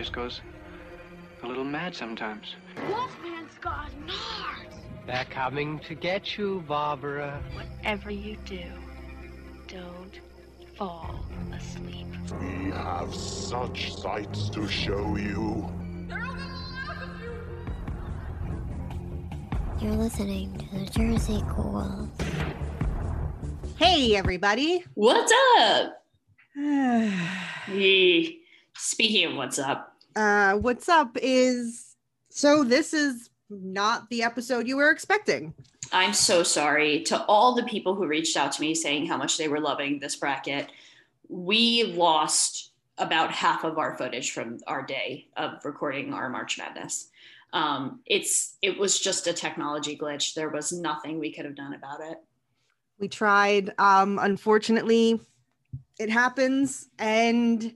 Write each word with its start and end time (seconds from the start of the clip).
Just 0.00 0.14
goes 0.14 0.40
a 1.42 1.46
little 1.46 1.62
mad 1.62 1.94
sometimes. 1.94 2.54
Wolfman's 2.88 3.58
got 3.60 3.90
nards. 4.06 4.72
They're 5.06 5.26
coming 5.28 5.78
to 5.80 5.94
get 5.94 6.38
you, 6.38 6.64
Barbara. 6.66 7.38
Whatever 7.52 8.10
you 8.10 8.38
do, 8.46 8.62
don't 9.68 10.18
fall 10.74 11.22
asleep. 11.54 12.06
We 12.40 12.70
have 12.70 13.14
such 13.14 13.94
sights 13.94 14.48
to 14.48 14.66
show 14.66 15.16
you. 15.16 15.70
You're 19.82 19.92
listening 19.92 20.56
to 20.56 20.78
the 20.78 20.86
Jersey 20.86 21.42
Ghouls. 21.42 22.08
Hey, 23.76 24.16
everybody. 24.16 24.82
What's 24.94 25.32
up? 25.58 26.02
Hey, 27.66 28.40
Speaking 28.82 29.26
of 29.26 29.36
what's 29.36 29.58
up, 29.58 29.89
uh, 30.16 30.54
what's 30.54 30.88
up 30.88 31.16
is 31.20 31.96
so 32.28 32.64
this 32.64 32.94
is 32.94 33.30
not 33.48 34.08
the 34.10 34.22
episode 34.22 34.66
you 34.68 34.76
were 34.76 34.90
expecting. 34.90 35.54
I'm 35.92 36.12
so 36.12 36.42
sorry 36.42 37.02
to 37.04 37.24
all 37.24 37.54
the 37.54 37.64
people 37.64 37.94
who 37.94 38.06
reached 38.06 38.36
out 38.36 38.52
to 38.52 38.60
me 38.60 38.74
saying 38.74 39.06
how 39.06 39.16
much 39.16 39.36
they 39.36 39.48
were 39.48 39.60
loving 39.60 39.98
this 39.98 40.16
bracket. 40.16 40.70
We 41.28 41.84
lost 41.84 42.70
about 42.98 43.32
half 43.32 43.64
of 43.64 43.78
our 43.78 43.96
footage 43.96 44.32
from 44.32 44.58
our 44.66 44.84
day 44.84 45.26
of 45.36 45.64
recording 45.64 46.12
our 46.12 46.28
March 46.28 46.58
Madness. 46.58 47.08
Um, 47.52 48.00
it's 48.06 48.56
it 48.62 48.78
was 48.78 49.00
just 49.00 49.26
a 49.26 49.32
technology 49.32 49.96
glitch. 49.96 50.34
There 50.34 50.50
was 50.50 50.72
nothing 50.72 51.18
we 51.18 51.32
could 51.32 51.44
have 51.44 51.56
done 51.56 51.74
about 51.74 52.00
it. 52.00 52.18
We 52.98 53.08
tried. 53.08 53.72
Um, 53.78 54.18
unfortunately, 54.20 55.20
it 55.98 56.10
happens, 56.10 56.88
and 56.98 57.74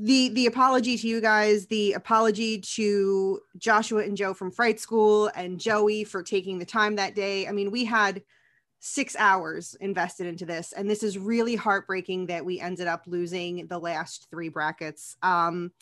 the 0.00 0.30
the 0.30 0.46
apology 0.46 0.96
to 0.96 1.06
you 1.08 1.20
guys, 1.20 1.66
the 1.66 1.92
apology 1.92 2.58
to 2.60 3.40
Joshua 3.58 4.02
and 4.02 4.16
Joe 4.16 4.34
from 4.34 4.50
Fright 4.50 4.80
School, 4.80 5.30
and 5.34 5.58
Joey 5.58 6.04
for 6.04 6.22
taking 6.22 6.58
the 6.58 6.64
time 6.64 6.96
that 6.96 7.14
day. 7.14 7.46
I 7.46 7.52
mean, 7.52 7.70
we 7.70 7.84
had 7.84 8.22
six 8.80 9.14
hours 9.16 9.76
invested 9.80 10.26
into 10.26 10.44
this, 10.44 10.72
and 10.72 10.88
this 10.88 11.02
is 11.02 11.18
really 11.18 11.54
heartbreaking 11.54 12.26
that 12.26 12.44
we 12.44 12.60
ended 12.60 12.86
up 12.86 13.04
losing 13.06 13.66
the 13.66 13.78
last 13.78 14.28
three 14.30 14.48
brackets. 14.48 15.16
Um, 15.22 15.72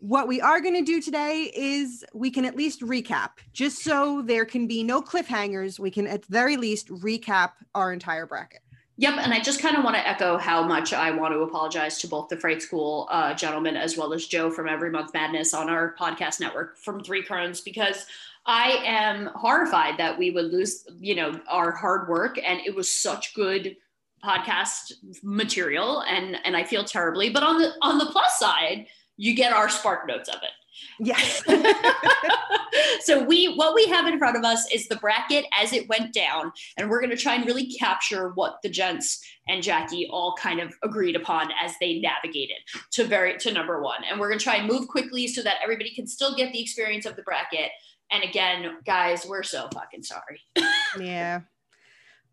what 0.00 0.28
we 0.28 0.40
are 0.40 0.60
going 0.60 0.76
to 0.76 0.82
do 0.82 1.02
today 1.02 1.50
is 1.54 2.04
we 2.14 2.30
can 2.30 2.44
at 2.44 2.56
least 2.56 2.82
recap, 2.82 3.30
just 3.52 3.82
so 3.82 4.22
there 4.22 4.44
can 4.44 4.68
be 4.68 4.84
no 4.84 5.02
cliffhangers. 5.02 5.80
We 5.80 5.90
can 5.90 6.06
at 6.06 6.22
the 6.22 6.28
very 6.30 6.56
least 6.56 6.88
recap 6.88 7.52
our 7.74 7.92
entire 7.92 8.26
bracket. 8.26 8.60
Yep, 9.00 9.14
and 9.18 9.32
I 9.32 9.38
just 9.38 9.62
kind 9.62 9.76
of 9.76 9.84
want 9.84 9.94
to 9.94 10.06
echo 10.06 10.36
how 10.38 10.64
much 10.64 10.92
I 10.92 11.12
want 11.12 11.32
to 11.32 11.40
apologize 11.40 11.98
to 11.98 12.08
both 12.08 12.28
the 12.28 12.36
Fright 12.36 12.60
School 12.60 13.06
uh, 13.12 13.32
gentlemen 13.32 13.76
as 13.76 13.96
well 13.96 14.12
as 14.12 14.26
Joe 14.26 14.50
from 14.50 14.68
Every 14.68 14.90
Month 14.90 15.14
Madness 15.14 15.54
on 15.54 15.70
our 15.70 15.94
podcast 15.98 16.40
network 16.40 16.76
from 16.78 17.04
Three 17.04 17.22
Crones 17.22 17.60
because 17.60 18.06
I 18.44 18.82
am 18.84 19.26
horrified 19.36 19.98
that 19.98 20.18
we 20.18 20.32
would 20.32 20.46
lose, 20.46 20.84
you 20.98 21.14
know, 21.14 21.40
our 21.48 21.70
hard 21.70 22.08
work 22.08 22.40
and 22.44 22.60
it 22.66 22.74
was 22.74 22.92
such 22.92 23.34
good 23.34 23.76
podcast 24.24 24.94
material 25.22 26.00
and 26.02 26.36
and 26.44 26.56
I 26.56 26.64
feel 26.64 26.82
terribly. 26.82 27.30
But 27.30 27.44
on 27.44 27.58
the 27.58 27.74
on 27.82 27.98
the 27.98 28.06
plus 28.06 28.36
side, 28.36 28.88
you 29.16 29.36
get 29.36 29.52
our 29.52 29.68
spark 29.68 30.08
notes 30.08 30.28
of 30.28 30.36
it. 30.42 30.50
Yes. 31.00 31.42
so 33.00 33.22
we 33.22 33.54
what 33.54 33.74
we 33.74 33.86
have 33.86 34.06
in 34.06 34.18
front 34.18 34.36
of 34.36 34.44
us 34.44 34.70
is 34.72 34.88
the 34.88 34.96
bracket 34.96 35.44
as 35.58 35.72
it 35.72 35.88
went 35.88 36.12
down 36.12 36.52
and 36.76 36.88
we're 36.88 37.00
going 37.00 37.10
to 37.10 37.16
try 37.16 37.34
and 37.34 37.46
really 37.46 37.66
capture 37.72 38.30
what 38.30 38.58
the 38.62 38.68
gents 38.68 39.24
and 39.48 39.62
Jacki 39.62 40.06
all 40.10 40.34
kind 40.38 40.60
of 40.60 40.74
agreed 40.82 41.16
upon 41.16 41.50
as 41.62 41.74
they 41.80 42.00
navigated 42.00 42.58
to 42.92 43.04
very 43.04 43.38
to 43.38 43.52
number 43.52 43.80
1 43.80 44.02
and 44.10 44.18
we're 44.20 44.28
going 44.28 44.38
to 44.38 44.44
try 44.44 44.56
and 44.56 44.68
move 44.68 44.88
quickly 44.88 45.26
so 45.26 45.42
that 45.42 45.56
everybody 45.62 45.94
can 45.94 46.06
still 46.06 46.34
get 46.34 46.52
the 46.52 46.60
experience 46.60 47.06
of 47.06 47.16
the 47.16 47.22
bracket 47.22 47.70
and 48.10 48.22
again 48.22 48.76
guys 48.84 49.26
we're 49.28 49.42
so 49.42 49.68
fucking 49.72 50.02
sorry 50.02 50.40
yeah. 51.00 51.40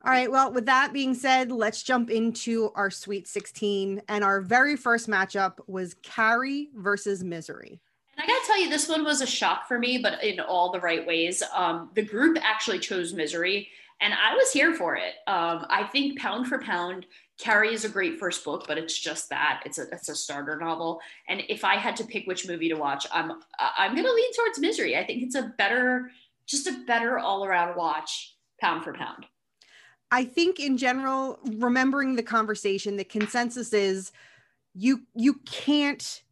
All 0.04 0.12
right. 0.12 0.30
Well, 0.30 0.52
with 0.52 0.68
that 0.68 0.94
being 0.94 1.16
said, 1.16 1.52
let's 1.52 1.82
jump 1.82 2.12
into 2.12 2.70
our 2.76 2.92
Sweet 2.92 3.28
16. 3.28 4.04
And 4.08 4.24
our 4.24 4.40
very 4.40 4.76
first 4.76 5.10
matchup 5.10 5.54
was 5.66 5.96
Carrie 6.04 6.70
versus 6.76 7.24
Misery. 7.24 7.82
And 8.18 8.24
I 8.24 8.28
gotta 8.28 8.46
tell 8.46 8.62
you, 8.62 8.70
this 8.70 8.88
one 8.88 9.04
was 9.04 9.22
a 9.22 9.28
shock 9.28 9.68
for 9.68 9.78
me, 9.78 9.98
but 9.98 10.24
in 10.24 10.40
all 10.40 10.72
the 10.72 10.80
right 10.80 11.06
ways. 11.06 11.44
Um, 11.54 11.90
the 11.96 12.02
group 12.02 12.38
actually 12.42 12.80
chose 12.80 13.14
Misery, 13.14 13.70
and 14.02 14.14
I 14.14 14.36
was 14.36 14.52
here 14.52 14.74
for 14.74 14.96
it. 14.96 15.16
Um, 15.28 15.66
I 15.70 15.88
think 15.92 16.20
pound 16.20 16.48
for 16.48 16.60
pound, 16.62 17.06
Carrie 17.38 17.74
is 17.74 17.84
a 17.84 17.90
great 17.90 18.18
first 18.18 18.46
book, 18.46 18.66
but 18.68 18.78
it's 18.78 18.98
just 18.98 19.30
that 19.30 19.62
it's 19.66 19.78
a 19.78 19.84
it's 19.92 20.10
a 20.10 20.16
starter 20.16 20.58
novel. 20.58 21.02
And 21.28 21.44
if 21.50 21.66
I 21.66 21.76
had 21.76 21.96
to 21.98 22.06
pick 22.06 22.26
which 22.28 22.48
movie 22.48 22.70
to 22.70 22.76
watch, 22.76 23.06
I'm 23.12 23.32
I'm 23.60 23.96
gonna 23.96 24.12
lean 24.12 24.34
towards 24.34 24.60
Misery. 24.60 24.98
I 24.98 25.06
think 25.06 25.24
it's 25.24 25.36
a 25.36 25.54
better, 25.58 26.12
just 26.46 26.68
a 26.68 26.84
better 26.88 27.20
all 27.20 27.44
around 27.44 27.76
watch, 27.76 28.36
pound 28.62 28.84
for 28.84 28.94
pound. 28.94 29.26
I 30.12 30.24
think 30.24 30.60
in 30.62 30.78
general, 30.78 31.40
remembering 31.44 32.16
the 32.16 32.24
conversation, 32.24 32.96
the 32.96 33.04
consensus 33.04 33.74
is 33.74 34.14
you 34.74 35.02
you 35.14 35.34
can't 35.46 36.24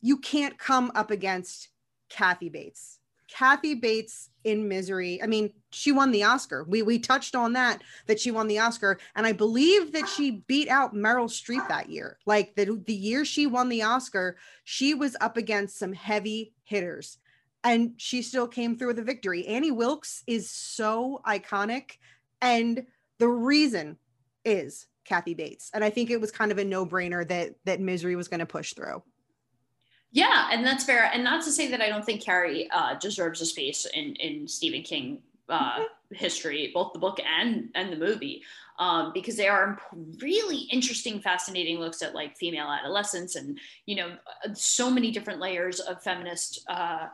you 0.00 0.16
can't 0.16 0.58
come 0.58 0.90
up 0.94 1.10
against 1.10 1.68
Kathy 2.08 2.48
Bates. 2.48 2.98
Kathy 3.30 3.74
Bates 3.74 4.30
in 4.42 4.68
Misery. 4.68 5.22
I 5.22 5.26
mean, 5.26 5.52
she 5.70 5.92
won 5.92 6.10
the 6.10 6.24
Oscar. 6.24 6.64
We 6.64 6.82
we 6.82 6.98
touched 6.98 7.36
on 7.36 7.52
that 7.52 7.80
that 8.06 8.18
she 8.18 8.30
won 8.30 8.48
the 8.48 8.58
Oscar, 8.58 8.98
and 9.14 9.26
I 9.26 9.32
believe 9.32 9.92
that 9.92 10.08
she 10.08 10.42
beat 10.48 10.68
out 10.68 10.94
Meryl 10.94 11.28
Streep 11.28 11.66
that 11.68 11.88
year. 11.88 12.18
Like 12.26 12.54
the 12.56 12.82
the 12.86 12.94
year 12.94 13.24
she 13.24 13.46
won 13.46 13.68
the 13.68 13.82
Oscar, 13.82 14.36
she 14.64 14.94
was 14.94 15.16
up 15.20 15.36
against 15.36 15.78
some 15.78 15.92
heavy 15.92 16.54
hitters, 16.64 17.18
and 17.62 17.92
she 17.98 18.22
still 18.22 18.48
came 18.48 18.76
through 18.76 18.88
with 18.88 18.98
a 18.98 19.04
victory. 19.04 19.46
Annie 19.46 19.70
Wilkes 19.70 20.24
is 20.26 20.50
so 20.50 21.20
iconic, 21.26 21.98
and 22.40 22.84
the 23.18 23.28
reason 23.28 23.96
is 24.44 24.86
Kathy 25.04 25.34
Bates, 25.34 25.70
and 25.72 25.84
I 25.84 25.90
think 25.90 26.10
it 26.10 26.20
was 26.20 26.32
kind 26.32 26.50
of 26.50 26.58
a 26.58 26.64
no 26.64 26.84
brainer 26.84 27.26
that 27.28 27.54
that 27.64 27.80
Misery 27.80 28.16
was 28.16 28.28
going 28.28 28.40
to 28.40 28.46
push 28.46 28.74
through. 28.74 29.02
Yeah, 30.12 30.48
and 30.50 30.66
that's 30.66 30.84
fair. 30.84 31.10
And 31.12 31.22
not 31.22 31.44
to 31.44 31.52
say 31.52 31.68
that 31.68 31.80
I 31.80 31.88
don't 31.88 32.04
think 32.04 32.22
Carrie 32.22 32.68
uh, 32.70 32.94
deserves 32.94 33.40
a 33.40 33.46
space 33.46 33.86
in 33.94 34.14
in 34.16 34.48
Stephen 34.48 34.82
King 34.82 35.22
uh, 35.48 35.80
mm-hmm. 35.80 36.14
history, 36.14 36.70
both 36.74 36.92
the 36.92 36.98
book 36.98 37.18
and 37.20 37.68
and 37.74 37.92
the 37.92 37.96
movie, 37.96 38.42
um, 38.78 39.12
because 39.14 39.36
they 39.36 39.46
are 39.46 39.78
really 40.20 40.68
interesting, 40.72 41.20
fascinating 41.20 41.78
looks 41.78 42.02
at 42.02 42.14
like 42.14 42.36
female 42.36 42.68
adolescence 42.68 43.36
and 43.36 43.58
you 43.86 43.96
know 43.96 44.16
so 44.54 44.90
many 44.90 45.10
different 45.10 45.40
layers 45.40 45.80
of 45.80 46.02
feminist. 46.02 46.64
Uh, 46.68 47.08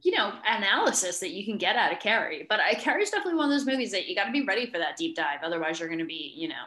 you 0.00 0.12
know, 0.12 0.32
analysis 0.46 1.18
that 1.18 1.30
you 1.30 1.44
can 1.44 1.58
get 1.58 1.74
out 1.74 1.92
of 1.92 1.98
Carrie, 1.98 2.46
but 2.48 2.60
I 2.60 2.74
Carrie's 2.74 3.10
definitely 3.10 3.34
one 3.34 3.46
of 3.46 3.50
those 3.50 3.66
movies 3.66 3.90
that 3.90 4.06
you 4.06 4.14
got 4.14 4.26
to 4.26 4.32
be 4.32 4.44
ready 4.44 4.70
for 4.70 4.78
that 4.78 4.96
deep 4.96 5.16
dive. 5.16 5.40
Otherwise, 5.42 5.80
you're 5.80 5.88
going 5.88 5.98
to 5.98 6.04
be, 6.04 6.32
you 6.36 6.46
know, 6.46 6.62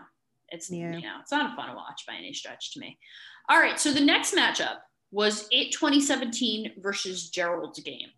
it's 0.49 0.69
yeah. 0.69 0.91
you 0.91 1.01
know, 1.01 1.15
it's 1.21 1.31
not 1.31 1.53
a 1.53 1.55
fun 1.55 1.69
to 1.69 1.75
watch 1.75 2.05
by 2.05 2.15
any 2.15 2.33
stretch 2.33 2.73
to 2.73 2.81
me. 2.81 2.99
All 3.47 3.57
right, 3.57 3.79
so 3.79 3.93
the 3.93 4.01
next 4.01 4.35
matchup 4.35 4.79
was 5.11 5.47
it 5.51 5.71
2017 5.71 6.73
versus 6.77 7.29
Gerald's 7.29 7.79
game. 7.79 8.09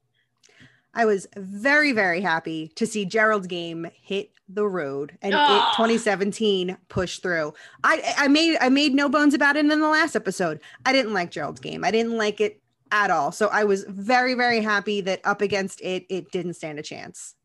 I 0.93 1.05
was 1.05 1.27
very, 1.35 1.91
very 1.91 2.21
happy 2.21 2.71
to 2.75 2.85
see 2.85 3.03
Gerald's 3.05 3.47
game 3.47 3.89
hit 3.99 4.29
the 4.47 4.67
road 4.67 5.17
and 5.21 5.33
oh. 5.33 5.37
it 5.37 5.41
ah. 5.41 5.73
2017 5.75 6.77
push 6.89 7.17
through. 7.17 7.53
I 7.83 8.13
I 8.17 8.27
made 8.27 8.57
I 8.61 8.69
made 8.69 8.93
no 8.93 9.09
bones 9.09 9.33
about 9.33 9.55
it 9.55 9.61
in 9.61 9.69
the 9.69 9.87
last 9.87 10.15
episode. 10.15 10.59
I 10.85 10.93
didn't 10.93 11.13
like 11.13 11.31
Gerald's 11.31 11.59
game. 11.59 11.83
I 11.83 11.89
didn't 11.89 12.17
like 12.17 12.39
it 12.39 12.61
at 12.93 13.09
all. 13.09 13.31
So 13.31 13.47
I 13.47 13.63
was 13.63 13.83
very, 13.89 14.35
very 14.35 14.61
happy 14.61 15.01
that 15.01 15.19
up 15.23 15.41
against 15.41 15.81
it, 15.81 16.05
it 16.09 16.31
didn't 16.31 16.53
stand 16.53 16.77
a 16.77 16.83
chance. 16.83 17.35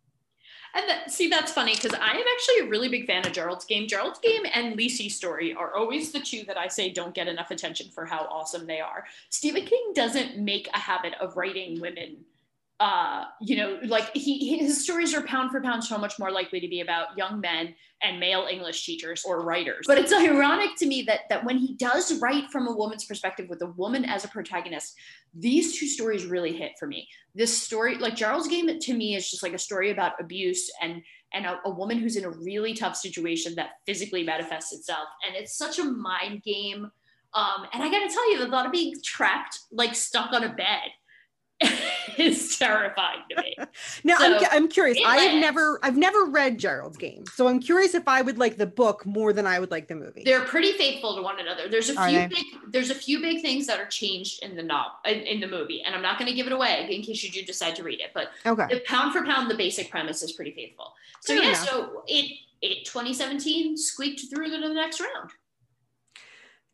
And 0.78 0.88
that, 0.88 1.10
see, 1.10 1.28
that's 1.28 1.50
funny 1.50 1.74
because 1.74 1.92
I 1.92 2.12
am 2.12 2.24
actually 2.34 2.60
a 2.60 2.70
really 2.70 2.88
big 2.88 3.06
fan 3.08 3.26
of 3.26 3.32
Gerald's 3.32 3.64
game. 3.64 3.88
Gerald's 3.88 4.20
game 4.20 4.42
and 4.54 4.78
Lisey's 4.78 5.16
story 5.16 5.52
are 5.52 5.74
always 5.74 6.12
the 6.12 6.20
two 6.20 6.44
that 6.44 6.56
I 6.56 6.68
say 6.68 6.88
don't 6.88 7.12
get 7.12 7.26
enough 7.26 7.50
attention 7.50 7.88
for 7.90 8.06
how 8.06 8.28
awesome 8.30 8.64
they 8.64 8.78
are. 8.78 9.04
Stephen 9.28 9.64
King 9.64 9.92
doesn't 9.96 10.38
make 10.38 10.68
a 10.72 10.78
habit 10.78 11.14
of 11.20 11.36
writing 11.36 11.80
women 11.80 12.18
uh, 12.80 13.24
you 13.40 13.56
know, 13.56 13.78
like 13.86 14.14
he 14.14 14.56
his 14.56 14.84
stories 14.84 15.12
are 15.12 15.22
pound 15.22 15.50
for 15.50 15.60
pound 15.60 15.82
so 15.82 15.98
much 15.98 16.16
more 16.18 16.30
likely 16.30 16.60
to 16.60 16.68
be 16.68 16.80
about 16.80 17.16
young 17.16 17.40
men 17.40 17.74
and 18.02 18.20
male 18.20 18.46
English 18.48 18.86
teachers 18.86 19.24
or 19.26 19.44
writers. 19.44 19.84
But 19.86 19.98
it's 19.98 20.12
ironic 20.12 20.76
to 20.78 20.86
me 20.86 21.02
that 21.02 21.22
that 21.28 21.44
when 21.44 21.58
he 21.58 21.74
does 21.74 22.20
write 22.20 22.50
from 22.50 22.68
a 22.68 22.72
woman's 22.72 23.04
perspective 23.04 23.48
with 23.48 23.62
a 23.62 23.66
woman 23.66 24.04
as 24.04 24.24
a 24.24 24.28
protagonist, 24.28 24.94
these 25.34 25.76
two 25.76 25.88
stories 25.88 26.24
really 26.24 26.56
hit 26.56 26.72
for 26.78 26.86
me. 26.86 27.08
This 27.34 27.56
story, 27.56 27.96
like 27.96 28.14
Gerald's 28.14 28.46
Game, 28.46 28.78
to 28.78 28.94
me 28.94 29.16
is 29.16 29.28
just 29.28 29.42
like 29.42 29.54
a 29.54 29.58
story 29.58 29.90
about 29.90 30.12
abuse 30.20 30.70
and 30.80 31.02
and 31.32 31.46
a, 31.46 31.58
a 31.64 31.70
woman 31.70 31.98
who's 31.98 32.14
in 32.14 32.24
a 32.24 32.30
really 32.30 32.74
tough 32.74 32.94
situation 32.94 33.56
that 33.56 33.70
physically 33.86 34.22
manifests 34.22 34.72
itself, 34.72 35.08
and 35.26 35.34
it's 35.34 35.56
such 35.58 35.80
a 35.80 35.84
mind 35.84 36.44
game. 36.44 36.88
Um, 37.34 37.66
and 37.72 37.82
I 37.82 37.90
gotta 37.90 38.08
tell 38.08 38.30
you, 38.30 38.38
the 38.38 38.48
thought 38.48 38.66
of 38.66 38.72
being 38.72 38.94
trapped, 39.04 39.58
like 39.72 39.96
stuck 39.96 40.32
on 40.32 40.44
a 40.44 40.48
bed, 40.54 40.90
is 42.18 42.56
terrifying 42.56 43.20
to 43.30 43.42
me. 43.42 43.56
now 44.04 44.16
So, 44.18 44.36
I'm, 44.36 44.46
I'm 44.50 44.68
curious. 44.68 44.98
I 45.04 45.16
have 45.16 45.32
lands. 45.32 45.40
never 45.40 45.80
I've 45.82 45.96
never 45.96 46.24
read 46.26 46.58
Gerald's 46.58 46.96
Game, 46.96 47.24
so 47.34 47.48
I'm 47.48 47.60
curious 47.60 47.94
if 47.94 48.06
I 48.06 48.22
would 48.22 48.38
like 48.38 48.56
the 48.56 48.66
book 48.66 49.04
more 49.06 49.32
than 49.32 49.46
I 49.46 49.58
would 49.58 49.70
like 49.70 49.88
the 49.88 49.94
movie. 49.94 50.22
They're 50.24 50.44
pretty 50.44 50.72
faithful 50.72 51.16
to 51.16 51.22
one 51.22 51.40
another. 51.40 51.68
There's 51.68 51.90
a 51.90 51.98
Are 51.98 52.08
few 52.08 52.18
they? 52.18 52.26
big 52.28 52.44
there's 52.70 52.90
a 52.90 52.94
few 52.94 53.20
big 53.20 53.42
things 53.42 53.66
that 53.66 53.80
are 53.80 53.86
changed 53.86 54.42
in 54.42 54.56
the 54.56 54.62
novel 54.62 54.92
in, 55.04 55.20
in 55.20 55.40
the 55.40 55.48
movie, 55.48 55.82
and 55.82 55.94
I'm 55.94 56.02
not 56.02 56.18
going 56.18 56.30
to 56.30 56.36
give 56.36 56.46
it 56.46 56.52
away 56.52 56.88
in 56.90 57.02
case 57.02 57.22
you 57.22 57.30
do 57.30 57.42
decide 57.42 57.74
to 57.76 57.82
read 57.82 58.00
it. 58.00 58.10
But 58.14 58.28
okay. 58.46 58.66
the 58.70 58.80
pound 58.86 59.12
for 59.12 59.24
pound, 59.24 59.50
the 59.50 59.56
basic 59.56 59.90
premise 59.90 60.22
is 60.22 60.32
pretty 60.32 60.52
faithful. 60.52 60.92
So 61.20 61.34
Fair 61.34 61.42
yeah, 61.42 61.48
enough. 61.50 61.68
so 61.68 62.02
it 62.06 62.32
it 62.62 62.84
2017 62.84 63.76
squeaked 63.76 64.22
through 64.32 64.50
to 64.50 64.68
the 64.68 64.74
next 64.74 65.00
round. 65.00 65.30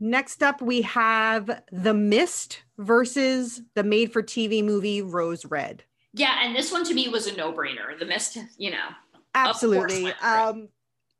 Next 0.00 0.42
up, 0.42 0.60
we 0.60 0.82
have 0.82 1.62
The 1.70 1.94
Mist 1.94 2.63
versus 2.79 3.62
the 3.75 3.85
made 3.85 4.12
for 4.12 4.23
TV 4.23 4.65
movie 4.65 5.03
Rose 5.03 5.44
Red. 5.44 5.85
Yeah, 6.12 6.44
and 6.44 6.55
this 6.55 6.71
one 6.71 6.85
to 6.85 6.94
me 6.94 7.09
was 7.09 7.26
a 7.26 7.37
no 7.37 7.53
brainer. 7.53 7.99
The 7.99 8.06
mist, 8.06 8.38
you 8.56 8.71
know. 8.71 8.88
Absolutely. 9.35 10.06
it. 10.06 10.25
Um, 10.25 10.69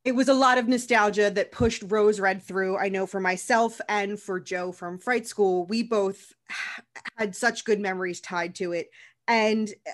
it 0.05 0.15
was 0.15 0.29
a 0.29 0.35
lot 0.35 0.59
of 0.59 0.69
nostalgia 0.69 1.31
that 1.31 1.51
pushed 1.51 1.83
Rose 1.87 2.21
Red 2.21 2.43
through. 2.43 2.77
I 2.77 2.89
know 2.89 3.07
for 3.07 3.21
myself 3.21 3.81
and 3.89 4.21
for 4.21 4.39
Joe 4.39 4.71
from 4.71 4.99
Fright 4.99 5.27
School, 5.27 5.67
we 5.67 5.83
both 5.83 6.33
had 7.17 7.35
such 7.35 7.65
good 7.65 7.81
memories 7.81 8.21
tied 8.21 8.55
to 8.57 8.73
it. 8.73 8.91
And 9.27 9.69
eh, 9.87 9.93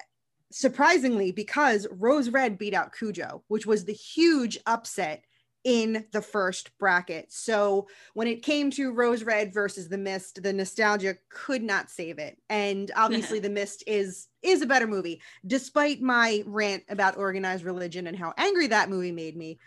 surprisingly, 0.50 1.30
because 1.30 1.86
Rose 1.92 2.28
Red 2.28 2.58
beat 2.58 2.74
out 2.74 2.92
Cujo, 2.92 3.44
which 3.48 3.66
was 3.66 3.84
the 3.84 3.92
huge 3.92 4.58
upset 4.66 5.24
in 5.64 6.06
the 6.12 6.22
first 6.22 6.76
bracket. 6.78 7.30
So 7.30 7.86
when 8.14 8.26
it 8.26 8.42
came 8.42 8.70
to 8.72 8.92
Rose 8.92 9.22
Red 9.22 9.52
versus 9.52 9.88
The 9.88 9.98
Mist, 9.98 10.42
the 10.42 10.52
nostalgia 10.52 11.16
could 11.28 11.62
not 11.62 11.90
save 11.90 12.18
it. 12.18 12.38
And 12.48 12.90
obviously 12.96 13.38
The 13.38 13.50
Mist 13.50 13.84
is 13.86 14.28
is 14.42 14.62
a 14.62 14.66
better 14.66 14.86
movie. 14.86 15.20
Despite 15.46 16.00
my 16.00 16.42
rant 16.46 16.84
about 16.88 17.18
organized 17.18 17.64
religion 17.64 18.06
and 18.06 18.16
how 18.16 18.32
angry 18.38 18.68
that 18.68 18.88
movie 18.88 19.12
made 19.12 19.36
me, 19.36 19.58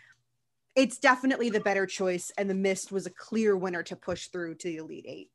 it's 0.74 0.98
definitely 0.98 1.50
the 1.50 1.60
better 1.60 1.86
choice 1.86 2.32
and 2.36 2.50
The 2.50 2.54
Mist 2.54 2.90
was 2.90 3.06
a 3.06 3.10
clear 3.10 3.56
winner 3.56 3.84
to 3.84 3.96
push 3.96 4.26
through 4.26 4.56
to 4.56 4.68
the 4.68 4.78
Elite 4.78 5.06
8. 5.06 5.30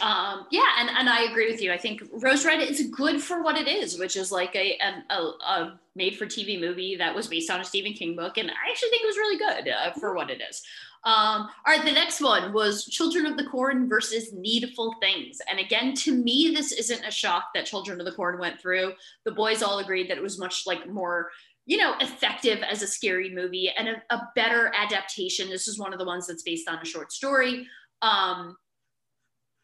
Um, 0.00 0.46
yeah, 0.50 0.62
and, 0.78 0.88
and 0.88 1.08
I 1.08 1.24
agree 1.24 1.50
with 1.50 1.60
you. 1.60 1.72
I 1.72 1.76
think 1.76 2.02
Rose 2.12 2.44
Red 2.44 2.60
is 2.60 2.88
good 2.90 3.20
for 3.20 3.42
what 3.42 3.56
it 3.56 3.68
is, 3.68 3.98
which 3.98 4.16
is 4.16 4.32
like 4.32 4.54
a, 4.54 4.78
a, 5.10 5.14
a 5.14 5.80
made 5.94 6.16
for 6.16 6.26
TV 6.26 6.58
movie 6.58 6.96
that 6.96 7.14
was 7.14 7.26
based 7.26 7.50
on 7.50 7.60
a 7.60 7.64
Stephen 7.64 7.92
King 7.92 8.16
book. 8.16 8.38
And 8.38 8.50
I 8.50 8.70
actually 8.70 8.88
think 8.90 9.02
it 9.02 9.06
was 9.06 9.16
really 9.16 9.38
good 9.38 9.68
uh, 9.68 9.92
for 9.92 10.14
what 10.14 10.30
it 10.30 10.40
is. 10.48 10.62
Um, 11.04 11.48
all 11.66 11.74
right, 11.74 11.84
the 11.84 11.92
next 11.92 12.20
one 12.20 12.52
was 12.52 12.84
Children 12.84 13.26
of 13.26 13.36
the 13.36 13.46
Corn 13.46 13.88
versus 13.88 14.32
Needful 14.32 14.94
Things. 15.00 15.38
And 15.50 15.58
again, 15.58 15.94
to 15.94 16.14
me, 16.14 16.52
this 16.54 16.72
isn't 16.72 17.04
a 17.04 17.10
shock 17.10 17.48
that 17.54 17.66
Children 17.66 18.00
of 18.00 18.06
the 18.06 18.12
Corn 18.12 18.38
went 18.38 18.60
through. 18.60 18.92
The 19.24 19.32
boys 19.32 19.62
all 19.62 19.80
agreed 19.80 20.08
that 20.10 20.18
it 20.18 20.22
was 20.22 20.38
much 20.38 20.66
like 20.66 20.88
more 20.88 21.30
you 21.66 21.76
know, 21.76 21.94
effective 22.00 22.62
as 22.62 22.82
a 22.82 22.86
scary 22.86 23.32
movie 23.32 23.70
and 23.70 23.88
a, 23.88 24.02
a 24.10 24.28
better 24.34 24.72
adaptation. 24.76 25.48
This 25.48 25.68
is 25.68 25.78
one 25.78 25.92
of 25.92 26.00
the 26.00 26.04
ones 26.04 26.26
that's 26.26 26.42
based 26.42 26.68
on 26.68 26.78
a 26.78 26.84
short 26.84 27.12
story. 27.12 27.66
Um, 28.02 28.56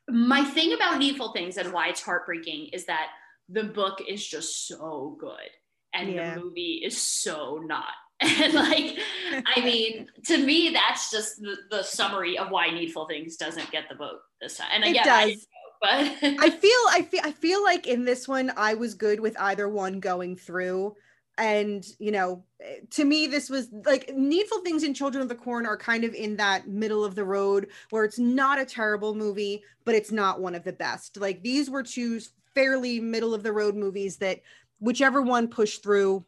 my 0.08 0.44
thing 0.44 0.73
about 0.73 0.99
Needful 0.99 1.32
Things 1.32 1.56
and 1.56 1.73
why 1.73 1.88
it's 1.88 2.03
heartbreaking 2.03 2.69
is 2.73 2.87
that 2.87 3.08
the 3.49 3.64
book 3.64 4.00
is 4.06 4.26
just 4.26 4.67
so 4.67 5.17
good 5.19 5.50
and 5.94 6.12
Yeah. 6.12 6.35
the 6.35 6.41
movie 6.41 6.82
is 6.85 7.00
so 7.00 7.58
not. 7.64 7.93
And 8.23 8.55
like, 8.55 8.99
I 9.47 9.61
mean, 9.62 10.08
to 10.25 10.38
me, 10.38 10.70
that's 10.73 11.11
just 11.11 11.38
the, 11.41 11.56
the 11.70 11.82
summary 11.82 12.38
of 12.38 12.50
why 12.50 12.70
Needful 12.70 13.06
Things 13.06 13.37
doesn't 13.37 13.70
get 13.70 13.85
the 13.91 13.94
vote 13.94 14.20
this 14.41 14.56
time. 14.56 14.69
And 14.73 14.85
It 14.85 14.91
again, 14.91 15.05
does. 15.05 15.26
didn't 15.31 15.43
but 15.79 16.00
I 16.41 16.50
feel 16.50 16.70
I 16.88 17.06
feel 17.11 17.20
I 17.23 17.32
feel 17.32 17.62
like 17.62 17.87
in 17.87 18.06
this 18.06 18.26
one 18.26 18.50
I 18.56 18.73
was 18.75 18.94
good 18.94 19.20
with 19.20 19.37
either 19.38 19.69
one 19.69 20.00
going 20.00 20.37
through. 20.37 20.97
And 21.38 21.85
you 21.99 22.12
know, 22.12 22.44
eh, 22.61 22.77
to 22.91 23.05
me, 23.05 23.27
this 23.27 23.50
was 23.50 23.69
like 23.85 24.11
Needful 24.15 24.61
Things 24.62 24.83
in 24.83 24.94
Children 24.94 25.23
of 25.23 25.29
the 25.29 25.35
Corn 25.35 25.67
are 25.67 25.77
kind 25.77 26.05
of 26.05 26.15
in 26.15 26.37
that 26.37 26.67
middle 26.69 27.05
of 27.05 27.15
the 27.15 27.25
road 27.25 27.69
where 27.91 28.05
it's 28.05 28.19
not 28.19 28.59
a 28.59 28.65
terrible 28.65 29.15
movie, 29.15 29.62
but 29.85 29.94
it's 29.94 30.12
not 30.12 30.41
one 30.41 30.55
of 30.55 30.65
the 30.65 30.73
best. 30.73 31.19
Like 31.19 31.43
these 31.43 31.69
were 31.69 31.83
two 31.83 32.21
fairly 32.55 33.00
middle 33.00 33.35
of 33.35 33.43
the 33.43 33.53
road 33.53 33.75
movies 33.77 34.17
that 34.19 34.41
whichever 34.81 35.21
one 35.21 35.49
pushed 35.49 35.83
through, 35.83 36.25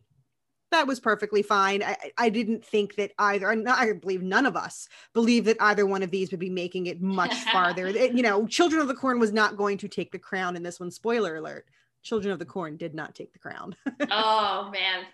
that 0.71 0.87
was 0.87 1.01
perfectly 1.01 1.41
fine. 1.43 1.83
I, 1.83 1.97
I- 2.19 2.29
didn't 2.29 2.63
think 2.63 2.97
that 2.97 3.13
either, 3.19 3.51
and 3.51 3.67
I 3.67 3.95
believe 3.95 4.23
none 4.23 4.45
of 4.45 4.55
us 4.57 4.87
believe 5.15 5.47
that 5.47 5.57
either 5.61 5.87
one 5.87 6.03
of 6.03 6.11
these 6.11 6.31
would 6.31 6.41
be 6.41 6.51
making 6.51 6.85
it 6.85 7.01
much 7.01 7.33
farther. 7.53 7.87
It- 7.87 8.13
you 8.13 8.23
know, 8.23 8.47
Children 8.47 8.83
of 8.83 8.89
the 8.89 8.95
Corn 8.95 9.19
was 9.19 9.33
not 9.33 9.57
going 9.57 9.79
to 9.79 9.89
take 9.89 10.13
the 10.13 10.19
crown 10.19 10.55
in 10.57 10.63
this 10.63 10.79
one. 10.79 10.91
Spoiler 10.91 11.37
alert: 11.37 11.65
Children 12.03 12.33
of 12.33 12.39
the 12.39 12.45
Corn 12.45 12.77
did 12.77 12.95
not 12.95 13.15
take 13.15 13.33
the 13.33 13.39
crown. 13.39 13.75
oh 14.11 14.71
man. 14.73 15.05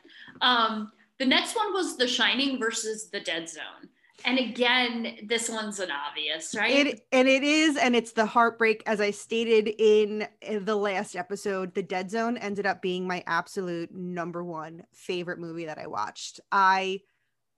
Um, 0.41 0.93
the 1.19 1.27
next 1.27 1.55
one 1.57 1.73
was 1.73 1.97
The 1.97 2.09
Shining 2.09 2.59
versus 2.59 3.09
The 3.11 3.21
Dead 3.21 3.49
Zone. 3.49 3.89
And 4.25 4.39
again, 4.39 5.19
this 5.27 5.49
one's 5.51 5.81
an 5.81 5.91
obvious, 5.91 6.55
right? 6.57 6.87
It 6.87 7.01
and 7.13 7.29
it 7.29 7.43
is, 7.43 7.77
and 7.77 7.95
it's 7.97 8.13
the 8.13 8.25
heartbreak. 8.25 8.83
As 8.87 9.01
I 9.01 9.11
stated 9.11 9.69
in 9.79 10.27
the 10.63 10.77
last 10.77 11.15
episode, 11.17 11.75
The 11.75 11.83
Dead 11.83 12.11
Zone 12.11 12.37
ended 12.39 12.65
up 12.65 12.81
being 12.81 13.07
my 13.07 13.23
absolute 13.27 13.93
number 13.93 14.43
one 14.43 14.85
favorite 14.93 15.39
movie 15.41 15.67
that 15.67 15.79
I 15.79 15.89
watched. 15.89 16.41
I 16.51 17.01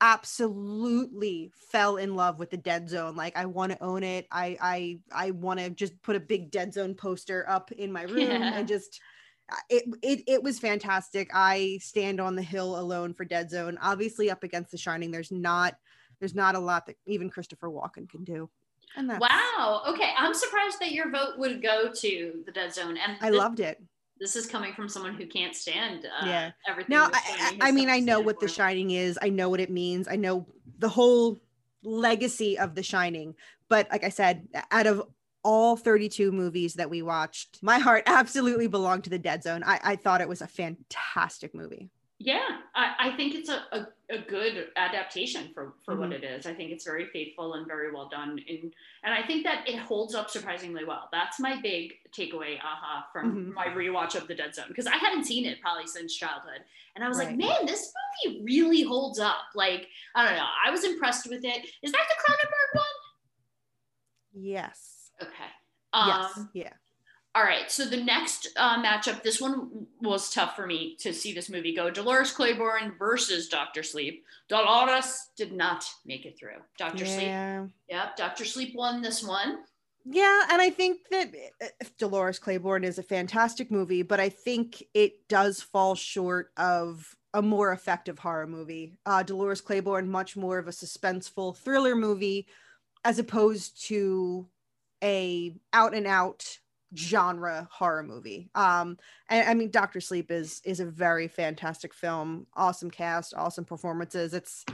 absolutely 0.01 1.53
fell 1.71 1.97
in 1.97 2.15
love 2.17 2.39
with 2.39 2.51
the 2.51 2.57
Dead 2.57 2.89
Zone. 2.89 3.17
Like 3.17 3.37
I 3.37 3.47
want 3.47 3.73
to 3.73 3.83
own 3.83 4.03
it. 4.03 4.27
I 4.31 4.57
I 4.61 4.99
I 5.13 5.31
want 5.33 5.61
to 5.61 5.71
just 5.71 6.01
put 6.03 6.17
a 6.17 6.21
big 6.21 6.51
Dead 6.51 6.73
Zone 6.75 6.95
poster 6.95 7.49
up 7.49 7.71
in 7.73 7.93
my 7.93 8.03
room 8.03 8.19
Yeah. 8.31 8.55
and 8.59 8.69
just 8.69 9.01
it, 9.69 9.85
it 10.03 10.25
it 10.27 10.43
was 10.43 10.59
fantastic. 10.59 11.31
I 11.33 11.79
stand 11.81 12.21
on 12.21 12.37
the 12.37 12.43
hill 12.43 12.79
alone 12.79 13.15
for 13.15 13.25
Dead 13.25 13.51
Zone. 13.51 13.79
Obviously 13.81 14.31
up 14.31 14.43
against 14.43 14.71
The 14.71 14.79
Shining, 14.79 15.11
there's 15.11 15.31
not 15.31 15.77
there's 16.19 16.35
not 16.35 16.55
a 16.55 16.59
lot 16.59 16.87
that 16.87 16.97
even 17.07 17.31
Christopher 17.31 17.69
Walken 17.69 18.09
can 18.09 18.25
do. 18.25 18.49
And 18.97 19.11
that's, 19.11 19.21
wow. 19.21 19.83
Okay. 19.89 20.13
I'm 20.17 20.33
surprised 20.33 20.81
that 20.81 20.93
your 20.93 21.11
vote 21.11 21.39
would 21.39 21.63
go 21.63 21.91
to 21.93 22.43
The 22.47 22.53
Dead 22.53 22.73
Zone. 22.73 22.97
And 22.97 23.19
I 23.21 23.31
this, 23.31 23.39
loved 23.39 23.61
it. 23.61 23.83
this 24.19 24.37
is 24.37 24.47
coming 24.47 24.73
from 24.73 24.89
someone 24.89 25.15
who 25.15 25.27
can't 25.27 25.55
stand 25.55 26.07
uh, 26.07 26.25
Yeah. 26.27 26.51
everything. 26.67 26.97
Now, 26.97 27.11
I, 27.13 27.57
I, 27.61 27.69
I 27.69 27.73
mean, 27.73 27.91
I 27.91 28.01
know 28.01 28.21
what 28.21 28.41
The. 28.41 28.49
Shining 28.49 28.93
is. 28.93 29.19
I 29.21 29.29
know 29.29 29.51
what 29.51 29.61
it 29.61 29.71
means. 29.71 30.09
I 30.09 30.17
know 30.17 30.47
the 30.79 30.89
whole 30.89 31.39
legacy 31.83 32.59
of 32.59 32.75
The 32.75 32.83
Shining. 32.83 33.35
But 33.69 33.89
like 33.91 34.05
I 34.05 34.09
said, 34.09 34.49
out 34.71 34.87
of 34.87 35.03
all 35.47 35.77
32 35.77 36.33
movies 36.33 36.75
that 36.75 36.91
we 36.91 37.03
watched, 37.03 37.63
my 37.63 37.79
heart 37.79 38.03
absolutely 38.07 38.67
belonged 38.67 39.05
to 39.05 39.11
The 39.11 39.19
Dead 39.19 39.43
Zone. 39.45 39.63
I, 39.65 39.79
I 39.85 39.97
thought 39.97 40.21
it 40.21 40.29
was 40.29 40.43
a 40.43 40.47
fantastic 40.49 41.55
movie. 41.55 41.89
Yeah, 42.19 42.49
I, 42.75 42.95
I 43.11 43.17
think 43.17 43.35
it's 43.35 43.51
a, 43.51 43.63
a, 43.73 43.87
a 44.11 44.19
good 44.27 44.69
adaptation 44.77 45.51
for, 45.53 45.75
for 45.85 45.97
what 45.97 46.09
Mhm. 46.11 46.15
it 46.15 46.25
is. 46.25 46.47
I 46.47 46.55
think 46.55 46.71
it's 46.71 46.83
very 46.85 47.07
faithful 47.13 47.55
and 47.55 47.67
very 47.67 47.93
well 47.93 48.09
done. 48.09 48.31
And, 48.49 48.73
and 49.05 49.13
I 49.15 49.23
think 49.27 49.45
that 49.45 49.69
it 49.69 49.79
holds 49.79 50.15
up 50.15 50.31
surprisingly 50.31 50.85
well. 50.87 51.11
That's 51.13 51.39
my 51.39 51.61
big 51.61 51.93
takeaway, 52.17 52.57
aha, 52.59 53.07
from 53.13 53.51
Mhm. 53.51 53.53
my 53.53 53.67
rewatch 53.67 54.15
of 54.15 54.27
The 54.29 54.35
Dead 54.35 54.55
Zone. 54.55 54.65
Because 54.69 54.87
I 54.87 54.97
hadn't 54.97 55.25
seen 55.25 55.45
it 55.45 55.61
probably 55.61 55.87
since 55.87 56.17
childhood. 56.17 56.63
And 56.95 57.05
I 57.05 57.09
was 57.09 57.19
like, 57.19 57.37
man, 57.37 57.67
this 57.67 57.93
movie 58.25 58.43
really 58.43 58.83
holds 58.83 59.19
up. 59.21 59.37
Like, 59.55 59.87
I 60.15 60.25
don't 60.27 60.37
know. 60.39 60.49
I 60.67 60.71
was 60.71 60.85
impressed 60.85 61.29
with 61.29 61.45
it. 61.45 61.67
Is 61.83 61.93
that 61.93 62.07
the 62.09 62.15
Cronenberg 62.25 62.79
one? 62.81 62.87
Yes. 64.33 64.96
Okay. 65.23 65.51
Um, 65.93 66.09
yes. 66.09 66.41
Yeah. 66.53 66.73
all 67.35 67.43
right. 67.43 67.71
So 67.71 67.85
the 67.85 68.03
next 68.03 68.49
uh, 68.57 68.83
matchup, 68.83 69.23
this 69.23 69.41
one 69.41 69.87
was 70.01 70.33
tough 70.33 70.57
for 70.57 70.67
me 70.67 70.97
to 71.01 71.13
see 71.13 71.33
this 71.33 71.49
movie 71.49 71.75
go. 71.75 71.91
Dolores 71.91 72.33
Claiborne 72.33 72.95
versus 72.99 73.49
Doctor 73.49 73.83
Sleep. 73.83 74.25
Dolores 74.49 75.31
did 75.37 75.53
not 75.53 75.85
make 76.05 76.27
it 76.27 76.39
through. 76.39 76.59
Doctor 76.79 77.07
Sleep. 77.07 77.23
Yeah. 77.23 77.67
Yep. 77.89 78.17
Doctor 78.17 78.45
Sleep 78.45 78.75
won 78.75 79.03
this 79.03 79.23
one. 79.23 79.59
Yeah, 80.09 80.43
and 80.51 80.63
I 80.63 80.71
think 80.71 81.01
that 81.11 81.35
uh, 81.61 81.67
Dolores 81.99 82.39
Claiborne 82.39 82.85
is 82.85 82.99
a 82.99 83.03
fantastic 83.03 83.73
movie, 83.73 84.03
but 84.03 84.21
I 84.21 84.29
think 84.29 84.83
it 84.95 85.29
does 85.29 85.61
fall 85.61 85.97
short 85.97 86.53
of 86.57 87.13
a 87.35 87.43
more 87.43 87.73
effective 87.73 88.19
horror 88.19 88.47
movie. 88.47 88.95
Uh, 89.05 89.25
Dolores 89.25 89.61
Claiborne, 89.61 90.09
much 90.09 90.37
more 90.37 90.59
of 90.59 90.69
a 90.69 90.71
suspenseful 90.71 91.57
thriller 91.57 91.97
movie, 91.97 92.47
as 93.05 93.19
opposed 93.19 93.85
to 93.89 94.49
a 95.03 95.55
out 95.73 95.95
and 95.95 96.07
out 96.07 96.59
genre 96.95 97.69
horror 97.71 98.03
movie. 98.03 98.49
Um, 98.55 98.99
and 99.29 99.49
I 99.49 99.55
mean, 99.55 99.71
Doctor 99.71 100.01
Sleep 100.01 100.31
is 100.31 100.61
is 100.65 100.81
a 100.81 100.87
very 100.87 101.29
fantastic 101.29 101.93
film. 101.95 102.47
Awesome 102.55 102.91
cast, 102.91 103.35
awesome 103.35 103.65
performances. 103.65 104.35
It's 104.35 104.65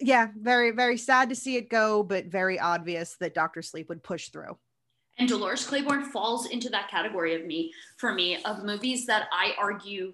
yeah, 0.00 0.28
very 0.38 0.70
very 0.70 0.96
sad 0.96 1.28
to 1.30 1.34
see 1.34 1.56
it 1.56 1.68
go, 1.68 2.02
but 2.02 2.26
very 2.26 2.58
obvious 2.58 3.16
that 3.20 3.34
Doctor 3.34 3.62
Sleep 3.62 3.88
would 3.88 4.02
push 4.02 4.28
through. 4.28 4.58
And 5.18 5.28
Dolores 5.28 5.66
Claiborne 5.66 6.04
falls 6.04 6.46
into 6.46 6.70
that 6.70 6.90
category 6.90 7.34
of 7.34 7.44
me 7.44 7.72
for 7.98 8.14
me 8.14 8.42
of 8.44 8.64
movies 8.64 9.06
that 9.06 9.28
I 9.30 9.54
argue 9.58 10.12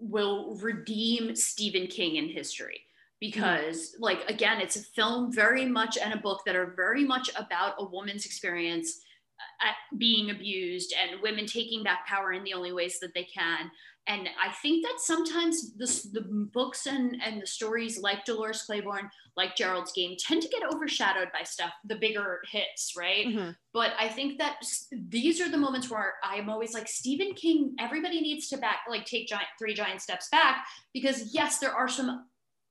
will 0.00 0.56
redeem 0.56 1.34
Stephen 1.34 1.86
King 1.86 2.16
in 2.16 2.28
history 2.28 2.82
because 3.20 3.92
mm-hmm. 3.92 4.02
like 4.02 4.28
again 4.28 4.60
it's 4.60 4.76
a 4.76 4.82
film 4.82 5.32
very 5.32 5.66
much 5.66 5.98
and 5.98 6.12
a 6.12 6.18
book 6.18 6.42
that 6.46 6.56
are 6.56 6.74
very 6.76 7.04
much 7.04 7.30
about 7.36 7.74
a 7.78 7.84
woman's 7.84 8.24
experience 8.24 9.00
at 9.62 9.98
being 9.98 10.30
abused 10.30 10.94
and 11.00 11.20
women 11.22 11.46
taking 11.46 11.82
back 11.82 12.06
power 12.06 12.32
in 12.32 12.44
the 12.44 12.54
only 12.54 12.72
ways 12.72 12.98
that 13.00 13.14
they 13.14 13.24
can 13.24 13.70
and 14.08 14.28
i 14.42 14.50
think 14.62 14.84
that 14.84 14.98
sometimes 14.98 15.74
this, 15.74 16.02
the 16.12 16.22
books 16.52 16.86
and, 16.86 17.20
and 17.24 17.40
the 17.40 17.46
stories 17.46 18.00
like 18.00 18.24
dolores 18.24 18.62
claiborne 18.62 19.08
like 19.36 19.54
gerald's 19.54 19.92
game 19.92 20.16
tend 20.18 20.42
to 20.42 20.48
get 20.48 20.62
overshadowed 20.72 21.28
by 21.32 21.44
stuff 21.44 21.72
the 21.84 21.94
bigger 21.94 22.40
hits 22.50 22.94
right 22.96 23.26
mm-hmm. 23.26 23.50
but 23.72 23.92
i 23.98 24.08
think 24.08 24.38
that 24.38 24.56
these 25.08 25.40
are 25.40 25.48
the 25.48 25.56
moments 25.56 25.88
where 25.88 26.14
i'm 26.24 26.48
always 26.48 26.74
like 26.74 26.88
stephen 26.88 27.32
king 27.34 27.74
everybody 27.78 28.20
needs 28.20 28.48
to 28.48 28.56
back 28.56 28.78
like 28.88 29.04
take 29.04 29.28
giant 29.28 29.48
three 29.58 29.74
giant 29.74 30.00
steps 30.00 30.28
back 30.30 30.66
because 30.92 31.32
yes 31.32 31.58
there 31.58 31.72
are 31.72 31.88
some 31.88 32.24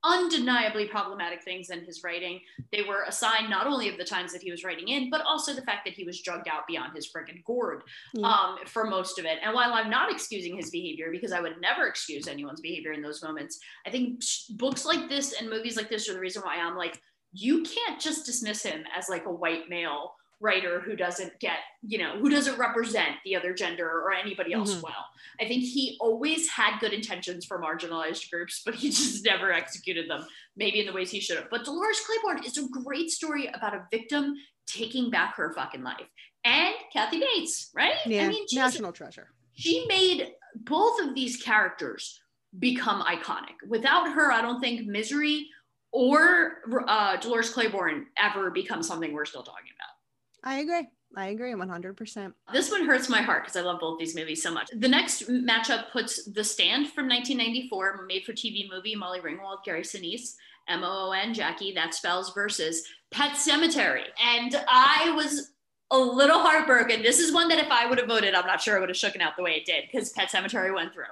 undeniably 0.04 0.86
problematic 0.86 1.42
things 1.42 1.70
in 1.70 1.84
his 1.84 2.02
writing. 2.04 2.40
They 2.72 2.82
were 2.82 3.04
a 3.06 3.12
sign 3.12 3.50
not 3.50 3.66
only 3.66 3.88
of 3.88 3.98
the 3.98 4.04
times 4.04 4.32
that 4.32 4.42
he 4.42 4.50
was 4.50 4.64
writing 4.64 4.88
in, 4.88 5.10
but 5.10 5.22
also 5.22 5.52
the 5.52 5.62
fact 5.62 5.84
that 5.84 5.94
he 5.94 6.04
was 6.04 6.22
drugged 6.22 6.48
out 6.48 6.66
beyond 6.66 6.92
his 6.94 7.10
friggin' 7.10 7.44
gourd 7.44 7.82
um, 8.22 8.58
for 8.66 8.84
most 8.84 9.18
of 9.18 9.24
it. 9.24 9.38
And 9.44 9.54
while 9.54 9.72
I'm 9.72 9.90
not 9.90 10.12
excusing 10.12 10.56
his 10.56 10.70
behavior, 10.70 11.08
because 11.10 11.32
I 11.32 11.40
would 11.40 11.60
never 11.60 11.86
excuse 11.86 12.28
anyone's 12.28 12.60
behavior 12.60 12.92
in 12.92 13.02
those 13.02 13.22
moments, 13.22 13.58
I 13.86 13.90
think 13.90 14.22
books 14.50 14.84
like 14.84 15.08
this 15.08 15.34
and 15.38 15.50
movies 15.50 15.76
like 15.76 15.90
this 15.90 16.08
are 16.08 16.14
the 16.14 16.20
reason 16.20 16.42
why 16.42 16.56
I'm 16.56 16.76
like, 16.76 17.00
you 17.32 17.62
can't 17.62 18.00
just 18.00 18.24
dismiss 18.24 18.62
him 18.62 18.84
as 18.96 19.08
like 19.08 19.26
a 19.26 19.32
white 19.32 19.68
male 19.68 20.12
writer 20.40 20.80
who 20.80 20.94
doesn't 20.94 21.38
get, 21.40 21.58
you 21.82 21.98
know, 21.98 22.18
who 22.18 22.30
doesn't 22.30 22.58
represent 22.58 23.16
the 23.24 23.34
other 23.34 23.52
gender 23.52 23.86
or 23.86 24.12
anybody 24.12 24.52
else 24.52 24.72
mm-hmm. 24.72 24.82
well. 24.82 25.06
I 25.40 25.48
think 25.48 25.64
he 25.64 25.96
always 26.00 26.48
had 26.48 26.78
good 26.78 26.92
intentions 26.92 27.44
for 27.44 27.60
marginalized 27.60 28.30
groups, 28.30 28.62
but 28.64 28.74
he 28.74 28.88
just 28.90 29.24
never 29.24 29.52
executed 29.52 30.08
them, 30.08 30.26
maybe 30.56 30.80
in 30.80 30.86
the 30.86 30.92
ways 30.92 31.10
he 31.10 31.20
should 31.20 31.38
have. 31.38 31.50
But 31.50 31.64
Dolores 31.64 32.00
Claiborne 32.06 32.44
is 32.44 32.56
a 32.58 32.68
great 32.68 33.10
story 33.10 33.48
about 33.52 33.74
a 33.74 33.86
victim 33.90 34.34
taking 34.66 35.10
back 35.10 35.36
her 35.36 35.52
fucking 35.54 35.82
life. 35.82 36.06
And 36.44 36.74
Kathy 36.92 37.20
Bates, 37.20 37.70
right? 37.74 37.94
Yeah, 38.06 38.24
I 38.24 38.28
mean, 38.28 38.44
national 38.52 38.92
treasure. 38.92 39.28
She 39.54 39.86
made 39.88 40.28
both 40.54 41.00
of 41.02 41.14
these 41.14 41.42
characters 41.42 42.20
become 42.58 43.02
iconic. 43.02 43.56
Without 43.68 44.12
her, 44.12 44.32
I 44.32 44.40
don't 44.40 44.60
think 44.60 44.86
Misery 44.86 45.48
or 45.92 46.58
uh, 46.86 47.16
Dolores 47.16 47.50
Claiborne 47.50 48.06
ever 48.16 48.50
become 48.50 48.82
something 48.82 49.12
we're 49.12 49.24
still 49.24 49.42
talking 49.42 49.72
about. 49.74 49.97
I 50.44 50.60
agree. 50.60 50.88
I 51.16 51.28
agree 51.28 51.52
100%. 51.52 52.32
This 52.52 52.70
one 52.70 52.84
hurts 52.84 53.08
my 53.08 53.22
heart 53.22 53.44
because 53.44 53.56
I 53.56 53.62
love 53.62 53.80
both 53.80 53.98
these 53.98 54.14
movies 54.14 54.42
so 54.42 54.52
much. 54.52 54.68
The 54.74 54.88
next 54.88 55.28
matchup 55.28 55.90
puts 55.90 56.24
The 56.30 56.44
Stand 56.44 56.88
from 56.88 57.08
1994, 57.08 58.04
made 58.06 58.24
for 58.24 58.32
TV 58.32 58.68
movie, 58.70 58.94
Molly 58.94 59.20
Ringwald, 59.20 59.64
Gary 59.64 59.82
Sinise, 59.82 60.34
M 60.68 60.84
O 60.84 61.08
O 61.08 61.12
N, 61.12 61.34
Jacki, 61.34 61.74
that 61.74 61.94
spells 61.94 62.32
versus 62.34 62.86
Pet 63.10 63.32
Sematary. 63.32 64.04
And 64.22 64.62
I 64.68 65.12
was 65.16 65.52
a 65.90 65.98
little 65.98 66.40
heartbroken. 66.40 67.02
This 67.02 67.18
is 67.18 67.32
one 67.32 67.48
that 67.48 67.58
if 67.58 67.70
I 67.70 67.86
would 67.86 67.98
have 67.98 68.08
voted, 68.08 68.34
I'm 68.34 68.46
not 68.46 68.60
sure 68.60 68.76
I 68.76 68.80
would 68.80 68.90
have 68.90 68.96
shooken 68.96 69.22
out 69.22 69.36
the 69.36 69.42
way 69.42 69.52
it 69.52 69.64
did 69.64 69.84
because 69.90 70.10
Pet 70.10 70.30
Sematary 70.30 70.74
went 70.74 70.92
through. 70.92 71.04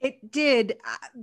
It 0.00 0.30
did. 0.32 0.76
Uh, 0.86 1.20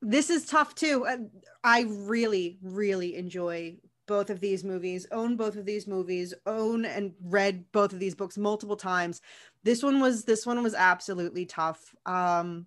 this 0.00 0.30
is 0.30 0.46
tough 0.46 0.74
too. 0.76 1.06
Uh, 1.06 1.16
I 1.64 1.86
really, 1.88 2.58
really 2.62 3.16
enjoy 3.16 3.76
both 4.06 4.30
of 4.30 4.40
these 4.40 4.64
movies, 4.64 5.06
own 5.10 5.36
both 5.36 5.56
of 5.56 5.64
these 5.64 5.86
movies, 5.86 6.34
own 6.46 6.84
and 6.84 7.12
read 7.22 7.64
both 7.72 7.92
of 7.92 7.98
these 7.98 8.14
books 8.14 8.36
multiple 8.36 8.76
times. 8.76 9.20
This 9.62 9.82
one 9.82 10.00
was 10.00 10.24
this 10.24 10.46
one 10.46 10.62
was 10.62 10.74
absolutely 10.74 11.46
tough. 11.46 11.94
Um 12.06 12.66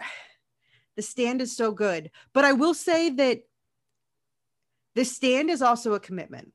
The 0.96 1.02
Stand 1.02 1.42
is 1.42 1.54
so 1.54 1.72
good, 1.72 2.10
but 2.32 2.46
I 2.46 2.54
will 2.54 2.72
say 2.72 3.10
that 3.10 3.42
The 4.94 5.04
Stand 5.04 5.50
is 5.50 5.60
also 5.60 5.92
a 5.92 6.00
commitment. 6.00 6.52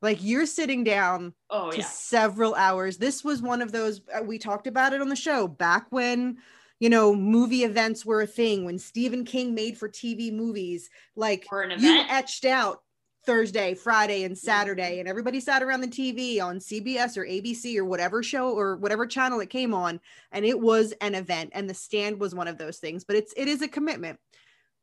Like 0.00 0.18
you're 0.22 0.46
sitting 0.46 0.82
down 0.82 1.34
oh, 1.50 1.70
to 1.72 1.78
yeah. 1.78 1.84
several 1.84 2.54
hours. 2.54 2.96
This 2.96 3.22
was 3.22 3.42
one 3.42 3.60
of 3.60 3.72
those 3.72 4.00
uh, 4.14 4.22
we 4.22 4.38
talked 4.38 4.66
about 4.66 4.94
it 4.94 5.02
on 5.02 5.08
the 5.08 5.16
show 5.16 5.46
back 5.46 5.86
when 5.90 6.38
you 6.78 6.90
know, 6.90 7.14
movie 7.14 7.64
events 7.64 8.04
were 8.04 8.20
a 8.20 8.26
thing 8.26 8.64
when 8.64 8.78
Stephen 8.78 9.24
King 9.24 9.54
made 9.54 9.78
for 9.78 9.88
TV 9.88 10.32
movies. 10.32 10.90
Like 11.14 11.46
you 11.50 12.04
etched 12.08 12.44
out 12.44 12.82
Thursday, 13.26 13.74
Friday, 13.74 14.22
and 14.22 14.38
Saturday, 14.38 15.00
and 15.00 15.08
everybody 15.08 15.40
sat 15.40 15.62
around 15.62 15.80
the 15.80 15.88
TV 15.88 16.40
on 16.40 16.60
CBS 16.60 17.16
or 17.16 17.26
ABC 17.26 17.76
or 17.76 17.84
whatever 17.84 18.22
show 18.22 18.50
or 18.52 18.76
whatever 18.76 19.06
channel 19.06 19.40
it 19.40 19.50
came 19.50 19.74
on, 19.74 20.00
and 20.30 20.44
it 20.44 20.58
was 20.58 20.92
an 21.00 21.14
event. 21.16 21.50
And 21.52 21.68
the 21.68 21.74
stand 21.74 22.20
was 22.20 22.34
one 22.34 22.48
of 22.48 22.56
those 22.56 22.78
things, 22.78 23.04
but 23.04 23.16
it's 23.16 23.34
it 23.36 23.48
is 23.48 23.62
a 23.62 23.68
commitment. 23.68 24.20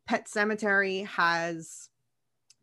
Pet 0.05 0.27
Sematary 0.27 1.07
has 1.07 1.89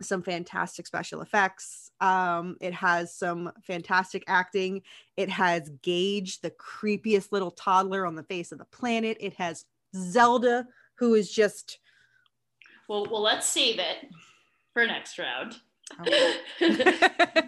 some 0.02 0.22
fantastic 0.22 0.86
special 0.86 1.22
effects. 1.22 1.90
Um, 2.00 2.56
it 2.60 2.74
has 2.74 3.14
some 3.14 3.50
fantastic 3.62 4.24
acting. 4.26 4.82
It 5.16 5.30
has 5.30 5.70
Gage, 5.82 6.40
the 6.40 6.52
creepiest 6.52 7.32
little 7.32 7.50
toddler 7.50 8.06
on 8.06 8.14
the 8.14 8.22
face 8.22 8.52
of 8.52 8.58
the 8.58 8.64
planet. 8.66 9.16
It 9.20 9.34
has 9.34 9.64
Zelda, 9.96 10.66
who 10.96 11.14
is 11.14 11.32
just 11.32 11.78
well. 12.88 13.06
Well, 13.10 13.22
let's 13.22 13.48
save 13.48 13.78
it 13.78 14.10
for 14.72 14.86
next 14.86 15.18
round. 15.18 15.56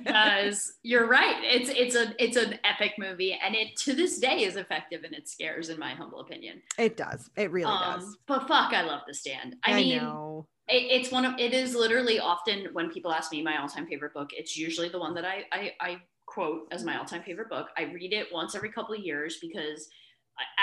because 0.05 0.75
you're 0.83 1.07
right. 1.07 1.37
It's 1.43 1.71
it's 1.71 1.95
a 1.95 2.15
it's 2.23 2.37
an 2.37 2.59
epic 2.65 2.95
movie 2.99 3.39
and 3.45 3.55
it 3.55 3.77
to 3.79 3.95
this 3.95 4.19
day 4.19 4.45
is 4.45 4.57
effective 4.57 5.05
and 5.05 5.15
it 5.15 5.29
scares 5.29 5.69
in 5.69 5.79
my 5.79 5.95
humble 5.95 6.21
opinion. 6.21 6.63
It 6.79 6.97
does. 6.97 7.31
It 7.37 7.51
really 7.51 7.73
um, 7.73 8.01
does. 8.01 8.17
but 8.27 8.49
fuck 8.49 8.73
i 8.73 8.83
love 8.83 9.03
the 9.07 9.15
stand. 9.15 9.57
I, 9.65 9.73
I 9.73 9.77
mean 9.77 9.97
know. 9.99 10.47
It, 10.69 11.01
it's 11.01 11.11
one 11.11 11.25
of 11.25 11.35
it 11.39 11.53
is 11.53 11.75
literally 11.75 12.21
often 12.21 12.69
when 12.73 12.91
people 12.91 13.13
ask 13.13 13.33
me 13.33 13.43
my 13.43 13.61
all-time 13.61 13.87
favorite 13.87 14.15
book 14.15 14.31
it's 14.33 14.57
usually 14.57 14.89
the 14.89 14.99
one 14.99 15.15
that 15.15 15.25
i 15.25 15.45
i, 15.53 15.73
I 15.81 15.97
quote 16.33 16.67
as 16.71 16.85
my 16.85 16.99
all-time 16.99 17.23
favorite 17.23 17.51
book. 17.51 17.69
I 17.77 17.83
read 17.83 18.13
it 18.13 18.29
once 18.33 18.55
every 18.55 18.71
couple 18.71 18.95
of 18.95 19.01
years 19.01 19.39
because 19.41 19.89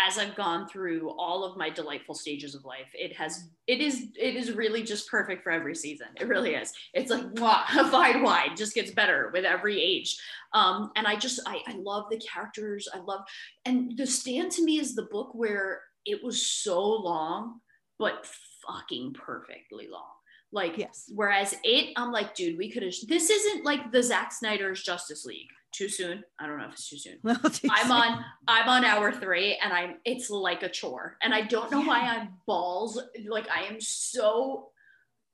as 0.07 0.17
I've 0.17 0.35
gone 0.35 0.67
through 0.67 1.11
all 1.17 1.43
of 1.43 1.57
my 1.57 1.69
delightful 1.69 2.15
stages 2.15 2.55
of 2.55 2.65
life, 2.65 2.89
it 2.93 3.15
has 3.15 3.49
it 3.67 3.81
is 3.81 4.07
it 4.19 4.35
is 4.35 4.53
really 4.53 4.83
just 4.83 5.09
perfect 5.09 5.43
for 5.43 5.51
every 5.51 5.75
season. 5.75 6.07
It 6.19 6.27
really 6.27 6.55
is. 6.55 6.71
It's 6.93 7.11
like 7.11 7.25
wow, 7.39 7.63
wide 7.91 8.21
wide 8.21 8.57
just 8.57 8.73
gets 8.73 8.91
better 8.91 9.29
with 9.33 9.45
every 9.45 9.81
age. 9.81 10.17
Um, 10.53 10.91
and 10.95 11.05
I 11.05 11.15
just 11.15 11.39
I, 11.45 11.61
I 11.67 11.73
love 11.77 12.05
the 12.09 12.19
characters. 12.19 12.87
I 12.93 12.99
love 12.99 13.21
and 13.65 13.95
the 13.97 14.07
stand 14.07 14.51
to 14.53 14.63
me 14.63 14.79
is 14.79 14.95
the 14.95 15.07
book 15.11 15.31
where 15.33 15.81
it 16.05 16.23
was 16.23 16.45
so 16.45 16.81
long, 16.81 17.59
but 17.97 18.25
fucking 18.65 19.13
perfectly 19.13 19.87
long. 19.89 20.18
Like 20.51 20.77
yes. 20.77 21.11
Whereas 21.13 21.55
it, 21.63 21.93
I'm 21.95 22.11
like, 22.11 22.35
dude, 22.35 22.57
we 22.57 22.71
could 22.71 22.83
have. 22.83 22.93
This 23.07 23.29
isn't 23.29 23.65
like 23.65 23.91
the 23.91 24.01
Zack 24.01 24.31
Snyder's 24.31 24.81
Justice 24.81 25.25
League 25.25 25.49
too 25.71 25.89
soon. 25.89 26.23
I 26.39 26.47
don't 26.47 26.57
know 26.57 26.65
if 26.65 26.73
it's 26.73 26.89
too 26.89 26.97
soon. 26.97 27.19
too 27.23 27.69
I'm 27.71 27.83
soon. 27.83 27.91
on 27.91 28.25
I'm 28.47 28.69
on 28.69 28.85
hour 28.85 29.11
three 29.11 29.57
and 29.63 29.71
I'm 29.71 29.95
it's 30.05 30.29
like 30.29 30.63
a 30.63 30.69
chore. 30.69 31.17
And 31.21 31.33
I 31.33 31.41
don't 31.41 31.71
know 31.71 31.81
yeah. 31.81 31.87
why 31.87 31.99
I'm 31.99 32.29
balls 32.45 33.01
like 33.27 33.47
I 33.49 33.63
am 33.63 33.79
so 33.79 34.69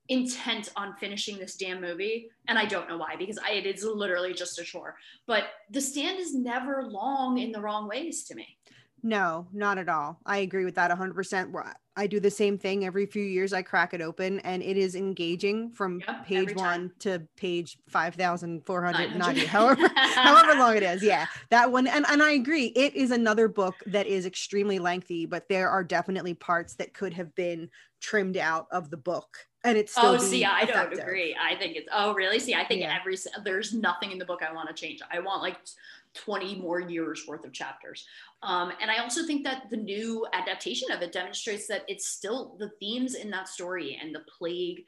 intent 0.07 0.71
on 0.75 0.95
finishing 0.97 1.39
this 1.39 1.55
damn 1.55 1.81
movie 1.81 2.29
and 2.47 2.59
I 2.59 2.65
don't 2.65 2.87
know 2.87 2.97
why 2.97 3.15
because 3.15 3.39
I, 3.39 3.53
it 3.53 3.65
is 3.65 3.83
literally 3.83 4.33
just 4.33 4.59
a 4.59 4.63
chore. 4.63 4.97
But 5.25 5.45
the 5.71 5.81
stand 5.81 6.19
is 6.19 6.35
never 6.35 6.83
long 6.83 7.37
in 7.39 7.51
the 7.51 7.61
wrong 7.61 7.87
ways 7.87 8.23
to 8.25 8.35
me. 8.35 8.57
No, 9.05 9.45
not 9.53 9.77
at 9.77 9.87
all. 9.87 10.19
I 10.25 10.39
agree 10.39 10.65
with 10.65 10.73
that 10.75 10.89
100%. 10.89 11.73
I 11.95 12.07
do 12.07 12.19
the 12.19 12.31
same 12.31 12.57
thing 12.57 12.85
every 12.87 13.05
few 13.05 13.21
years. 13.21 13.53
I 13.53 13.61
crack 13.61 13.93
it 13.93 14.01
open 14.01 14.39
and 14.39 14.63
it 14.63 14.77
is 14.77 14.95
engaging 14.95 15.69
from 15.69 16.01
yep, 16.07 16.25
page 16.25 16.55
one 16.55 16.91
to 16.99 17.21
page 17.37 17.77
5,490, 17.87 19.45
however, 19.45 19.87
however 19.95 20.59
long 20.59 20.75
it 20.75 20.81
is. 20.81 21.03
Yeah, 21.03 21.27
that 21.51 21.71
one. 21.71 21.85
And, 21.85 22.03
and 22.09 22.23
I 22.23 22.31
agree. 22.31 22.73
It 22.75 22.95
is 22.95 23.11
another 23.11 23.47
book 23.47 23.75
that 23.85 24.07
is 24.07 24.25
extremely 24.25 24.79
lengthy, 24.79 25.27
but 25.27 25.47
there 25.49 25.69
are 25.69 25.83
definitely 25.83 26.33
parts 26.33 26.73
that 26.77 26.95
could 26.95 27.13
have 27.13 27.35
been 27.35 27.69
trimmed 28.01 28.37
out 28.37 28.65
of 28.71 28.89
the 28.89 28.97
book 28.97 29.37
and 29.63 29.77
it's 29.77 29.93
still 29.93 30.11
oh 30.11 30.17
see 30.17 30.45
i 30.45 30.63
don't 30.63 30.93
agree 30.93 31.35
i 31.41 31.55
think 31.55 31.75
it's 31.75 31.87
oh 31.91 32.13
really 32.13 32.37
see 32.37 32.53
i 32.53 32.63
think 32.63 32.81
yeah. 32.81 32.95
every 32.99 33.17
there's 33.43 33.73
nothing 33.73 34.11
in 34.11 34.19
the 34.19 34.25
book 34.25 34.41
i 34.47 34.53
want 34.53 34.67
to 34.67 34.75
change 34.75 34.99
i 35.11 35.17
want 35.17 35.41
like 35.41 35.57
20 36.15 36.55
more 36.55 36.79
years 36.79 37.25
worth 37.27 37.45
of 37.45 37.53
chapters. 37.53 38.05
Um, 38.43 38.71
and 38.81 38.89
I 38.89 38.97
also 38.97 39.25
think 39.25 39.43
that 39.43 39.63
the 39.69 39.77
new 39.77 40.25
adaptation 40.33 40.91
of 40.91 41.01
it 41.01 41.11
demonstrates 41.11 41.67
that 41.67 41.83
it's 41.87 42.07
still 42.07 42.55
the 42.59 42.71
themes 42.79 43.15
in 43.15 43.29
that 43.31 43.47
story 43.47 43.99
and 44.01 44.13
the 44.13 44.23
plague, 44.37 44.83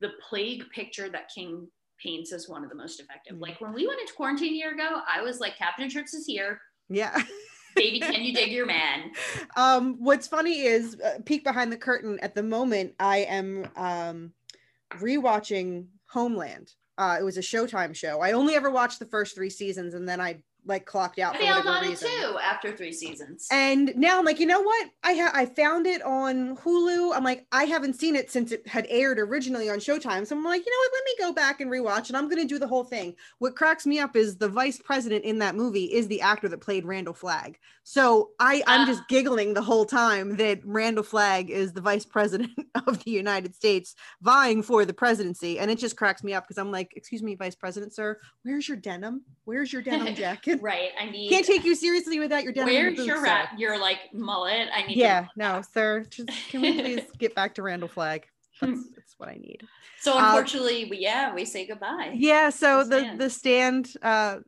the 0.00 0.10
plague 0.28 0.64
picture 0.74 1.08
that 1.08 1.30
King 1.34 1.68
paints 2.02 2.32
as 2.32 2.48
one 2.48 2.62
of 2.62 2.70
the 2.70 2.76
most 2.76 3.00
effective. 3.00 3.34
Mm-hmm. 3.34 3.42
Like 3.42 3.60
when 3.60 3.72
we 3.72 3.86
went 3.86 4.00
into 4.00 4.14
quarantine 4.14 4.52
a 4.52 4.56
year 4.56 4.72
ago, 4.72 5.00
I 5.08 5.22
was 5.22 5.40
like, 5.40 5.56
Captain 5.56 5.88
Trips 5.88 6.14
is 6.14 6.26
here. 6.26 6.60
Yeah. 6.88 7.16
Baby, 7.76 8.00
can 8.00 8.22
you 8.22 8.34
dig 8.34 8.50
your 8.50 8.66
man? 8.66 9.12
Um, 9.56 9.96
what's 10.00 10.26
funny 10.26 10.62
is 10.62 10.96
uh, 11.00 11.18
peek 11.24 11.44
behind 11.44 11.70
the 11.70 11.76
curtain. 11.76 12.18
At 12.20 12.34
the 12.34 12.42
moment, 12.42 12.94
I 12.98 13.18
am 13.18 13.68
um, 13.76 14.32
rewatching 14.94 15.86
Homeland. 16.06 16.72
Uh, 16.96 17.18
it 17.20 17.22
was 17.22 17.36
a 17.36 17.42
Showtime 17.42 17.94
show. 17.94 18.20
I 18.20 18.32
only 18.32 18.56
ever 18.56 18.70
watched 18.70 18.98
the 18.98 19.06
first 19.06 19.36
three 19.36 19.50
seasons, 19.50 19.94
and 19.94 20.08
then 20.08 20.20
I 20.20 20.42
like 20.68 20.86
clocked 20.86 21.18
out 21.18 21.34
I 21.34 21.38
bailed 21.38 21.66
on 21.66 21.84
it 21.84 21.98
too 21.98 22.36
after 22.42 22.76
three 22.76 22.92
seasons. 22.92 23.48
And 23.50 23.92
now 23.96 24.18
I'm 24.18 24.24
like, 24.24 24.38
you 24.38 24.46
know 24.46 24.60
what? 24.60 24.88
I 25.02 25.14
ha- 25.14 25.32
I 25.34 25.46
found 25.46 25.86
it 25.86 26.02
on 26.02 26.56
Hulu. 26.58 27.16
I'm 27.16 27.24
like, 27.24 27.46
I 27.50 27.64
haven't 27.64 27.94
seen 27.94 28.14
it 28.14 28.30
since 28.30 28.52
it 28.52 28.66
had 28.68 28.86
aired 28.90 29.18
originally 29.18 29.70
on 29.70 29.78
Showtime. 29.78 30.26
So 30.26 30.36
I'm 30.36 30.44
like, 30.44 30.64
you 30.64 30.70
know 30.70 30.78
what? 30.78 30.92
Let 30.94 31.04
me 31.04 31.14
go 31.18 31.32
back 31.32 31.60
and 31.60 31.70
rewatch, 31.70 32.08
and 32.08 32.16
I'm 32.16 32.28
going 32.28 32.42
to 32.42 32.46
do 32.48 32.58
the 32.58 32.68
whole 32.68 32.84
thing. 32.84 33.14
What 33.38 33.56
cracks 33.56 33.86
me 33.86 33.98
up 33.98 34.14
is 34.14 34.36
the 34.36 34.48
vice 34.48 34.78
president 34.78 35.24
in 35.24 35.38
that 35.40 35.54
movie 35.56 35.84
is 35.92 36.06
the 36.08 36.20
actor 36.20 36.48
that 36.48 36.60
played 36.60 36.84
Randall 36.84 37.14
Flagg. 37.14 37.58
So 37.84 38.30
I 38.38 38.62
I'm 38.66 38.82
Ah. 38.82 38.86
just 38.86 39.08
giggling 39.08 39.54
the 39.54 39.62
whole 39.62 39.86
time 39.86 40.36
that 40.36 40.60
Randall 40.64 41.02
Flagg 41.04 41.48
is 41.50 41.72
the 41.72 41.80
vice 41.80 42.04
president 42.16 42.50
of 42.86 43.02
the 43.04 43.10
United 43.10 43.54
States 43.54 43.94
vying 44.20 44.62
for 44.62 44.84
the 44.84 44.92
presidency, 44.92 45.58
and 45.58 45.70
it 45.70 45.78
just 45.78 45.96
cracks 45.96 46.22
me 46.22 46.34
up 46.34 46.44
because 46.44 46.58
I'm 46.58 46.70
like, 46.70 46.92
excuse 46.96 47.22
me, 47.22 47.34
vice 47.34 47.54
president, 47.54 47.94
sir, 47.94 48.18
where's 48.42 48.68
your 48.68 48.76
denim? 48.76 49.24
Where's 49.44 49.72
your 49.72 49.80
denim 49.82 50.14
jacket? 50.14 50.57
right. 50.62 50.90
I 50.98 51.10
need 51.10 51.30
Can't 51.30 51.46
take 51.46 51.64
you 51.64 51.74
seriously 51.74 52.18
without 52.20 52.44
your 52.44 52.52
denim. 52.52 52.72
Where's 52.74 53.06
your 53.06 53.22
rat 53.22 53.58
your 53.58 53.78
like 53.78 54.12
mullet? 54.12 54.68
I 54.74 54.82
need 54.86 54.96
Yeah, 54.96 55.26
no, 55.36 55.62
sir. 55.72 56.04
Just 56.10 56.30
can 56.48 56.60
we 56.62 56.80
please 56.80 57.04
get 57.18 57.34
back 57.34 57.54
to 57.56 57.62
Randall 57.62 57.88
Flagg? 57.88 58.26
That's, 58.60 58.90
that's 58.96 59.14
what 59.18 59.28
I 59.28 59.34
need. 59.34 59.62
So 60.00 60.18
Uh, 60.18 60.26
unfortunately, 60.26 60.86
we, 60.86 60.98
yeah, 60.98 61.32
we 61.32 61.44
say 61.44 61.64
goodbye. 61.66 62.12
Yeah, 62.14 62.50
so 62.50 62.82
The 62.82 62.88
the 62.88 62.98
Stand. 63.00 63.20
the 63.20 63.30
stand, 63.30 63.94
uh, 64.02 64.38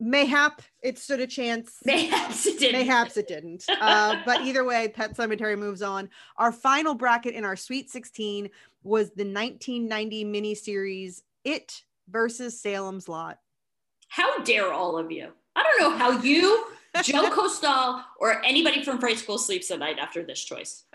mayhap 0.00 0.62
it 0.82 0.98
stood 0.98 1.20
a 1.20 1.26
chance. 1.26 1.76
Mayhaps 1.84 2.46
it 2.46 2.58
didn't. 2.58 2.80
Mayhaps 2.80 3.16
it 3.18 3.28
didn't. 3.28 3.64
Uh, 3.68 4.16
but 4.24 4.40
either 4.42 4.64
way, 4.64 4.88
Pet 4.88 5.14
Sematary 5.16 5.58
moves 5.58 5.82
on. 5.82 6.08
Our 6.36 6.52
final 6.52 6.94
bracket 6.94 7.34
in 7.34 7.44
our 7.44 7.56
Sweet 7.56 7.90
16 7.90 8.48
was 8.82 9.08
the 9.10 9.24
1990 9.24 10.24
miniseries 10.24 11.22
It 11.44 11.82
versus 12.08 12.58
Salem's 12.58 13.08
Lot. 13.08 13.38
How 14.08 14.38
dare 14.42 14.72
all 14.72 14.96
of 14.98 15.10
you? 15.12 15.32
I 15.58 15.62
don't 15.62 15.80
know 15.80 15.98
how 15.98 16.22
you, 16.22 16.66
Joe 17.02 17.30
Costal, 17.30 18.00
or 18.20 18.44
anybody 18.44 18.84
from 18.84 18.98
Fright 19.00 19.18
School 19.18 19.38
sleeps 19.38 19.70
at 19.72 19.80
night 19.80 19.98
after 19.98 20.22
this 20.22 20.42
choice. 20.42 20.84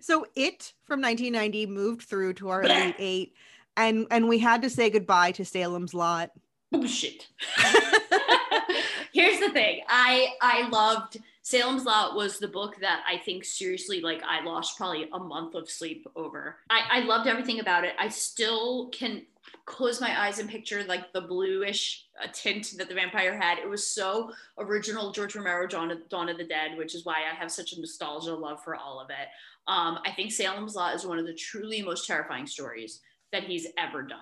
So 0.00 0.26
It 0.36 0.74
from 0.84 1.00
1990 1.00 1.66
moved 1.66 2.02
through 2.02 2.34
to 2.34 2.50
our 2.50 2.62
Blech. 2.62 2.70
Elite 2.82 2.96
Eight, 2.98 3.34
and 3.78 4.06
and 4.10 4.28
we 4.28 4.38
had 4.38 4.60
to 4.62 4.68
say 4.70 4.90
goodbye 4.90 5.32
to 5.32 5.44
Salem's 5.44 5.94
Lot. 5.94 6.30
Oh, 6.72 6.78
Bullshit. 6.78 7.28
Here's 9.14 9.40
the 9.40 9.50
thing. 9.50 9.80
I 9.88 10.34
I 10.42 10.68
loved 10.68 11.16
Salem's 11.42 11.84
Lot 11.84 12.14
was 12.14 12.38
the 12.38 12.48
book 12.48 12.76
that 12.80 13.04
I 13.08 13.16
think 13.24 13.44
seriously 13.44 14.02
like 14.02 14.22
I 14.22 14.42
lost 14.44 14.76
probably 14.76 15.08
a 15.12 15.18
month 15.18 15.54
of 15.54 15.70
sleep 15.70 16.06
over. 16.14 16.56
I, 16.68 16.80
I 16.90 17.00
loved 17.00 17.26
everything 17.26 17.60
about 17.60 17.84
it. 17.84 17.94
I 17.98 18.08
still 18.08 18.88
can 18.88 19.22
close 19.66 20.00
my 20.00 20.20
eyes 20.20 20.38
and 20.38 20.48
picture 20.48 20.84
like 20.84 21.12
the 21.12 21.20
bluish 21.20 22.06
uh, 22.22 22.26
tint 22.32 22.74
that 22.76 22.88
the 22.88 22.94
vampire 22.94 23.36
had. 23.36 23.58
It 23.58 23.68
was 23.68 23.86
so 23.86 24.32
original 24.58 25.12
George 25.12 25.34
Romero 25.34 25.66
Dawn 25.66 25.90
of, 25.90 26.08
Dawn 26.08 26.28
of 26.28 26.38
the 26.38 26.44
Dead, 26.44 26.76
which 26.76 26.94
is 26.94 27.04
why 27.04 27.16
I 27.30 27.34
have 27.34 27.50
such 27.50 27.72
a 27.72 27.80
nostalgia 27.80 28.34
love 28.34 28.62
for 28.62 28.76
all 28.76 29.00
of 29.00 29.10
it. 29.10 29.28
Um, 29.66 29.98
I 30.04 30.12
think 30.12 30.32
Salem's 30.32 30.74
Lot 30.74 30.94
is 30.94 31.06
one 31.06 31.18
of 31.18 31.26
the 31.26 31.34
truly 31.34 31.82
most 31.82 32.06
terrifying 32.06 32.46
stories 32.46 33.00
that 33.32 33.44
he's 33.44 33.66
ever 33.78 34.02
done 34.02 34.20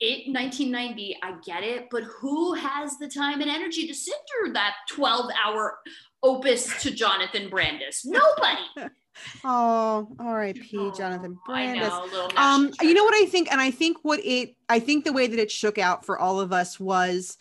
it 0.00 0.26
1990 0.32 1.18
i 1.22 1.34
get 1.44 1.62
it 1.62 1.86
but 1.90 2.02
who 2.04 2.52
has 2.54 2.98
the 2.98 3.08
time 3.08 3.40
and 3.40 3.50
energy 3.50 3.86
to 3.86 3.94
sit 3.94 4.14
through 4.28 4.52
that 4.52 4.74
12 4.90 5.30
hour 5.44 5.78
opus 6.22 6.82
to 6.82 6.90
jonathan 6.90 7.48
brandis 7.48 8.02
nobody 8.04 8.90
Oh, 9.44 10.08
R.I.P. 10.18 10.92
Jonathan 10.96 11.36
Oh, 11.38 11.42
Brandis. 11.46 11.88
know, 11.88 12.28
Um, 12.36 12.72
you 12.82 12.94
know 12.94 13.04
what 13.04 13.14
I 13.14 13.26
think, 13.26 13.50
and 13.50 13.60
I 13.60 13.70
think 13.70 13.98
what 14.02 14.20
it, 14.24 14.56
I 14.68 14.80
think 14.80 15.04
the 15.04 15.12
way 15.12 15.26
that 15.26 15.38
it 15.38 15.50
shook 15.50 15.78
out 15.78 16.04
for 16.04 16.18
all 16.18 16.40
of 16.40 16.52
us 16.52 16.78
was 16.80 17.36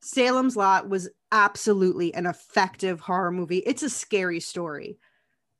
Salem's 0.00 0.56
Lot 0.56 0.88
was 0.88 1.08
absolutely 1.32 2.14
an 2.14 2.26
effective 2.26 3.00
horror 3.00 3.30
movie. 3.30 3.58
It's 3.58 3.82
a 3.82 3.90
scary 3.90 4.40
story. 4.40 4.98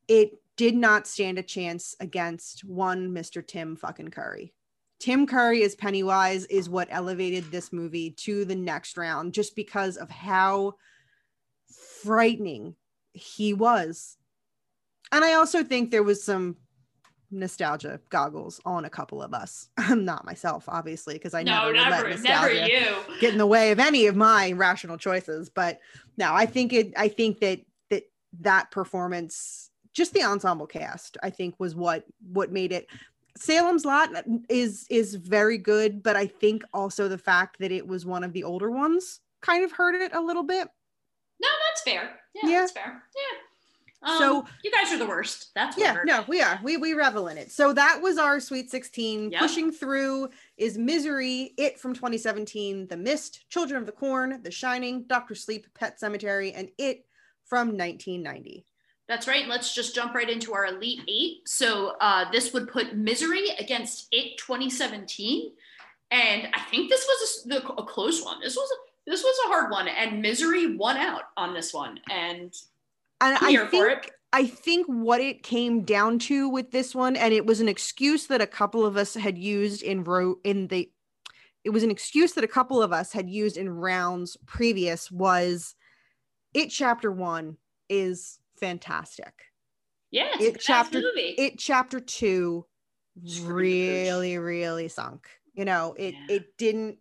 It 0.09 0.33
did 0.57 0.77
not 0.77 1.07
stand 1.07 1.39
a 1.39 1.43
chance 1.43 1.97
against 1.99 2.65
one 2.65 3.11
Mr. 3.15 3.45
Tim 3.47 3.75
fucking 3.77 4.11
Curry. 4.11 4.53
Tim 5.01 5.27
Curry 5.27 5.65
as 5.65 5.75
Pennywise 5.75 6.45
is 6.47 6.69
what 6.69 6.89
elevated 6.91 7.51
this 7.51 7.73
movie 7.73 8.11
to 8.19 8.45
the 8.45 8.55
next 8.55 8.97
round 8.97 9.35
just 9.35 9.57
because 9.57 9.97
of 9.97 10.09
how 10.11 10.75
frightening 12.03 12.77
he 13.13 13.55
was. 13.55 14.17
And 15.15 15.25
I 15.25 15.35
also 15.35 15.63
think 15.63 15.91
there 15.91 16.03
was 16.03 16.23
some 16.23 16.57
nostalgia 17.31 18.01
goggles 18.11 18.61
on 18.65 18.85
a 18.85 18.91
couple 18.91 19.23
of 19.23 19.33
us. 19.33 19.69
I'm 19.77 20.05
not 20.13 20.25
myself, 20.25 20.65
obviously, 20.69 21.15
because 21.15 21.35
I 21.35 21.43
no 21.43 21.71
never, 21.71 22.03
would 22.07 22.11
let 22.11 22.11
nostalgia 22.11 22.55
never 22.55 22.69
you 22.69 22.97
get 23.21 23.33
in 23.33 23.39
the 23.39 23.47
way 23.47 23.71
of 23.71 23.79
any 23.79 24.07
of 24.07 24.17
my 24.17 24.53
rational 24.53 24.99
choices. 24.99 25.49
But 25.49 25.81
no, 26.17 26.35
I 26.35 26.47
think 26.47 26.73
it. 26.73 26.93
I 26.97 27.09
think 27.09 27.41
that 27.41 27.61
that 27.91 28.05
that 28.41 28.71
performance, 28.71 29.71
just 29.93 30.13
the 30.15 30.23
ensemble 30.25 30.67
cast, 30.67 31.17
I 31.23 31.31
think 31.31 31.55
was 31.59 31.75
what 31.75 32.05
what 32.33 32.53
made 32.53 32.73
it. 32.73 32.87
Salem's 33.37 33.85
Lot 33.85 34.11
is 34.49 34.87
is 34.91 35.15
very 35.17 35.59
good, 35.59 36.03
but 36.03 36.17
I 36.17 36.27
think 36.27 36.63
also 36.73 37.09
the 37.09 37.19
fact 37.19 37.59
that 37.61 37.73
it 37.73 37.87
was 37.87 38.07
one 38.07 38.23
of 38.25 38.33
the 38.33 38.45
older 38.45 38.71
ones 38.71 39.21
kind 39.43 39.65
of 39.65 39.73
hurt 39.73 39.95
it 39.95 40.15
a 40.15 40.21
little 40.21 40.43
bit. 40.45 40.69
no 41.41 41.49
that's 41.69 41.83
fair 41.83 42.19
yeah, 42.35 42.51
Yeah. 42.51 42.61
that's 42.61 42.73
fair 42.73 43.03
yeah 43.15 43.39
um, 44.05 44.19
So- 44.19 44.47
you 44.63 44.71
guys 44.71 44.93
are 44.93 44.99
the 44.99 45.07
worst 45.07 45.51
that's 45.55 45.77
what 45.77 45.83
yeah 45.85 45.97
no 46.05 46.25
we 46.29 46.41
are 46.41 46.61
we 46.63 46.77
we 46.77 46.95
revel 46.95 47.29
in 47.29 47.39
it 47.39 47.51
so 47.51 47.73
that 47.73 48.01
was 48.03 48.19
our 48.19 48.41
sweet 48.41 48.71
16 48.71 49.31
Yep. 49.31 49.41
pushing 49.41 49.73
through 49.73 50.29
is 50.57 50.77
misery 50.79 51.53
it 51.57 51.79
from 51.81 51.95
2017 51.95 52.87
the 52.89 52.97
mist 52.97 53.49
children 53.49 53.79
of 53.81 53.87
the 53.87 53.93
corn 53.93 54.41
the 54.43 54.51
shining 54.51 55.05
dr 55.05 55.35
sleep 55.35 55.67
pet 55.75 55.99
sematary 56.01 56.53
and 56.55 56.69
it 56.79 57.07
from 57.45 57.69
1990 57.77 58.65
That's 59.07 59.29
right. 59.29 59.47
Let's 59.47 59.75
just 59.75 59.95
jump 59.95 60.15
right 60.15 60.31
into 60.31 60.55
our 60.55 60.65
Elite 60.65 61.03
Eight. 61.09 61.47
So 61.47 61.95
uh, 62.01 62.25
this 62.33 62.55
would 62.55 62.69
put 62.69 62.97
Misery 62.97 63.51
against 63.59 64.09
It 64.13 64.39
2017, 64.39 65.53
and 66.11 66.49
I 66.55 66.61
think 66.71 66.89
this 66.89 67.07
was 67.07 67.45
a, 67.45 67.49
the, 67.49 67.69
a 67.75 67.85
close 67.85 68.25
one. 68.25 68.41
This 68.41 68.57
was 68.57 68.67
a, 68.73 69.11
this 69.11 69.23
was 69.23 69.37
a 69.45 69.49
hard 69.49 69.71
one, 69.71 69.89
and 69.89 70.23
Misery 70.23 70.75
won 70.77 70.97
out 70.97 71.25
on 71.37 71.53
this 71.53 71.75
one. 71.75 72.01
And 72.11 72.55
and 73.25 73.39
I'm 73.41 73.57
i 73.63 73.67
think 73.67 74.11
i 74.33 74.47
think 74.47 74.87
what 74.87 75.21
it 75.21 75.43
came 75.43 75.83
down 75.83 76.19
to 76.21 76.49
with 76.49 76.71
this 76.71 76.95
one 76.95 77.17
and 77.17 77.33
it 77.35 77.47
was 77.47 77.61
an 77.61 77.69
excuse 77.69 78.27
that 78.29 78.41
a 78.41 78.47
couple 78.47 78.85
of 78.85 78.97
us 78.97 79.15
had 79.15 79.39
used 79.39 79.83
in 79.83 80.05
row 80.05 80.37
in 80.45 80.69
the 80.69 80.91
it 81.65 81.71
was 81.71 81.83
an 81.83 81.91
excuse 81.91 82.33
that 82.35 82.45
a 82.45 82.49
couple 82.49 82.83
of 82.83 82.93
us 82.93 83.13
had 83.13 83.29
used 83.29 83.57
in 83.57 83.69
rounds 83.71 84.37
previous 84.47 85.11
was 85.11 85.75
it 86.53 86.69
chapter 86.69 87.11
one 87.11 87.57
is 87.89 88.39
fantastic 88.61 89.33
Yes, 90.11 90.37
It 90.41 90.61
chapter- 90.61 91.01
movie. 91.01 91.35
it 91.39 91.59
chapter 91.59 91.99
two 91.99 92.67
Screwed 93.25 93.49
the 93.49 93.53
pooch. 93.55 94.07
really 94.09 94.39
really 94.39 94.89
sunk 94.89 95.29
you 95.55 95.65
know 95.65 95.95
it 95.99 96.15
Yeah. 96.29 96.37
it 96.37 96.57
didn't 96.59 96.99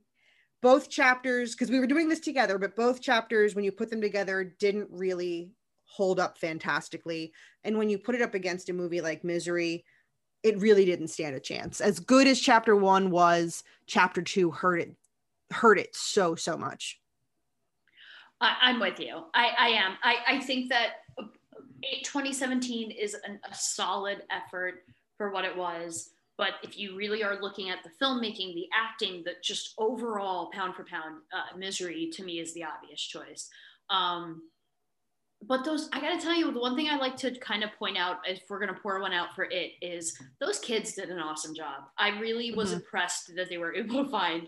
both 0.61 0.89
chapters 0.89 1.53
because 1.53 1.69
we 1.69 1.79
were 1.79 1.87
doing 1.87 2.07
this 2.09 2.19
together 2.21 2.57
but 2.57 2.75
both 2.75 3.01
chapters 3.01 3.53
when 3.53 3.65
you 3.65 3.71
put 3.71 3.89
them 3.89 4.01
together 4.01 4.43
didn't 4.59 4.87
really 4.91 5.51
hold 5.93 6.19
up 6.19 6.37
fantastically 6.37 7.31
and 7.63 7.77
when 7.77 7.89
you 7.89 7.97
put 7.97 8.15
it 8.15 8.21
up 8.21 8.33
against 8.33 8.69
a 8.69 8.73
movie 8.73 9.01
like 9.01 9.23
misery 9.23 9.85
it 10.41 10.59
really 10.59 10.85
didn't 10.85 11.07
stand 11.07 11.35
a 11.35 11.39
chance 11.39 11.81
as 11.81 11.99
good 11.99 12.27
as 12.27 12.39
chapter 12.39 12.75
one 12.75 13.11
was 13.11 13.63
chapter 13.85 14.21
two 14.21 14.49
hurt 14.49 14.79
it 14.79 14.95
hurt 15.51 15.77
it 15.77 15.95
so 15.95 16.35
so 16.35 16.57
much 16.57 16.99
I, 18.43 18.57
I'm 18.61 18.79
with 18.79 18.99
you. 18.99 19.23
I, 19.33 19.51
I 19.57 19.67
am. 19.69 19.93
I, 20.03 20.15
I 20.27 20.39
think 20.41 20.69
that 20.69 20.95
uh, 21.17 21.23
2017 22.03 22.91
is 22.91 23.15
an, 23.25 23.39
a 23.49 23.55
solid 23.55 24.23
effort 24.29 24.83
for 25.17 25.31
what 25.31 25.45
it 25.45 25.55
was. 25.55 26.09
But 26.37 26.53
if 26.61 26.77
you 26.77 26.97
really 26.97 27.23
are 27.23 27.41
looking 27.41 27.69
at 27.69 27.79
the 27.83 27.91
filmmaking, 28.01 28.53
the 28.53 28.67
acting, 28.73 29.23
the 29.23 29.33
just 29.41 29.73
overall 29.77 30.49
pound 30.51 30.75
for 30.75 30.83
pound, 30.83 31.21
uh, 31.31 31.55
misery 31.57 32.09
to 32.13 32.23
me 32.23 32.39
is 32.39 32.53
the 32.53 32.65
obvious 32.65 33.01
choice. 33.01 33.49
Um, 33.89 34.41
but 35.47 35.63
those, 35.63 35.89
I 35.93 35.99
gotta 36.01 36.21
tell 36.21 36.35
you, 36.35 36.51
the 36.51 36.59
one 36.59 36.75
thing 36.75 36.89
I 36.89 36.97
like 36.97 37.15
to 37.17 37.37
kind 37.39 37.63
of 37.63 37.71
point 37.77 37.97
out, 37.97 38.17
if 38.27 38.43
we're 38.49 38.59
gonna 38.59 38.77
pour 38.81 38.99
one 39.01 39.13
out 39.13 39.33
for 39.35 39.45
it, 39.45 39.71
is 39.81 40.17
those 40.39 40.59
kids 40.59 40.93
did 40.93 41.09
an 41.09 41.19
awesome 41.19 41.53
job. 41.55 41.83
I 41.97 42.19
really 42.19 42.53
was 42.53 42.71
Mhm. 42.71 42.75
impressed 42.77 43.35
that 43.35 43.49
they 43.49 43.57
were 43.57 43.73
able 43.75 44.03
to 44.05 44.09
find 44.09 44.47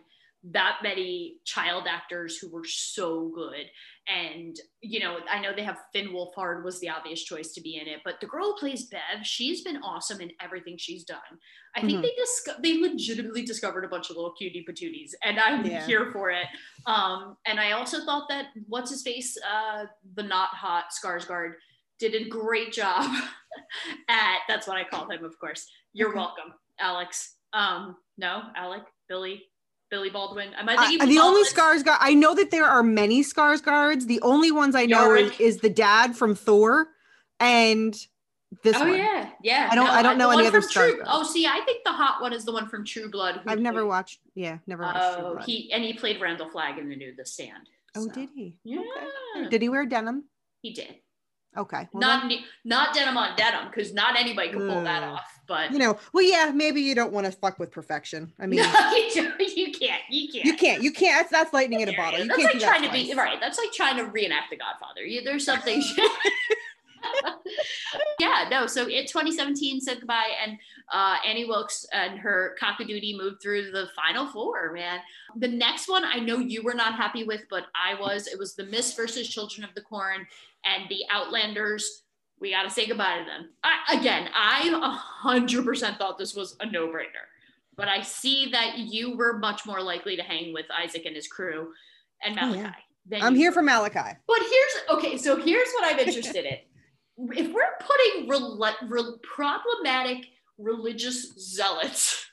that 0.51 0.77
many 0.83 1.37
child 1.43 1.85
actors 1.89 2.37
who 2.37 2.49
were 2.51 2.65
so 2.65 3.31
good. 3.33 3.65
And, 4.07 4.55
you 4.81 4.99
know, 4.99 5.17
I 5.29 5.39
know 5.41 5.51
they 5.55 5.63
have 5.63 5.79
Finn 5.91 6.09
Wolfhard 6.09 6.63
was 6.63 6.79
the 6.79 6.89
obvious 6.89 7.23
choice 7.23 7.51
to 7.53 7.61
be 7.61 7.77
in 7.77 7.87
it, 7.87 8.01
but 8.05 8.19
the 8.21 8.27
girl 8.27 8.51
who 8.51 8.57
plays 8.59 8.85
Bev, 8.85 9.23
she's 9.25 9.63
been 9.63 9.77
awesome 9.77 10.21
in 10.21 10.31
everything 10.39 10.75
she's 10.77 11.03
done. 11.03 11.17
I 11.75 11.81
think 11.81 11.99
Mhm. 11.99 12.01
they 12.03 12.13
just 12.15 12.61
they 12.61 12.79
legitimately 12.79 13.43
discovered 13.43 13.85
a 13.85 13.87
bunch 13.87 14.11
of 14.11 14.17
little 14.17 14.33
cutie 14.33 14.63
patooties, 14.69 15.15
and 15.23 15.39
I'm 15.39 15.65
Yeah. 15.65 15.85
here 15.87 16.11
for 16.11 16.29
it. 16.29 16.47
Um, 16.85 17.37
and 17.47 17.59
I 17.59 17.71
also 17.71 18.05
thought 18.05 18.29
that 18.29 18.49
what's 18.67 18.91
his 18.91 19.01
face, 19.01 19.35
uh, 19.43 19.85
the 20.13 20.23
not 20.23 20.49
hot 20.49 20.91
Skarsgård, 20.91 21.55
did 21.97 22.13
a 22.13 22.29
great 22.29 22.71
job 22.71 23.09
at 24.09 24.39
that's 24.47 24.67
what 24.67 24.77
I 24.77 24.83
call 24.83 25.09
him, 25.09 25.23
of 25.25 25.39
course. 25.39 25.67
You're 25.93 26.09
Okay. 26.09 26.19
welcome, 26.19 26.53
Alex. 26.79 27.37
Um, 27.53 27.97
no, 28.17 28.43
Alec, 28.55 28.83
Billy, 29.07 29.49
Billy 29.91 30.09
Baldwin. 30.09 30.53
Am 30.55 30.67
I 30.67 30.75
Uh, 30.75 30.87
thinking 30.87 31.09
the 31.09 31.19
only 31.19 31.43
scars 31.43 31.83
guard 31.83 31.99
I 32.01 32.13
know 32.13 32.33
that 32.35 32.51
there 32.51 32.65
are 32.65 32.83
many 32.83 33.21
Skarsgårds. 33.23 34.07
The 34.07 34.21
only 34.21 34.51
ones 34.51 34.75
I 34.75 34.85
know 34.85 35.13
is, 35.13 35.31
is 35.39 35.57
the 35.59 35.69
dad 35.69 36.15
from 36.17 36.35
Thor 36.35 36.89
and 37.39 37.93
this 38.63 38.75
Oh 38.75 38.79
one. 38.81 38.97
yeah, 38.97 39.29
yeah. 39.43 39.67
I 39.71 39.75
don't- 39.75 39.89
I 39.89 40.01
don't 40.01 40.17
know 40.17 40.29
any 40.31 40.47
other 40.47 40.61
Skarsgård. 40.61 40.95
True. 40.95 41.03
Oh, 41.05 41.23
see, 41.23 41.45
I 41.45 41.61
think 41.65 41.83
the 41.83 41.91
hot 41.91 42.21
one 42.21 42.33
is 42.33 42.45
the 42.45 42.51
one 42.51 42.67
from 42.67 42.83
True 42.85 43.09
Blood. 43.09 43.41
who 43.43 43.49
I've 43.49 43.59
never 43.59 43.81
played- 43.81 43.87
watched. 43.89 44.19
Yeah, 44.33 44.57
never 44.65 44.83
watched. 44.83 45.17
True 45.19 45.25
Oh, 45.25 45.37
he 45.45 45.71
and 45.71 45.83
he 45.83 45.93
played 45.93 46.19
Randall 46.21 46.49
Flagg 46.49 46.77
in 46.79 46.89
the 46.89 46.95
new 46.95 47.13
The 47.15 47.25
Stand. 47.25 47.69
oh, 47.95 48.05
so, 48.05 48.11
did 48.11 48.29
he? 48.35 48.55
Yeah, 48.63 48.79
Okay. 49.37 49.49
Did 49.49 49.61
he 49.61 49.69
wear 49.69 49.85
denim? 49.85 50.25
he 50.61 50.73
did. 50.73 50.95
Okay. 51.57 51.87
well 51.93 52.01
not 52.01 52.29
then, 52.29 52.39
not 52.63 52.93
denim 52.93 53.17
on 53.17 53.35
denim 53.35 53.67
because 53.67 53.93
not 53.93 54.19
anybody 54.19 54.49
could 54.49 54.67
pull 54.69 54.83
that 54.83 55.03
mm. 55.03 55.13
off. 55.13 55.39
But 55.47 55.71
you 55.71 55.79
know, 55.79 55.97
well, 56.13 56.23
yeah, 56.23 56.51
maybe 56.53 56.81
you 56.81 56.95
don't 56.95 57.13
want 57.13 57.25
to 57.25 57.31
fuck 57.31 57.59
with 57.59 57.71
perfection. 57.71 58.33
I 58.39 58.47
mean, 58.47 58.59
no, 58.73 58.91
you, 58.91 59.13
don't- 59.13 59.39
you 59.57 59.71
can't. 59.71 60.01
You 60.09 60.31
can't. 60.31 60.45
you 60.45 60.55
can't. 60.55 60.83
You 60.83 60.91
can't. 60.91 61.19
That's, 61.19 61.31
that's 61.31 61.53
lightning 61.53 61.81
in 61.81 61.89
a 61.89 61.95
bottle. 61.95 62.19
You 62.19 62.27
That's 62.27 62.43
like 62.43 62.53
do 62.53 62.59
that 62.59 62.67
trying 62.67 62.83
to 62.83 62.91
be 62.91 63.13
right. 63.13 63.39
That's 63.39 63.57
like 63.57 63.71
trying 63.71 63.97
to 63.97 64.03
reenact 64.03 64.49
The 64.49 64.57
Godfather. 64.57 65.03
You, 65.03 65.23
there's 65.23 65.45
something. 65.45 65.83
yeah, 68.19 68.47
no. 68.49 68.67
So 68.67 68.87
it 68.87 69.07
2017 69.07 69.81
said 69.81 69.99
goodbye, 69.99 70.31
and 70.43 70.57
uh, 70.93 71.17
Annie 71.25 71.45
Wilkes 71.45 71.85
and 71.91 72.19
her 72.19 72.55
cockadoodie 72.61 73.17
moved 73.17 73.41
through 73.41 73.71
the 73.71 73.87
final 73.95 74.27
four. 74.27 74.71
Man, 74.73 74.99
the 75.37 75.47
next 75.47 75.87
one 75.87 76.03
I 76.05 76.19
know 76.19 76.39
you 76.39 76.63
were 76.63 76.73
not 76.73 76.95
happy 76.95 77.23
with, 77.23 77.41
but 77.49 77.65
I 77.75 77.99
was. 77.99 78.27
It 78.27 78.39
was 78.39 78.55
the 78.55 78.65
Mist 78.65 78.95
versus 78.95 79.27
Children 79.27 79.63
of 79.67 79.73
the 79.75 79.81
Corn, 79.81 80.25
and 80.65 80.89
the 80.89 81.03
Outlanders. 81.11 82.03
We 82.41 82.51
got 82.51 82.63
to 82.63 82.69
say 82.69 82.85
goodbye 82.85 83.19
to 83.19 83.25
them. 83.25 83.49
I, 83.63 83.97
again, 83.97 84.27
I 84.35 84.99
100% 85.23 85.97
thought 85.97 86.17
this 86.17 86.35
was 86.35 86.57
a 86.59 86.65
no-brainer, 86.69 87.25
but 87.77 87.87
I 87.87 88.01
see 88.01 88.49
that 88.51 88.77
you 88.77 89.15
were 89.15 89.37
much 89.39 89.65
more 89.65 89.81
likely 89.81 90.17
to 90.17 90.21
hang 90.21 90.53
with 90.53 90.65
Isaac 90.77 91.03
and 91.05 91.15
his 91.15 91.27
crew 91.27 91.71
and 92.21 92.37
Oh, 92.37 92.47
Malachi. 92.47 92.59
yeah. 92.59 92.71
than 93.07 93.21
I'm 93.23 93.35
here 93.35 93.51
were. 93.51 93.53
for 93.55 93.61
Malachi. 93.61 94.17
But 94.27 94.39
here's 94.39 94.97
okay. 94.97 95.17
So 95.17 95.37
here's 95.41 95.69
what 95.75 95.85
I'm 95.93 95.99
interested 95.99 96.45
in. 96.45 96.57
If 97.17 97.51
we're 97.53 97.63
putting 97.79 98.27
rel- 98.29 98.59
rel- 98.87 99.19
problematic 99.23 100.25
religious 100.57 101.33
zealots, 101.37 102.25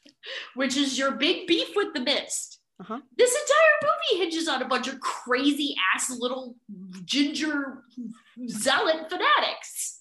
which 0.54 0.76
is 0.76 0.98
your 0.98 1.12
big 1.12 1.46
beef 1.46 1.68
with 1.76 1.94
the 1.94 2.00
mist, 2.00 2.58
Uh-huh. 2.80 2.98
this 3.16 3.30
entire 3.30 3.76
movie 3.82 4.24
hinges 4.24 4.48
on 4.48 4.62
a 4.62 4.68
bunch 4.68 4.88
of 4.88 4.98
crazy 5.00 5.76
ass 5.94 6.10
little 6.10 6.56
ginger 7.04 7.84
zealot 8.48 9.08
fanatics. 9.08 9.98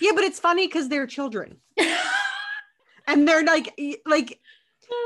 Yeah, 0.00 0.12
but 0.14 0.24
it's 0.24 0.40
funny 0.40 0.66
because 0.66 0.88
they're 0.88 1.06
children, 1.06 1.60
and 3.06 3.28
they're 3.28 3.44
like, 3.44 3.74
like 4.06 4.40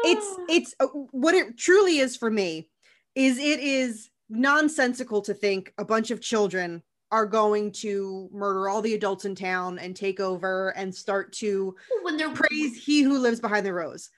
it's 0.05 0.27
it's 0.49 0.75
uh, 0.81 0.87
what 1.11 1.35
it 1.35 1.57
truly 1.59 1.99
is 1.99 2.17
for 2.17 2.31
me 2.31 2.69
is 3.15 3.39
it 3.39 3.59
is 3.61 4.11
nonsensical 4.31 5.23
to 5.23 5.35
think 5.35 5.73
a 5.79 5.85
bunch 5.85 6.11
of 6.11 6.21
children 6.21 6.83
are 7.11 7.27
going 7.27 7.73
to 7.73 8.29
murder 8.33 8.69
all 8.69 8.83
the 8.83 8.95
adults 8.95 9.25
in 9.25 9.35
town 9.35 9.79
and 9.79 9.97
take 9.97 10.21
over 10.21 10.71
and 10.71 10.95
start 10.95 11.33
to 11.33 11.75
when 12.03 12.17
they're 12.17 12.31
praise 12.31 12.77
he 12.77 13.03
who 13.03 13.19
lives 13.19 13.41
behind 13.41 13.65
the 13.65 13.73
rows. 13.73 14.11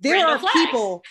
There 0.00 0.14
Randall 0.14 0.46
are 0.46 0.52
people 0.52 1.02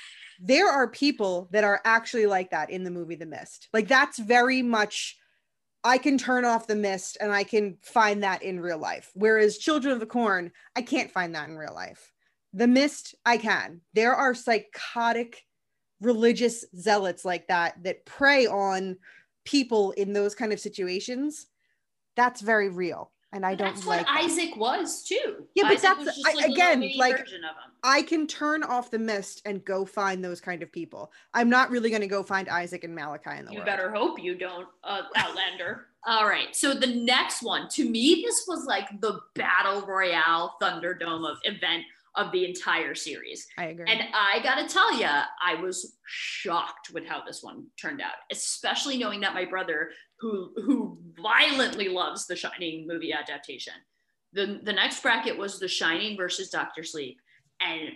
there 0.41 0.69
are 0.69 0.87
people 0.87 1.47
that 1.51 1.63
are 1.63 1.81
actually 1.85 2.25
like 2.25 2.51
that 2.51 2.69
in 2.69 2.83
the 2.83 2.91
movie 2.91 3.15
the 3.15 3.25
mist. 3.25 3.69
Like 3.73 3.87
that's 3.87 4.19
very 4.19 4.61
much 4.61 5.17
i 5.83 5.97
can 5.97 6.17
turn 6.17 6.45
off 6.45 6.65
the 6.67 6.75
mist 6.75 7.15
and 7.21 7.31
i 7.31 7.43
can 7.43 7.77
find 7.81 8.23
that 8.23 8.43
in 8.43 8.59
real 8.59 8.77
life. 8.77 9.11
Whereas 9.13 9.57
children 9.57 9.93
of 9.93 9.99
the 9.99 10.05
corn 10.05 10.51
i 10.75 10.81
can't 10.81 11.11
find 11.11 11.35
that 11.35 11.49
in 11.49 11.57
real 11.57 11.73
life. 11.73 12.11
The 12.53 12.67
mist 12.67 13.15
i 13.25 13.37
can. 13.37 13.81
There 13.93 14.15
are 14.15 14.35
psychotic 14.35 15.43
religious 16.01 16.65
zealots 16.77 17.23
like 17.23 17.47
that 17.47 17.81
that 17.83 18.05
prey 18.05 18.47
on 18.47 18.97
people 19.45 19.91
in 19.91 20.11
those 20.13 20.35
kind 20.35 20.51
of 20.51 20.59
situations 20.59 21.47
that's 22.15 22.41
very 22.41 22.69
real 22.69 23.11
and 23.33 23.45
i 23.45 23.51
But 23.51 23.57
don't 23.59 23.73
that's 23.75 23.85
like 23.87 24.05
what 24.07 24.15
that. 24.15 24.23
Isaac 24.23 24.55
was 24.55 25.03
too. 25.03 25.45
Yeah, 25.55 25.63
but 25.63 25.73
Isaac 25.73 25.81
that's- 25.97 26.21
I- 26.25 26.33
like 26.33 26.45
again, 26.51 26.91
like, 26.97 27.17
version 27.19 27.43
of 27.43 27.49
him. 27.51 27.71
I 27.83 28.01
can 28.01 28.25
turn 28.27 28.63
off 28.63 28.89
the 28.91 28.97
mist 28.99 29.41
and 29.45 29.63
go 29.65 29.85
find 29.85 30.23
those 30.23 30.39
kind 30.41 30.63
of 30.63 30.71
people. 30.71 31.11
I'm 31.33 31.49
not 31.49 31.69
really 31.69 31.89
going 31.89 32.01
to 32.01 32.07
go 32.07 32.23
find 32.23 32.47
Isaac 32.49 32.83
and 32.83 32.95
Malachi 32.95 33.31
in 33.37 33.45
the 33.45 33.51
You 33.51 33.57
world. 33.57 33.65
better 33.67 33.91
hope 33.91 34.23
you 34.23 34.35
don't, 34.35 34.67
uh, 34.83 35.03
Outlander. 35.17 35.87
All 36.07 36.25
right. 36.27 36.55
So 36.55 36.73
the 36.73 36.87
next 36.87 37.43
one, 37.43 37.67
to 37.69 37.87
me, 37.89 38.23
this 38.25 38.45
was 38.47 38.65
like 38.65 38.87
the 39.01 39.19
battle 39.35 39.85
royale 39.85 40.55
Thunderdome 40.61 41.29
of 41.29 41.37
event 41.43 41.83
of 42.15 42.31
the 42.31 42.45
entire 42.45 42.95
series. 42.95 43.47
I 43.57 43.65
agree. 43.65 43.85
And 43.87 44.01
I 44.13 44.39
gotta 44.43 44.67
tell 44.67 44.97
you, 44.97 45.07
I 45.07 45.55
was 45.61 45.97
shocked 46.05 46.91
with 46.93 47.05
how 47.05 47.23
this 47.25 47.43
one 47.43 47.65
turned 47.79 48.01
out, 48.01 48.13
especially 48.31 48.97
knowing 48.97 49.21
that 49.21 49.33
my 49.33 49.45
brother, 49.45 49.91
who 50.19 50.51
who 50.55 50.97
violently 51.21 51.89
loves 51.89 52.25
the 52.25 52.35
Shining 52.35 52.87
movie 52.87 53.13
adaptation, 53.13 53.73
the 54.33 54.59
the 54.63 54.73
next 54.73 55.01
bracket 55.01 55.37
was 55.37 55.59
The 55.59 55.67
Shining 55.67 56.17
versus 56.17 56.49
Doctor 56.49 56.83
Sleep, 56.83 57.19
and 57.59 57.89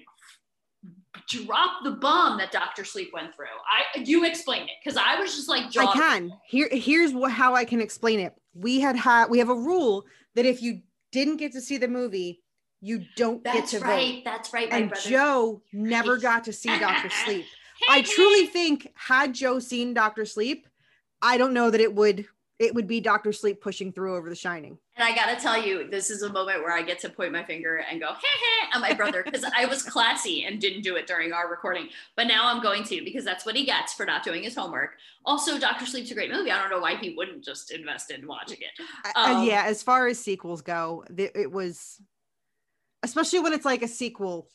drop 1.27 1.83
the 1.83 1.91
bomb 1.91 2.37
that 2.37 2.51
Doctor 2.51 2.83
Sleep 2.83 3.09
went 3.13 3.35
through. 3.35 3.45
I 3.45 3.99
you 3.99 4.25
explain 4.25 4.63
it 4.63 4.75
because 4.83 4.97
I 4.97 5.19
was 5.19 5.35
just 5.35 5.49
like, 5.49 5.65
I 5.77 5.93
can. 5.93 6.31
Here, 6.47 6.69
here's 6.71 7.11
how 7.31 7.55
I 7.55 7.65
can 7.65 7.81
explain 7.81 8.19
it. 8.19 8.33
We 8.53 8.79
had 8.79 8.95
had 8.95 9.29
we 9.29 9.39
have 9.39 9.49
a 9.49 9.55
rule 9.55 10.05
that 10.35 10.45
if 10.45 10.61
you 10.61 10.81
didn't 11.11 11.37
get 11.37 11.51
to 11.53 11.61
see 11.61 11.77
the 11.77 11.87
movie, 11.87 12.41
you 12.81 13.03
don't 13.15 13.43
get 13.43 13.67
to 13.67 13.79
right. 13.79 14.15
vote. 14.15 14.21
That's 14.25 14.53
right. 14.53 14.69
My 14.69 14.77
And 14.77 14.89
brother. 14.89 15.09
Joe 15.09 15.61
never 15.73 16.17
got 16.17 16.43
to 16.45 16.53
see 16.53 16.67
Doctor 16.79 17.09
Sleep. 17.09 17.45
I 17.89 18.01
truly 18.01 18.47
think 18.47 18.91
had 18.95 19.33
Joe 19.33 19.59
seen 19.59 19.93
Doctor 19.93 20.25
Sleep, 20.25 20.67
I 21.21 21.37
don't 21.37 21.53
know 21.53 21.69
that 21.69 21.81
it 21.81 21.93
would 21.93 22.25
it 22.59 22.75
would 22.75 22.87
be 22.87 22.99
Doctor 22.99 23.31
Sleep 23.31 23.61
pushing 23.61 23.93
through 23.93 24.17
over 24.17 24.29
The 24.29 24.35
Shining. 24.35 24.77
And 24.97 25.03
I 25.05 25.15
gotta 25.15 25.39
tell 25.39 25.57
you, 25.65 25.89
this 25.89 26.09
is 26.09 26.23
a 26.23 26.33
moment 26.33 26.59
where 26.59 26.73
I 26.73 26.81
get 26.81 26.99
to 26.99 27.09
point 27.09 27.31
my 27.31 27.41
finger 27.45 27.77
and 27.89 28.01
go, 28.01 28.07
hey, 28.07 28.13
heh, 28.21 28.75
at 28.75 28.81
my 28.81 28.93
brother, 28.93 29.23
because 29.23 29.45
I 29.55 29.63
was 29.63 29.81
classy 29.81 30.43
and 30.43 30.59
didn't 30.59 30.81
do 30.81 30.97
it 30.97 31.07
during 31.07 31.31
our 31.31 31.49
recording. 31.49 31.87
But 32.17 32.27
now 32.27 32.49
I'm 32.49 32.61
going 32.61 32.83
to 32.83 33.01
because 33.05 33.23
that's 33.23 33.45
what 33.45 33.55
he 33.55 33.63
gets 33.65 33.93
for 33.93 34.05
not 34.05 34.23
doing 34.23 34.43
his 34.43 34.55
homework. 34.57 34.97
Also, 35.23 35.57
Doctor 35.57 35.85
Sleep's 35.85 36.11
a 36.11 36.13
great 36.15 36.31
movie. 36.33 36.51
I 36.51 36.59
don't 36.59 36.69
know 36.69 36.81
why 36.81 36.97
he 36.97 37.15
wouldn't 37.15 37.45
just 37.45 37.71
invest 37.71 38.11
in 38.11 38.27
watching 38.27 38.57
it. 38.59 38.85
Uh, 39.15 39.35
Um, 39.35 39.47
yeah, 39.47 39.63
as 39.65 39.81
far 39.81 40.07
as 40.07 40.19
sequels 40.19 40.61
go, 40.61 41.05
it 41.17 41.49
was 41.49 42.01
especially 43.03 43.39
when 43.39 43.53
it's 43.53 43.65
like 43.65 43.81
a 43.81 43.87
sequel 43.87 44.49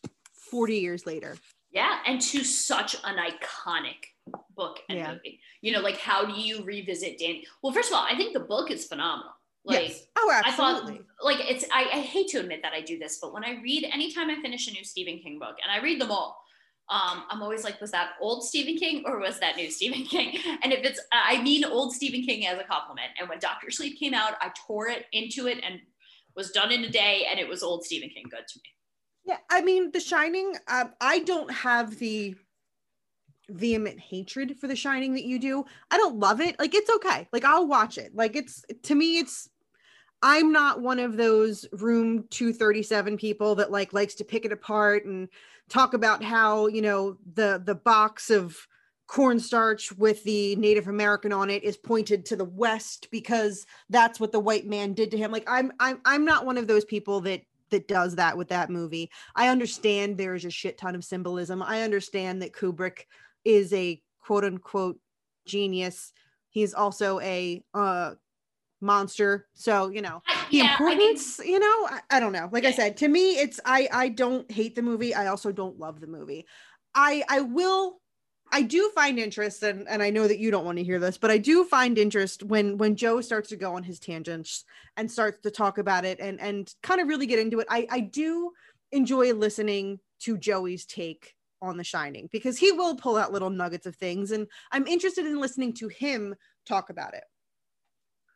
40 0.50 0.76
years 0.76 1.06
later. 1.06 1.36
Yeah, 1.72 1.98
and 2.06 2.20
to 2.20 2.44
such 2.44 2.94
an 3.04 3.16
iconic 3.16 3.96
book 4.56 4.78
and 4.88 4.98
Yeah. 4.98 5.12
movie. 5.12 5.40
You 5.60 5.72
know, 5.72 5.80
like 5.80 5.98
how 5.98 6.24
do 6.24 6.32
you 6.40 6.62
revisit 6.64 7.18
Danny? 7.18 7.46
Well, 7.62 7.72
first 7.72 7.90
of 7.90 7.96
all, 7.96 8.04
I 8.08 8.16
think 8.16 8.32
the 8.32 8.40
book 8.40 8.70
is 8.70 8.86
phenomenal. 8.86 9.32
Like 9.64 9.88
yes. 9.88 10.06
Oh, 10.16 10.30
I 10.30 10.42
absolutely. 10.48 10.96
thought 10.98 11.06
like 11.22 11.38
it's 11.40 11.64
I, 11.72 11.84
I 11.84 12.00
hate 12.00 12.28
to 12.28 12.38
admit 12.38 12.60
that 12.62 12.72
I 12.74 12.82
do 12.82 12.98
this, 12.98 13.18
but 13.20 13.32
when 13.32 13.44
I 13.44 13.60
read 13.62 13.84
anytime 13.92 14.28
I 14.30 14.40
finish 14.42 14.68
a 14.68 14.72
new 14.72 14.84
Stephen 14.84 15.18
King 15.18 15.38
book, 15.38 15.56
and 15.62 15.72
I 15.72 15.82
read 15.82 16.00
them 16.00 16.10
all, 16.10 16.38
um, 16.90 17.24
I'm 17.30 17.42
always 17.42 17.64
like, 17.64 17.80
was 17.80 17.90
that 17.92 18.10
old 18.20 18.44
Stephen 18.44 18.76
King 18.76 19.04
or 19.06 19.18
was 19.18 19.40
that 19.40 19.56
new 19.56 19.70
Stephen 19.70 20.04
King? 20.14 20.38
And 20.62 20.70
if 20.72 20.84
it's 20.84 21.00
I 21.12 21.42
mean 21.42 21.64
old 21.64 21.94
Stephen 21.94 22.22
King 22.22 22.46
as 22.46 22.58
a 22.58 22.64
compliment. 22.64 23.08
And 23.18 23.26
when 23.28 23.38
Doctor 23.38 23.70
Sleep 23.70 23.98
came 23.98 24.12
out, 24.14 24.34
I 24.40 24.52
tore 24.66 24.88
it 24.88 25.06
into 25.12 25.46
it 25.46 25.58
and 25.66 25.80
was 26.36 26.50
done 26.50 26.72
in 26.72 26.84
a 26.84 26.90
day, 26.90 27.26
and 27.30 27.38
it 27.38 27.48
was 27.48 27.62
old 27.62 27.84
Stephen 27.84 28.10
King 28.10 28.24
good 28.30 28.46
to 28.46 28.58
me. 28.58 28.70
Yeah, 29.24 29.38
I 29.50 29.62
mean, 29.62 29.90
The 29.90 30.00
Shining. 30.00 30.54
Uh, 30.68 30.86
I 31.00 31.20
don't 31.20 31.50
have 31.50 31.98
the 31.98 32.34
vehement 33.48 34.00
hatred 34.00 34.56
for 34.58 34.66
The 34.66 34.76
Shining 34.76 35.14
that 35.14 35.24
you 35.24 35.38
do. 35.38 35.64
I 35.90 35.96
don't 35.96 36.18
love 36.18 36.40
it. 36.40 36.58
Like 36.58 36.74
it's 36.74 36.90
okay. 36.90 37.28
Like 37.32 37.44
I'll 37.44 37.66
watch 37.66 37.98
it. 37.98 38.14
Like 38.14 38.36
it's 38.36 38.64
to 38.84 38.94
me, 38.94 39.18
it's. 39.18 39.48
I'm 40.22 40.52
not 40.52 40.80
one 40.80 41.00
of 41.00 41.18
those 41.18 41.66
room 41.70 42.24
237 42.30 43.18
people 43.18 43.56
that 43.56 43.70
like 43.70 43.92
likes 43.92 44.14
to 44.14 44.24
pick 44.24 44.46
it 44.46 44.52
apart 44.52 45.04
and 45.04 45.28
talk 45.68 45.92
about 45.92 46.22
how 46.22 46.66
you 46.66 46.80
know 46.80 47.18
the 47.34 47.62
the 47.62 47.74
box 47.74 48.30
of 48.30 48.66
cornstarch 49.06 49.92
with 49.92 50.22
the 50.24 50.56
Native 50.56 50.88
American 50.88 51.32
on 51.32 51.50
it 51.50 51.62
is 51.62 51.76
pointed 51.76 52.24
to 52.26 52.36
the 52.36 52.44
west 52.44 53.08
because 53.10 53.66
that's 53.90 54.18
what 54.18 54.32
the 54.32 54.40
white 54.40 54.66
man 54.66 54.94
did 54.94 55.10
to 55.10 55.16
him. 55.16 55.30
Like 55.30 55.44
I'm 55.46 55.72
I'm 55.78 56.00
I'm 56.04 56.24
not 56.24 56.46
one 56.46 56.58
of 56.58 56.66
those 56.66 56.84
people 56.84 57.20
that 57.22 57.42
that 57.70 57.88
does 57.88 58.16
that 58.16 58.36
with 58.36 58.48
that 58.48 58.70
movie. 58.70 59.10
I 59.34 59.48
understand 59.48 60.16
there's 60.16 60.44
a 60.44 60.50
shit 60.50 60.78
ton 60.78 60.94
of 60.94 61.04
symbolism. 61.04 61.62
I 61.62 61.82
understand 61.82 62.42
that 62.42 62.52
Kubrick 62.52 63.00
is 63.44 63.72
a 63.72 64.00
quote 64.20 64.44
unquote 64.44 64.98
genius. 65.46 66.12
He's 66.50 66.72
also 66.72 67.20
a 67.20 67.62
uh 67.74 68.14
monster. 68.80 69.46
So, 69.54 69.88
you 69.88 70.02
know, 70.02 70.22
the 70.50 70.58
yeah, 70.58 70.76
I 70.78 70.84
mean- 70.84 71.00
importance, 71.00 71.38
you 71.38 71.58
know, 71.58 71.88
I, 71.88 72.00
I 72.10 72.20
don't 72.20 72.32
know. 72.32 72.48
Like 72.52 72.64
I 72.64 72.72
said, 72.72 72.96
to 72.98 73.08
me, 73.08 73.32
it's 73.38 73.60
I 73.64 73.88
I 73.92 74.08
don't 74.08 74.50
hate 74.50 74.74
the 74.74 74.82
movie. 74.82 75.14
I 75.14 75.26
also 75.26 75.52
don't 75.52 75.78
love 75.78 76.00
the 76.00 76.06
movie. 76.06 76.46
I 76.94 77.24
I 77.28 77.40
will 77.40 78.00
I 78.54 78.62
do 78.62 78.88
find 78.94 79.18
interest 79.18 79.64
and 79.64 79.88
and 79.88 80.00
I 80.00 80.10
know 80.10 80.28
that 80.28 80.38
you 80.38 80.52
don't 80.52 80.64
want 80.64 80.78
to 80.78 80.84
hear 80.84 81.00
this, 81.00 81.18
but 81.18 81.32
I 81.32 81.38
do 81.38 81.64
find 81.64 81.98
interest 81.98 82.44
when 82.44 82.78
when 82.78 82.94
Joe 82.94 83.20
starts 83.20 83.48
to 83.48 83.56
go 83.56 83.74
on 83.74 83.82
his 83.82 83.98
tangents 83.98 84.64
and 84.96 85.10
starts 85.10 85.40
to 85.40 85.50
talk 85.50 85.78
about 85.78 86.04
it 86.04 86.20
and 86.20 86.40
and 86.40 86.72
kind 86.80 87.00
of 87.00 87.08
really 87.08 87.26
get 87.26 87.40
into 87.40 87.58
it. 87.58 87.66
I 87.68 87.88
I 87.90 87.98
do 87.98 88.52
enjoy 88.92 89.32
listening 89.32 89.98
to 90.20 90.38
Joey's 90.38 90.86
take 90.86 91.34
on 91.60 91.76
The 91.76 91.82
Shining 91.82 92.28
because 92.30 92.56
he 92.56 92.70
will 92.70 92.94
pull 92.94 93.16
out 93.16 93.32
little 93.32 93.50
nuggets 93.50 93.86
of 93.86 93.96
things 93.96 94.30
and 94.30 94.46
I'm 94.70 94.86
interested 94.86 95.26
in 95.26 95.40
listening 95.40 95.74
to 95.74 95.88
him 95.88 96.36
talk 96.64 96.90
about 96.90 97.14
it. 97.14 97.24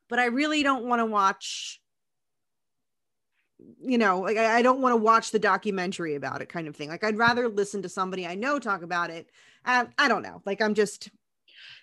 But 0.09 0.19
I 0.19 0.27
really 0.27 0.65
don't 0.65 0.87
want 0.87 0.99
to 0.99 1.07
watch 1.07 1.81
you 3.81 3.99
know, 3.99 4.21
like 4.21 4.37
I, 4.37 4.59
I 4.59 4.63
don't 4.63 4.81
want 4.81 4.93
to 4.93 4.97
watch 4.97 5.31
the 5.31 5.39
documentary 5.39 6.15
about 6.15 6.43
it 6.43 6.49
kind 6.49 6.69
of 6.69 6.77
thing. 6.77 6.89
Like 6.89 7.05
I'd 7.05 7.19
rather 7.19 7.49
listen 7.49 7.83
to 7.83 7.89
somebody 7.89 8.27
I 8.27 8.35
know 8.35 8.59
talk 8.59 8.83
about 8.83 9.11
it. 9.11 9.31
Um, 9.65 9.89
I 9.99 10.09
don't 10.09 10.23
know. 10.23 10.43
Like 10.45 10.63
I'm 10.63 10.75
just 10.75 11.11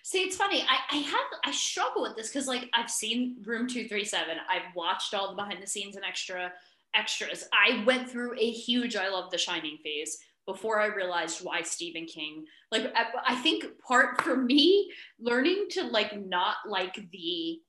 See, 0.02 0.22
it's 0.22 0.36
funny. 0.36 0.62
I, 0.62 0.96
I 0.96 1.00
have 1.00 1.26
I 1.44 1.50
struggle 1.50 2.02
with 2.02 2.16
this 2.16 2.28
because 2.28 2.46
like 2.46 2.70
I've 2.74 2.90
seen 2.90 3.36
Room 3.44 3.66
Two 3.66 3.88
Three 3.88 4.04
Seven. 4.04 4.36
I've 4.48 4.74
watched 4.74 5.14
all 5.14 5.30
the 5.30 5.34
behind 5.34 5.62
the 5.62 5.66
scenes 5.66 5.96
and 5.96 6.04
extra 6.04 6.52
extras. 6.94 7.48
I 7.52 7.82
went 7.84 8.08
through 8.08 8.38
a 8.38 8.50
huge 8.50 8.96
I 8.96 9.08
love 9.08 9.30
The 9.30 9.38
Shining 9.38 9.78
phase 9.82 10.18
before 10.46 10.80
I 10.80 10.86
realized 10.86 11.44
why 11.44 11.62
Stephen 11.62 12.06
King. 12.06 12.44
Like 12.70 12.92
I, 12.94 13.06
I 13.26 13.34
think 13.36 13.66
part 13.86 14.22
for 14.22 14.36
me 14.36 14.90
learning 15.18 15.66
to 15.70 15.82
like 15.84 16.18
not 16.24 16.56
like 16.66 16.94
the 17.10 17.60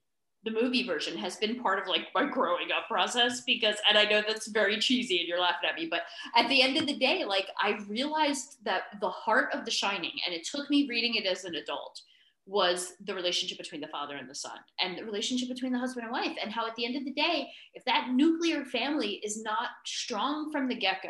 the 0.47 0.62
movie 0.62 0.83
version 0.83 1.17
has 1.17 1.36
been 1.36 1.62
part 1.62 1.77
of 1.77 1.88
like 1.88 2.07
my 2.15 2.25
growing 2.25 2.69
up 2.71 2.88
process 2.88 3.41
because 3.41 3.75
and 3.89 3.97
I 3.97 4.05
know 4.05 4.23
that's 4.25 4.47
very 4.47 4.79
cheesy 4.79 5.19
and 5.19 5.27
you're 5.27 5.41
laughing 5.41 5.69
at 5.69 5.75
me 5.75 5.88
but 5.89 6.03
at 6.38 6.47
the 6.47 6.62
end 6.62 6.77
of 6.77 6.88
the 6.88 6.95
day 6.95 7.25
like 7.25 7.47
I 7.60 7.79
realized 7.89 8.63
that 8.63 8.83
the 9.01 9.10
heart 9.10 9.49
of 9.53 9.65
The 9.65 9.71
Shining 9.71 10.13
and 10.25 10.33
it 10.33 10.45
took 10.45 10.69
me 10.69 10.88
reading 10.88 11.15
it 11.15 11.25
as 11.25 11.43
an 11.43 11.55
adult 11.55 12.01
was 12.45 12.93
the 13.03 13.13
relationship 13.13 13.57
between 13.57 13.81
the 13.81 13.88
father 13.88 14.15
and 14.15 14.29
the 14.29 14.36
son 14.36 14.57
and 14.79 14.97
the 14.97 15.03
relationship 15.03 15.49
between 15.49 15.73
the 15.73 15.79
husband 15.79 16.05
and 16.05 16.13
wife 16.13 16.38
and 16.41 16.49
how 16.49 16.65
at 16.65 16.75
the 16.75 16.86
end 16.86 16.95
of 16.95 17.03
the 17.03 17.12
day 17.12 17.49
if 17.73 17.83
that 17.83 18.12
nuclear 18.13 18.63
family 18.63 19.19
is 19.25 19.43
not 19.43 19.69
strong 19.86 20.49
from 20.49 20.69
the 20.69 20.75
get-go 20.75 21.10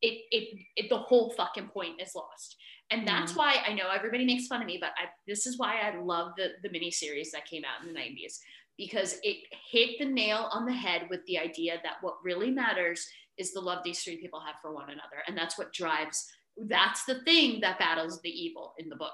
it, 0.00 0.20
it, 0.30 0.58
it 0.76 0.88
the 0.88 0.96
whole 0.96 1.30
fucking 1.36 1.68
point 1.68 2.00
is 2.00 2.14
lost. 2.14 2.56
And 2.92 3.06
that's 3.06 3.32
mm. 3.32 3.36
why 3.36 3.56
i 3.66 3.72
know 3.72 3.88
everybody 3.92 4.24
makes 4.24 4.46
fun 4.46 4.60
of 4.60 4.66
me 4.66 4.78
but 4.80 4.90
I, 4.90 5.06
this 5.26 5.46
is 5.46 5.58
why 5.58 5.80
i 5.80 6.00
love 6.00 6.32
the 6.36 6.50
the 6.62 6.68
miniseries 6.68 7.30
that 7.32 7.46
came 7.46 7.62
out 7.64 7.86
in 7.86 7.92
the 7.92 7.98
90s 7.98 8.38
because 8.80 9.20
it 9.22 9.36
hit 9.70 9.98
the 9.98 10.06
nail 10.06 10.48
on 10.50 10.64
the 10.64 10.72
head 10.72 11.02
with 11.10 11.20
the 11.26 11.38
idea 11.38 11.78
that 11.82 11.96
what 12.00 12.14
really 12.24 12.50
matters 12.50 13.06
is 13.36 13.52
the 13.52 13.60
love 13.60 13.80
these 13.84 14.02
three 14.02 14.16
people 14.16 14.40
have 14.40 14.54
for 14.62 14.72
one 14.72 14.88
another. 14.88 15.22
And 15.26 15.36
that's 15.36 15.58
what 15.58 15.74
drives 15.74 16.26
that's 16.66 17.04
the 17.04 17.20
thing 17.22 17.60
that 17.60 17.78
battles 17.78 18.20
the 18.22 18.30
evil 18.30 18.72
in 18.78 18.88
the 18.88 18.96
book. 18.96 19.12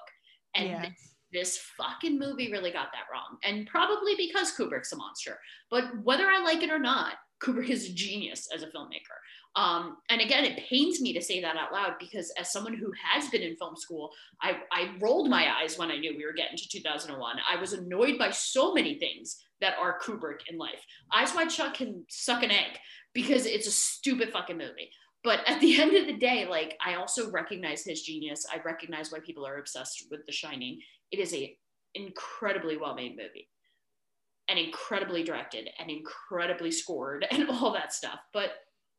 And 0.55 0.69
Yeah. 0.69 0.83
this, 0.83 1.15
this 1.33 1.59
fucking 1.77 2.17
movie 2.17 2.53
really 2.53 2.71
got 2.71 2.93
that 2.93 3.13
wrong. 3.13 3.39
And 3.43 3.67
probably 3.67 4.15
because 4.17 4.57
kubrick's 4.57 4.93
a 4.93 4.97
monster. 4.97 5.39
But 5.69 5.85
whether 6.05 6.29
i 6.29 6.39
like 6.41 6.63
it 6.63 6.71
or 6.71 6.79
not 6.79 7.15
kubrick 7.43 7.69
is 7.69 7.91
a 7.91 7.93
genius 7.93 8.49
as 8.55 8.63
a 8.63 8.67
filmmaker. 8.67 9.19
Um, 9.57 9.97
and 10.11 10.21
again 10.21 10.45
it 10.45 10.59
pains 10.69 11.01
me 11.01 11.13
to 11.15 11.23
say 11.23 11.41
that 11.41 11.57
out 11.57 11.73
loud 11.73 11.95
because 11.99 12.31
as 12.39 12.53
someone 12.53 12.75
who 12.75 12.93
has 13.03 13.31
been 13.31 13.41
in 13.41 13.57
film 13.57 13.75
school 13.77 14.11
I, 14.43 14.59
I 14.71 14.91
rolled 15.01 15.31
my 15.31 15.51
eyes 15.51 15.79
when 15.79 15.91
i 15.91 15.97
knew 15.97 16.15
we 16.15 16.27
were 16.27 16.35
getting 16.35 16.59
to 16.59 16.69
2001 16.69 17.37
i 17.51 17.59
was 17.59 17.73
annoyed 17.73 18.19
by 18.19 18.33
so 18.33 18.75
many 18.75 18.99
things 18.99 19.43
that 19.61 19.75
are 19.79 19.99
kubrick 20.01 20.41
in 20.49 20.59
life. 20.59 20.85
Eyes 21.13 21.35
wide 21.35 21.51
shut 21.51 21.75
can 21.75 22.05
suck 22.09 22.43
an 22.43 22.51
egg 22.51 22.79
because 23.15 23.47
it's 23.47 23.67
a 23.67 23.73
stupid 23.73 24.31
fucking 24.31 24.59
movie. 24.59 24.91
But 25.25 25.41
at 25.47 25.61
the 25.61 25.81
end 25.81 25.97
of 25.97 26.07
the 26.07 26.19
day 26.19 26.47
like 26.47 26.77
i 26.85 26.95
also 26.95 27.31
recognize 27.31 27.85
his 27.85 28.03
genius. 28.03 28.47
I 28.53 28.61
recognize 28.65 29.11
why 29.11 29.21
people 29.21 29.47
are 29.47 29.59
obsessed 29.59 30.07
with 30.11 30.27
the 30.27 30.33
shining. 30.33 30.81
It 31.11 31.19
is 31.19 31.33
a 31.35 31.57
incredibly 31.95 32.77
well 32.77 32.95
made 32.95 33.17
movie 33.17 33.49
and 34.49 34.59
incredibly 34.59 35.23
directed 35.23 35.69
and 35.79 35.91
incredibly 35.91 36.71
scored 36.71 37.27
and 37.31 37.49
all 37.49 37.73
that 37.73 37.93
stuff. 37.93 38.21
But 38.33 38.51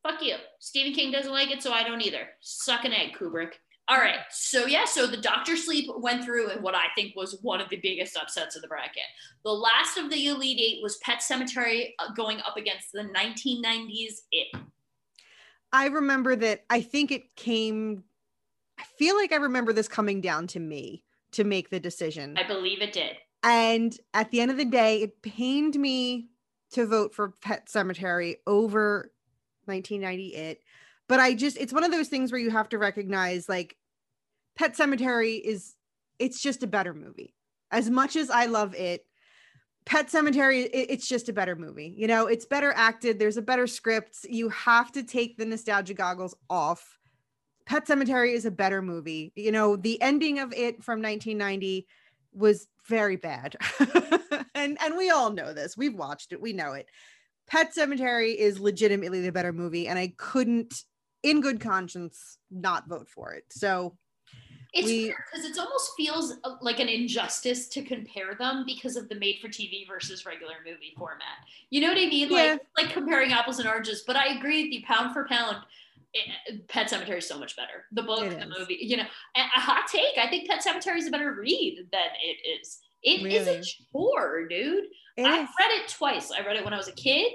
fuck 0.04 0.22
you. 0.22 0.36
Stephen 0.60 0.94
king 0.94 1.12
doesn't 1.12 1.32
like 1.32 1.52
it 1.52 1.62
so 1.64 1.72
i 1.72 1.84
don't 1.84 2.02
either. 2.02 2.30
Suck 2.42 2.86
an 2.86 2.94
egg 2.94 3.14
kubrick. 3.18 3.54
All 3.90 3.98
right. 3.98 4.20
So 4.30 4.66
yeah 4.66 4.86
so 4.86 5.08
the 5.08 5.18
doctor 5.18 5.56
sleep 5.56 5.90
went 5.98 6.24
through 6.24 6.50
and 6.50 6.62
what 6.62 6.76
i 6.76 6.86
think 6.96 7.16
was 7.16 7.40
one 7.42 7.62
of 7.62 7.70
the 7.70 7.80
biggest 7.82 8.18
upsets 8.18 8.56
of 8.56 8.62
the 8.62 8.68
bracket. 8.68 9.04
The 9.44 9.52
last 9.52 9.98
of 9.98 10.10
the 10.10 10.28
elite 10.28 10.60
eight 10.62 10.84
was 10.84 10.98
pet 10.98 11.20
sematary 11.20 11.94
uh, 12.00 12.14
going 12.14 12.40
up 12.40 12.58
against 12.58 12.92
the 12.92 13.04
1990s 13.04 14.22
it. 14.32 14.48
I 15.74 15.88
remember 15.88 16.36
that 16.38 16.64
I 16.70 16.82
think 16.82 17.12
it 17.12 17.36
came 17.36 18.04
I 18.80 18.84
feel 18.98 19.16
like 19.16 19.32
I 19.32 19.38
remember 19.38 19.74
this 19.74 19.88
coming 19.88 20.22
down 20.22 20.46
to 20.48 20.60
me 20.60 21.04
to 21.32 21.44
make 21.44 21.70
the 21.70 21.80
decision. 21.80 22.38
i 22.38 22.48
believe 22.48 22.82
it 22.82 22.94
did 22.94 23.18
And 23.44 23.96
at 24.14 24.32
the 24.32 24.42
end 24.42 24.52
of 24.52 24.58
the 24.58 24.66
day, 24.66 25.02
it 25.02 25.22
pained 25.22 25.76
me 25.76 26.30
to 26.72 26.86
vote 26.86 27.14
for 27.14 27.34
Pet 27.42 27.68
Sematary 27.68 28.36
over 28.46 29.12
1998. 29.66 30.60
But 31.08 31.20
I 31.20 31.34
just, 31.34 31.58
it's 31.58 31.72
one 31.74 31.84
of 31.84 31.92
those 31.92 32.10
things 32.10 32.32
where 32.32 32.42
you 32.42 32.50
have 32.50 32.70
to 32.70 32.78
recognize 32.78 33.48
like 33.48 33.78
Pet 34.58 34.76
Sematary 34.76 35.40
is, 35.42 35.76
it's 36.20 36.42
just 36.42 36.64
a 36.64 36.68
better 36.68 36.94
movie. 36.94 37.36
As 37.72 37.90
much 37.90 38.16
as 38.16 38.30
I 38.30 38.46
love 38.46 38.74
it, 38.76 39.06
Pet 39.86 40.08
Sematary, 40.08 40.66
it- 40.66 40.92
it's 40.92 41.08
just 41.08 41.30
a 41.30 41.34
better 41.34 41.56
movie. 41.56 41.94
You 41.98 42.08
know, 42.08 42.28
it's 42.28 42.46
better 42.46 42.74
acted. 42.76 43.20
There's 43.20 43.38
a 43.38 43.42
better 43.42 43.68
script. 43.68 44.18
You 44.28 44.50
have 44.50 44.92
to 44.94 45.04
take 45.04 45.38
the 45.38 45.46
nostalgia 45.46 45.94
goggles 45.94 46.36
off. 46.50 46.98
Pet 47.66 47.86
Sematary 47.88 48.34
is 48.34 48.46
a 48.46 48.52
better 48.52 48.82
movie. 48.82 49.32
You 49.36 49.52
know, 49.52 49.76
the 49.78 50.02
ending 50.02 50.40
of 50.40 50.52
it 50.54 50.84
from 50.84 51.02
1990 51.02 51.88
was 52.34 52.68
very 52.88 53.16
bad. 53.16 53.56
and 54.56 54.78
and 54.82 54.98
we 54.98 55.10
all 55.10 55.32
know 55.32 55.54
this. 55.54 55.78
We've 55.78 55.96
watched 55.96 56.32
it. 56.32 56.42
We 56.42 56.54
know 56.54 56.74
it. 56.74 56.88
Pet 57.48 57.74
Sematary 57.76 58.36
is 58.36 58.60
legitimately 58.60 59.22
the 59.22 59.32
better 59.32 59.54
movie 59.54 59.88
and 59.88 59.98
I 59.98 60.14
couldn't 60.18 60.84
in 61.24 61.42
good 61.42 61.60
conscience 61.60 62.38
not 62.52 62.88
vote 62.88 63.10
for 63.10 63.34
it. 63.34 63.46
So 63.50 63.98
It's 64.74 64.88
weird 64.88 65.16
because 65.32 65.50
it 65.50 65.58
almost 65.58 65.92
feels 65.96 66.34
uh, 66.44 66.56
like 66.62 66.80
an 66.80 66.90
injustice 66.90 67.70
to 67.70 67.82
compare 67.84 68.36
them 68.36 68.64
because 68.66 68.96
of 68.98 69.08
the 69.10 69.16
made 69.16 69.38
for 69.42 69.48
TV 69.48 69.88
versus 69.88 70.26
regular 70.26 70.56
movie 70.66 70.94
format. 70.98 71.38
You 71.70 71.82
know 71.82 71.88
what 71.88 71.98
I 71.98 72.08
mean? 72.08 72.30
Yeah. 72.30 72.38
Like 72.38 72.62
like 72.78 72.94
comparing 72.94 73.32
apples 73.32 73.60
and 73.60 73.68
oranges. 73.68 74.04
But 74.06 74.18
I 74.18 74.38
agree 74.38 74.64
with 74.64 74.74
you, 74.74 74.84
pound 74.86 75.14
for 75.14 75.26
pound. 75.26 75.58
Eh, 76.16 76.54
Pet 76.68 76.90
Sematary 76.90 77.18
is 77.18 77.28
so 77.28 77.38
much 77.40 77.56
better. 77.56 77.86
The 77.92 78.04
book, 78.04 78.24
It 78.26 78.40
the 78.40 78.48
is. 78.48 78.54
movie, 78.60 78.78
you 78.82 78.98
know, 78.98 79.04
a, 79.36 79.40
a 79.40 79.60
hot 79.60 79.88
take. 79.92 80.18
I 80.18 80.30
think 80.30 80.50
Pet 80.50 80.64
Sematary 80.66 80.98
is 80.98 81.08
a 81.08 81.12
better 81.12 81.34
read 81.34 81.88
than 81.92 82.08
it 82.24 82.48
is. 82.62 82.80
It 83.04 83.22
is 83.26 83.46
Really? 83.48 83.60
a 83.60 83.64
chore, 83.92 84.48
dude. 84.48 84.86
it 85.18 85.26
I 85.26 85.44
is- 85.44 85.50
read 85.60 85.72
it 85.82 85.88
twice. 85.90 86.32
I 86.32 86.46
read 86.46 86.56
it 86.58 86.64
when 86.64 86.74
I 86.74 86.78
was 86.78 86.88
a 86.88 86.94
kid, 86.94 87.32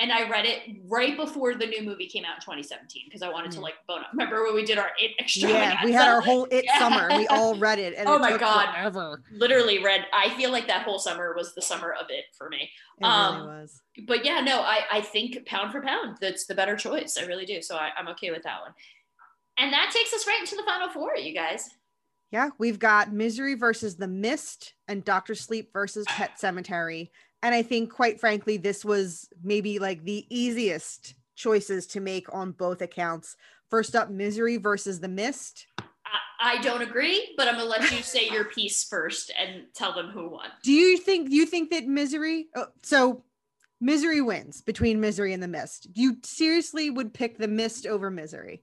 and 0.00 0.10
I 0.12 0.28
read 0.28 0.46
it 0.46 0.60
right 0.88 1.16
before 1.16 1.54
the 1.54 1.66
new 1.66 1.82
movie 1.82 2.06
came 2.06 2.24
out 2.24 2.36
in 2.36 2.40
2017 2.40 3.02
because 3.06 3.22
I 3.22 3.28
wanted 3.28 3.50
to 3.52 3.58
Mm. 3.58 3.62
like 3.62 3.74
bone 3.86 4.00
up. 4.00 4.08
Remember 4.12 4.42
when 4.44 4.54
we 4.54 4.64
did 4.64 4.78
our 4.78 4.90
it 4.98 5.12
extra? 5.18 5.48
yeah, 5.50 5.84
we 5.84 5.92
had 5.92 6.08
our 6.08 6.20
whole 6.20 6.46
it 6.50 6.64
Yeah. 6.64 6.78
summer. 6.78 7.08
We 7.16 7.26
all 7.28 7.54
read 7.56 7.78
it. 7.78 7.94
And 7.96 8.08
Oh 8.08 8.16
it 8.16 8.20
my 8.20 8.36
God. 8.38 8.72
forever. 8.74 9.22
literally 9.30 9.82
read. 9.82 10.06
I 10.12 10.30
feel 10.30 10.50
like 10.50 10.66
that 10.68 10.82
whole 10.82 10.98
summer 10.98 11.34
was 11.36 11.54
the 11.54 11.62
summer 11.62 11.92
of 11.92 12.06
it 12.08 12.24
for 12.36 12.48
me. 12.48 12.70
It 12.98 13.04
Um, 13.04 13.36
really 13.46 13.60
was. 13.60 13.82
But 14.06 14.24
yeah, 14.24 14.40
no, 14.40 14.60
I 14.62 14.80
I 14.90 15.00
think 15.02 15.44
pound 15.46 15.72
for 15.72 15.82
pound, 15.82 16.16
that's 16.20 16.46
the 16.46 16.54
better 16.54 16.76
choice. 16.76 17.16
I 17.18 17.26
really 17.26 17.44
do. 17.46 17.60
So 17.60 17.76
I, 17.76 17.90
I'm 17.96 18.08
okay 18.08 18.30
with 18.30 18.42
that 18.44 18.60
one. 18.62 18.72
And 19.58 19.72
that 19.72 19.90
takes 19.92 20.14
us 20.14 20.26
right 20.26 20.40
into 20.40 20.56
the 20.56 20.62
final 20.62 20.88
four, 20.88 21.14
you 21.16 21.34
guys. 21.34 21.68
Yeah, 22.30 22.50
we've 22.58 22.78
got 22.78 23.12
Misery 23.12 23.54
versus 23.54 23.96
The 23.96 24.06
Mist 24.06 24.74
and 24.88 25.04
Doctor 25.04 25.34
Sleep 25.34 25.72
versus 25.72 26.06
Pet 26.08 26.38
Sematary. 26.40 27.10
And 27.42 27.54
I 27.54 27.62
think, 27.62 27.92
quite 27.92 28.20
frankly, 28.20 28.56
this 28.56 28.84
was 28.84 29.28
maybe 29.42 29.78
like 29.78 30.04
the 30.04 30.26
easiest 30.28 31.14
choices 31.36 31.86
to 31.88 32.00
make 32.00 32.32
on 32.34 32.52
both 32.52 32.82
accounts. 32.82 33.36
First 33.70 33.96
up, 33.96 34.10
Misery 34.10 34.56
versus 34.58 35.00
The 35.00 35.08
Mist. 35.08 35.66
I, 35.78 36.56
I 36.56 36.58
don't 36.60 36.82
agree, 36.82 37.34
but 37.36 37.48
I'm 37.48 37.54
gonna 37.54 37.64
let 37.64 37.90
you 37.92 38.02
say 38.02 38.28
your 38.28 38.44
piece 38.44 38.84
first 38.84 39.32
and 39.38 39.64
tell 39.74 39.94
them 39.94 40.10
who 40.10 40.28
won. 40.28 40.48
Do 40.62 40.72
you 40.72 40.98
think? 40.98 41.30
You 41.30 41.46
think 41.46 41.70
that 41.70 41.86
Misery? 41.86 42.48
Oh, 42.54 42.66
so 42.82 43.24
Misery 43.80 44.20
wins 44.20 44.60
between 44.60 45.00
Misery 45.00 45.32
and 45.32 45.42
The 45.42 45.48
Mist. 45.48 45.86
You 45.94 46.18
seriously 46.22 46.90
would 46.90 47.14
pick 47.14 47.38
The 47.38 47.48
Mist 47.48 47.86
over 47.86 48.10
Misery? 48.10 48.62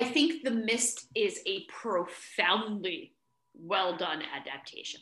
I 0.00 0.04
think 0.06 0.42
The 0.42 0.50
Mist 0.50 1.08
is 1.14 1.40
a 1.44 1.64
profoundly 1.66 3.12
well 3.54 3.96
done 3.96 4.22
adaptation. 4.34 5.00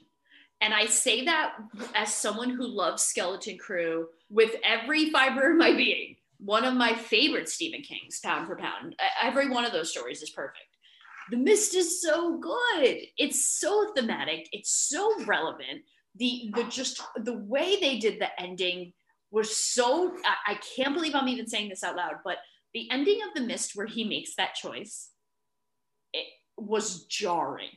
And 0.60 0.74
I 0.74 0.86
say 0.86 1.24
that 1.24 1.54
as 1.94 2.12
someone 2.12 2.50
who 2.50 2.66
loves 2.66 3.02
Skeleton 3.02 3.58
Crew 3.58 4.08
with 4.28 4.56
every 4.64 5.10
fiber 5.10 5.52
of 5.52 5.56
my 5.56 5.72
being. 5.72 6.16
One 6.38 6.64
of 6.64 6.74
my 6.74 6.94
favorite 6.94 7.48
Stephen 7.48 7.82
King's, 7.82 8.20
pound 8.20 8.46
for 8.46 8.56
pound. 8.56 8.94
Every 9.22 9.48
one 9.48 9.64
of 9.64 9.72
those 9.72 9.90
stories 9.90 10.22
is 10.22 10.30
perfect. 10.30 10.76
The 11.30 11.36
Mist 11.36 11.74
is 11.74 12.00
so 12.00 12.38
good. 12.38 12.98
It's 13.16 13.46
so 13.46 13.92
thematic. 13.94 14.48
It's 14.52 14.70
so 14.70 15.24
relevant. 15.24 15.82
The 16.16 16.52
the 16.54 16.64
just 16.64 17.02
the 17.16 17.34
way 17.34 17.78
they 17.80 17.98
did 17.98 18.20
the 18.20 18.28
ending 18.40 18.92
was 19.30 19.56
so 19.56 20.16
I, 20.24 20.52
I 20.52 20.60
can't 20.76 20.94
believe 20.94 21.14
I'm 21.14 21.28
even 21.28 21.46
saying 21.46 21.68
this 21.68 21.84
out 21.84 21.96
loud, 21.96 22.16
but 22.24 22.38
the 22.72 22.88
ending 22.90 23.18
of 23.26 23.34
The 23.34 23.46
Mist 23.46 23.72
where 23.74 23.86
he 23.86 24.04
makes 24.04 24.34
that 24.36 24.54
choice, 24.54 25.10
it 26.12 26.26
was 26.56 27.04
jarring. 27.04 27.70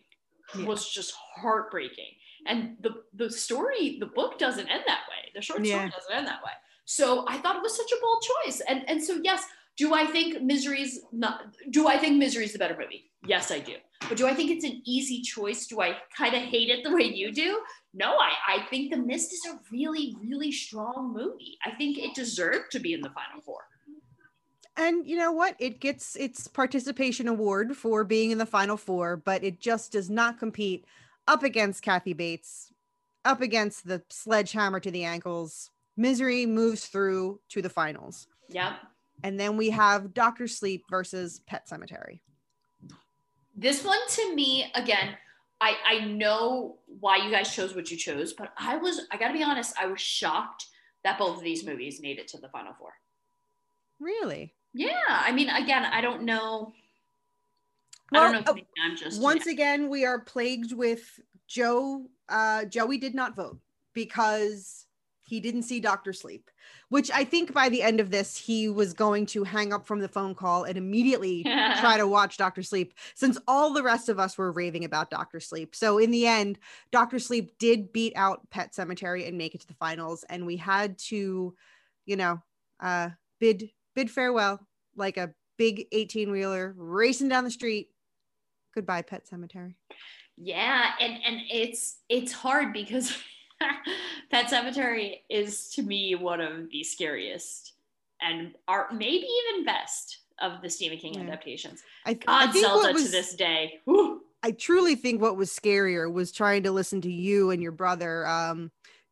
Yeah. 0.56 0.66
Was 0.66 0.90
just 0.90 1.14
heartbreaking. 1.36 2.14
And 2.48 2.78
the 2.82 3.04
the 3.14 3.30
story, 3.30 3.98
the 4.00 4.08
book 4.08 4.40
doesn't 4.40 4.68
end 4.68 4.84
that 4.88 5.02
way. 5.10 5.32
The 5.36 5.42
short 5.42 5.58
story 5.66 5.70
Yeah. 5.70 5.90
doesn't 5.90 6.14
end 6.14 6.28
that 6.28 6.42
way. 6.44 6.52
So 6.86 7.26
I 7.28 7.38
thought 7.38 7.56
it 7.56 7.62
was 7.62 7.76
such 7.78 7.92
a 7.92 8.02
bold 8.02 8.24
choice. 8.46 8.62
And 8.68 8.88
and 8.90 9.04
so 9.04 9.20
yes, 9.24 9.44
do 9.78 9.94
I 9.94 10.06
think 10.06 10.42
Misery's 10.42 11.00
not 11.12 11.56
do 11.70 11.88
I 11.88 11.98
think 11.98 12.18
Misery's 12.18 12.54
the 12.54 12.60
better 12.60 12.78
movie? 12.78 13.12
Yes, 13.26 13.52
I 13.52 13.60
do. 13.60 13.76
But 14.10 14.18
do 14.18 14.26
I 14.26 14.34
think 14.34 14.50
it's 14.50 14.66
an 14.66 14.82
easy 14.84 15.22
choice? 15.22 15.68
Do 15.68 15.80
I 15.80 15.96
kind 16.18 16.34
of 16.34 16.42
hate 16.42 16.70
it 16.70 16.84
the 16.84 16.92
way 16.92 17.04
you 17.04 17.32
do? 17.32 17.62
No, 17.94 18.16
I, 18.18 18.32
I 18.56 18.66
think 18.72 18.90
The 18.92 18.98
Mist 18.98 19.32
is 19.32 19.46
a 19.46 19.60
really, 19.72 20.16
really 20.20 20.52
strong 20.52 21.14
movie. 21.16 21.56
I 21.64 21.72
think 21.76 22.00
it 22.00 22.16
deserved 22.16 22.72
to 22.72 22.80
be 22.80 22.94
in 22.94 23.02
the 23.02 23.12
final 23.12 23.42
four. 23.46 23.62
and 24.78 25.06
you 25.06 25.18
know 25.18 25.32
what 25.32 25.56
it 25.60 25.80
gets 25.80 26.16
its 26.16 26.48
participation 26.48 27.28
award 27.28 27.76
for 27.78 28.04
being 28.04 28.32
in 28.32 28.38
the 28.38 28.46
final 28.46 28.78
four 28.78 29.18
but 29.18 29.44
it 29.44 29.60
just 29.60 29.92
does 29.92 30.10
not 30.10 30.40
compete 30.40 30.86
up 31.32 31.44
against 31.44 31.82
kathy 31.82 32.14
bates 32.14 32.72
up 33.26 33.42
against 33.42 33.88
the 33.88 34.02
sledgehammer 34.10 34.80
to 34.80 34.92
the 34.92 35.04
ankles 35.04 35.70
misery 35.96 36.46
moves 36.46 36.86
through 36.86 37.40
to 37.50 37.62
the 37.62 37.70
finals 37.70 38.28
Yeah. 38.50 38.76
and 39.24 39.40
then 39.40 39.56
we 39.58 39.70
have 39.72 40.14
dr 40.14 40.48
sleep 40.48 40.84
versus 40.90 41.40
pet 41.48 41.68
sematary 41.72 42.20
This 43.56 43.84
one 43.84 44.00
to 44.18 44.36
me, 44.36 44.72
again, 44.76 45.10
I, 45.60 45.76
I 45.86 46.06
know 46.06 46.78
why 47.02 47.18
you 47.18 47.30
guys 47.30 47.54
chose 47.54 47.76
what 47.76 47.92
you 47.92 47.98
chose, 47.98 48.34
but 48.34 48.54
I 48.58 48.78
was, 48.78 49.02
I 49.12 49.18
gotta 49.18 49.34
be 49.34 49.44
honest, 49.44 49.76
I 49.80 49.86
was 49.88 50.02
shocked 50.02 50.66
that 51.04 51.20
both 51.20 51.38
of 51.38 51.44
these 51.44 51.64
movies 51.66 52.02
made 52.02 52.18
it 52.18 52.28
to 52.30 52.38
the 52.40 52.48
final 52.50 52.74
four. 52.80 52.94
really 54.00 54.54
Yeah. 54.74 54.90
I 55.10 55.32
mean, 55.32 55.50
again, 55.50 55.84
I 55.86 56.02
don't 56.02 56.24
know. 56.24 56.74
I 58.14 58.20
Well, 58.20 58.32
don't 58.32 58.46
know 58.46 58.52
if 58.52 58.56
maybe 58.56 58.68
I'm 58.84 58.98
just 58.98 59.22
once 59.22 59.48
again 59.48 59.90
we 59.90 60.06
are 60.06 60.20
plagued 60.20 60.74
with 60.74 61.20
joe 61.48 62.06
uh 62.30 62.66
joey 62.66 62.98
did 62.98 63.14
not 63.14 63.36
vote 63.36 63.60
because 63.94 64.86
he 65.28 65.40
didn't 65.40 65.64
see 65.64 65.80
dr 65.80 66.12
sleep 66.14 66.50
which 66.90 67.12
i 67.12 67.24
think 67.24 67.54
by 67.54 67.68
the 67.70 67.82
end 67.82 68.00
of 68.00 68.10
this 68.10 68.38
he 68.38 68.70
was 68.70 68.94
going 68.94 69.26
to 69.26 69.44
hang 69.44 69.74
up 69.74 69.86
from 69.86 70.00
the 70.00 70.08
phone 70.08 70.34
call 70.36 70.64
and 70.64 70.78
immediately 70.78 71.44
try 71.80 71.98
to 71.98 72.08
watch 72.08 72.38
dr 72.38 72.62
sleep 72.64 72.94
since 73.16 73.38
all 73.48 73.74
the 73.74 73.84
rest 73.84 74.08
of 74.08 74.20
us 74.20 74.38
were 74.38 74.52
raving 74.52 74.86
about 74.86 75.10
dr 75.10 75.40
sleep. 75.40 75.76
So 75.76 75.98
in 75.98 76.12
the 76.12 76.28
end 76.28 76.58
dr 76.92 77.18
sleep 77.20 77.58
did 77.60 77.92
beat 77.92 78.14
out 78.16 78.50
pet 78.50 78.74
sematary 78.74 79.28
and 79.28 79.38
make 79.38 79.56
it 79.56 79.62
to 79.62 79.68
the 79.68 79.74
finals 79.74 80.24
and 80.30 80.46
we 80.46 80.58
had 80.58 80.98
to 81.00 81.54
you 82.06 82.16
know 82.16 82.42
uh 82.80 83.10
bid 83.40 83.72
bid 83.96 84.10
farewell 84.10 84.66
like 84.96 85.18
a 85.18 85.34
big 85.58 85.88
18 85.92 86.32
wheeler 86.32 86.74
racing 86.78 87.28
down 87.30 87.44
the 87.44 87.52
street 87.52 87.90
goodbye 88.74 89.02
pet 89.02 89.24
sematary 89.32 89.76
Yeah, 90.38 90.92
and 91.00 91.14
and 91.26 91.42
it's 91.50 91.98
it's 92.10 92.32
hard 92.32 92.74
because 92.74 93.16
Pet 94.32 94.48
Sematary 94.48 95.20
is 95.30 95.70
to 95.72 95.84
me 95.84 96.16
one 96.16 96.42
of 96.42 96.70
the 96.72 96.84
scariest 96.84 97.74
and 98.22 98.56
are 98.68 98.88
maybe 98.92 99.28
even 99.52 99.66
best 99.66 100.20
of 100.40 100.62
the 100.64 100.70
Stephen 100.70 100.98
King 100.98 101.14
Yeah. 101.16 101.22
adaptations. 101.22 101.84
i, 102.06 102.12
I 102.12 102.14
God 102.16 102.52
think 102.54 102.66
Zelda 102.66 102.94
was 102.94 103.06
to 103.06 103.12
this 103.12 103.36
day. 103.36 103.80
Whew. 103.86 104.22
I 104.44 104.52
truly 104.52 104.96
think 104.96 105.22
what 105.22 105.38
was 105.38 105.52
scarier 105.52 106.12
was 106.12 106.32
trying 106.32 106.64
to 106.64 106.72
listen 106.72 107.02
to 107.02 107.12
you 107.12 107.52
and 107.52 107.62
your 107.62 107.72
brother 107.72 108.26
um, 108.26 108.72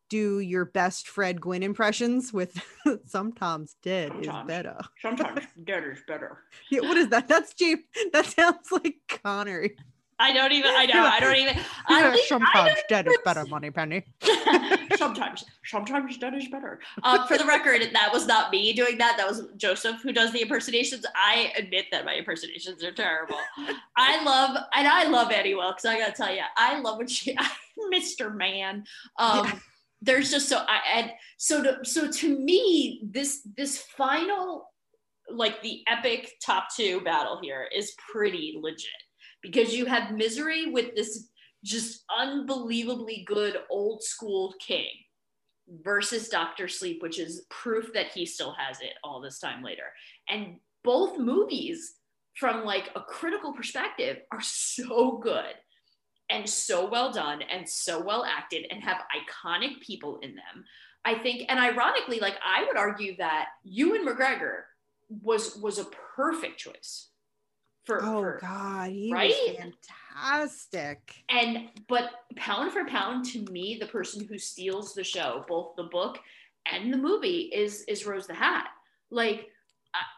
do 0.10 0.40
your 0.40 0.66
best 0.66 1.08
Fred 1.08 1.40
Gwynne 1.40 1.64
impressions 1.64 2.34
with 2.34 2.62
sometimes 3.06 3.76
dead 3.82 4.12
is 4.20 4.30
better. 4.48 4.78
Sometimes 5.02 5.42
dead 5.64 5.84
is 5.86 6.00
better. 6.08 6.40
Yeah, 6.72 6.82
what 6.82 6.98
is 6.98 7.10
that? 7.10 7.28
That's 7.28 7.54
James. 7.54 7.82
That 8.14 8.26
sounds 8.26 8.72
like 8.72 8.96
Connery. 9.24 9.76
I 10.22 10.34
don't 10.34 10.52
even. 10.52 10.72
I 10.76 10.86
know. 10.86 11.02
I 11.06 11.20
don't 11.22 11.36
even. 11.38 11.56
I 11.88 12.22
sometimes 12.28 12.72
I 12.72 12.82
dead 12.90 13.08
is 13.08 13.18
better, 13.24 13.46
Moneypenny. 13.46 14.04
sometimes, 14.98 15.46
sometimes 15.64 16.18
dead 16.18 16.34
is 16.34 16.50
better. 16.50 16.82
Uh, 17.04 17.26
for 17.26 17.38
the 17.38 17.46
record, 17.46 17.82
that 17.94 18.10
was 18.12 18.28
not 18.28 18.52
me 18.52 18.74
doing 18.74 18.98
that. 18.98 19.16
That 19.18 19.30
was 19.30 19.48
Joseph 19.56 20.02
who 20.02 20.12
does 20.12 20.34
the 20.34 20.42
impersonations. 20.42 21.06
I 21.16 21.54
admit 21.58 21.86
that 21.94 22.04
my 22.04 22.16
impersonations 22.16 22.84
are 22.84 22.92
terrible. 22.92 23.38
I 23.96 24.22
love, 24.26 24.58
and 24.76 24.90
I 24.90 25.06
love 25.06 25.32
Annie 25.32 25.56
Wilkes. 25.56 25.86
I 25.86 25.98
gotta 26.00 26.12
tell 26.12 26.34
you, 26.36 26.42
I 26.58 26.80
love 26.82 26.98
when 26.98 27.08
she, 27.08 27.38
Mr. 27.94 28.36
Man. 28.36 28.84
Um, 29.18 29.46
Yeah. 29.46 29.60
There's 30.02 30.32
just 30.32 30.48
so 30.48 30.58
I 30.58 30.80
and 30.96 31.12
so 31.38 31.64
to 31.64 31.80
so 31.84 32.10
to 32.10 32.40
me 32.40 33.02
this 33.04 33.48
this 33.58 33.80
final 33.98 34.70
like 35.32 35.62
the 35.62 35.84
epic 35.88 36.32
top 36.44 36.68
two 36.76 37.02
battle 37.02 37.40
here 37.42 37.68
is 37.76 37.94
pretty 38.12 38.58
legit 38.62 38.88
because 39.42 39.76
you 39.76 39.86
have 39.86 40.12
misery 40.12 40.72
with 40.72 40.96
this 40.96 41.30
just 41.64 42.04
unbelievably 42.18 43.26
good 43.28 43.58
old 43.70 44.02
school 44.02 44.54
king 44.66 44.88
versus 45.84 46.30
Doctor 46.30 46.68
Sleep, 46.68 47.02
which 47.02 47.20
is 47.20 47.46
proof 47.50 47.94
that 47.94 48.08
he 48.08 48.26
still 48.26 48.56
has 48.58 48.82
it 48.82 48.94
all 49.04 49.22
this 49.22 49.40
time 49.40 49.64
later. 49.64 49.84
And 50.28 50.58
both 50.84 51.20
movies, 51.20 51.96
from 52.36 52.64
like 52.64 52.90
a 52.96 53.02
critical 53.02 53.54
perspective, 53.54 54.18
are 54.32 54.42
so 54.42 55.18
good 55.18 55.54
and 56.30 56.48
so 56.48 56.88
well 56.88 57.12
done 57.12 57.42
and 57.42 57.68
so 57.68 58.00
well 58.02 58.24
acted 58.26 58.66
and 58.70 58.84
have 58.84 58.98
iconic 59.16 59.82
people 59.82 60.20
in 60.22 60.36
them. 60.36 60.64
I 61.06 61.16
think, 61.18 61.44
and 61.50 61.60
ironically, 61.60 62.20
like 62.20 62.36
I 62.46 62.66
would 62.66 62.78
argue 62.78 63.16
that 63.18 63.48
Ewan 63.64 64.06
McGregor 64.06 64.64
was 65.24 65.56
was 65.58 65.80
a 65.80 65.86
perfect 66.16 66.60
choice 66.60 67.08
for, 67.86 68.04
Oh 68.04 68.22
for 68.22 68.40
God, 68.42 68.92
he 68.92 69.12
right? 69.12 69.30
was 69.30 69.58
fantastic. 70.14 71.16
and 71.30 71.70
but 71.88 72.12
pound 72.36 72.72
for 72.72 72.86
pound 72.86 73.26
to 73.26 73.42
me 73.52 73.78
the 73.80 73.88
person 73.88 74.26
who 74.26 74.38
steals 74.38 74.94
the 74.94 75.04
show 75.04 75.46
both 75.48 75.76
the 75.78 75.84
book 75.84 76.20
and 76.72 76.94
the 76.94 76.98
movie 76.98 77.50
is 77.54 77.84
is 77.88 78.06
rose 78.06 78.28
the 78.28 78.34
hat 78.34 78.68
like 79.10 79.48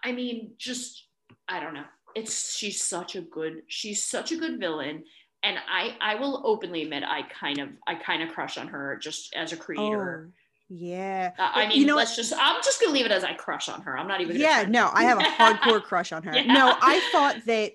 I, 0.03 0.09
I 0.09 0.11
mean 0.11 0.51
just 0.57 1.05
i 1.47 1.59
don't 1.59 1.73
know 1.73 1.85
it's 2.15 2.55
she's 2.57 2.81
such 2.83 3.15
a 3.15 3.21
good 3.21 3.61
she's 3.67 4.03
such 4.03 4.31
a 4.31 4.37
good 4.37 4.59
villain 4.59 5.03
and 5.43 5.57
i 5.69 5.95
i 6.01 6.15
will 6.15 6.41
openly 6.45 6.83
admit 6.83 7.03
i 7.03 7.21
kind 7.23 7.59
of 7.59 7.69
i 7.87 7.95
kind 7.95 8.21
of 8.23 8.29
crush 8.29 8.57
on 8.57 8.67
her 8.67 8.97
just 9.01 9.33
as 9.35 9.51
a 9.53 9.57
creator 9.57 10.29
Oh, 10.29 10.33
yeah. 10.69 11.31
Uh, 11.37 11.49
i 11.53 11.67
mean 11.67 11.79
you 11.79 11.85
know 11.85 11.95
let's 11.95 12.15
just 12.15 12.33
i'm 12.37 12.61
just 12.63 12.79
gonna 12.81 12.93
leave 12.93 13.05
it 13.05 13.11
as 13.11 13.23
i 13.23 13.33
crush 13.33 13.67
on 13.69 13.81
her 13.81 13.97
i'm 13.97 14.07
not 14.07 14.21
even 14.21 14.35
gonna 14.35 14.43
yeah 14.43 14.65
no 14.67 14.89
i 14.93 15.03
have 15.03 15.19
a 15.19 15.23
hardcore 15.23 15.81
crush 15.89 16.11
on 16.11 16.23
her 16.23 16.35
Yeah. 16.35 16.53
no 16.53 16.75
i 16.81 16.99
thought 17.11 17.37
that 17.45 17.73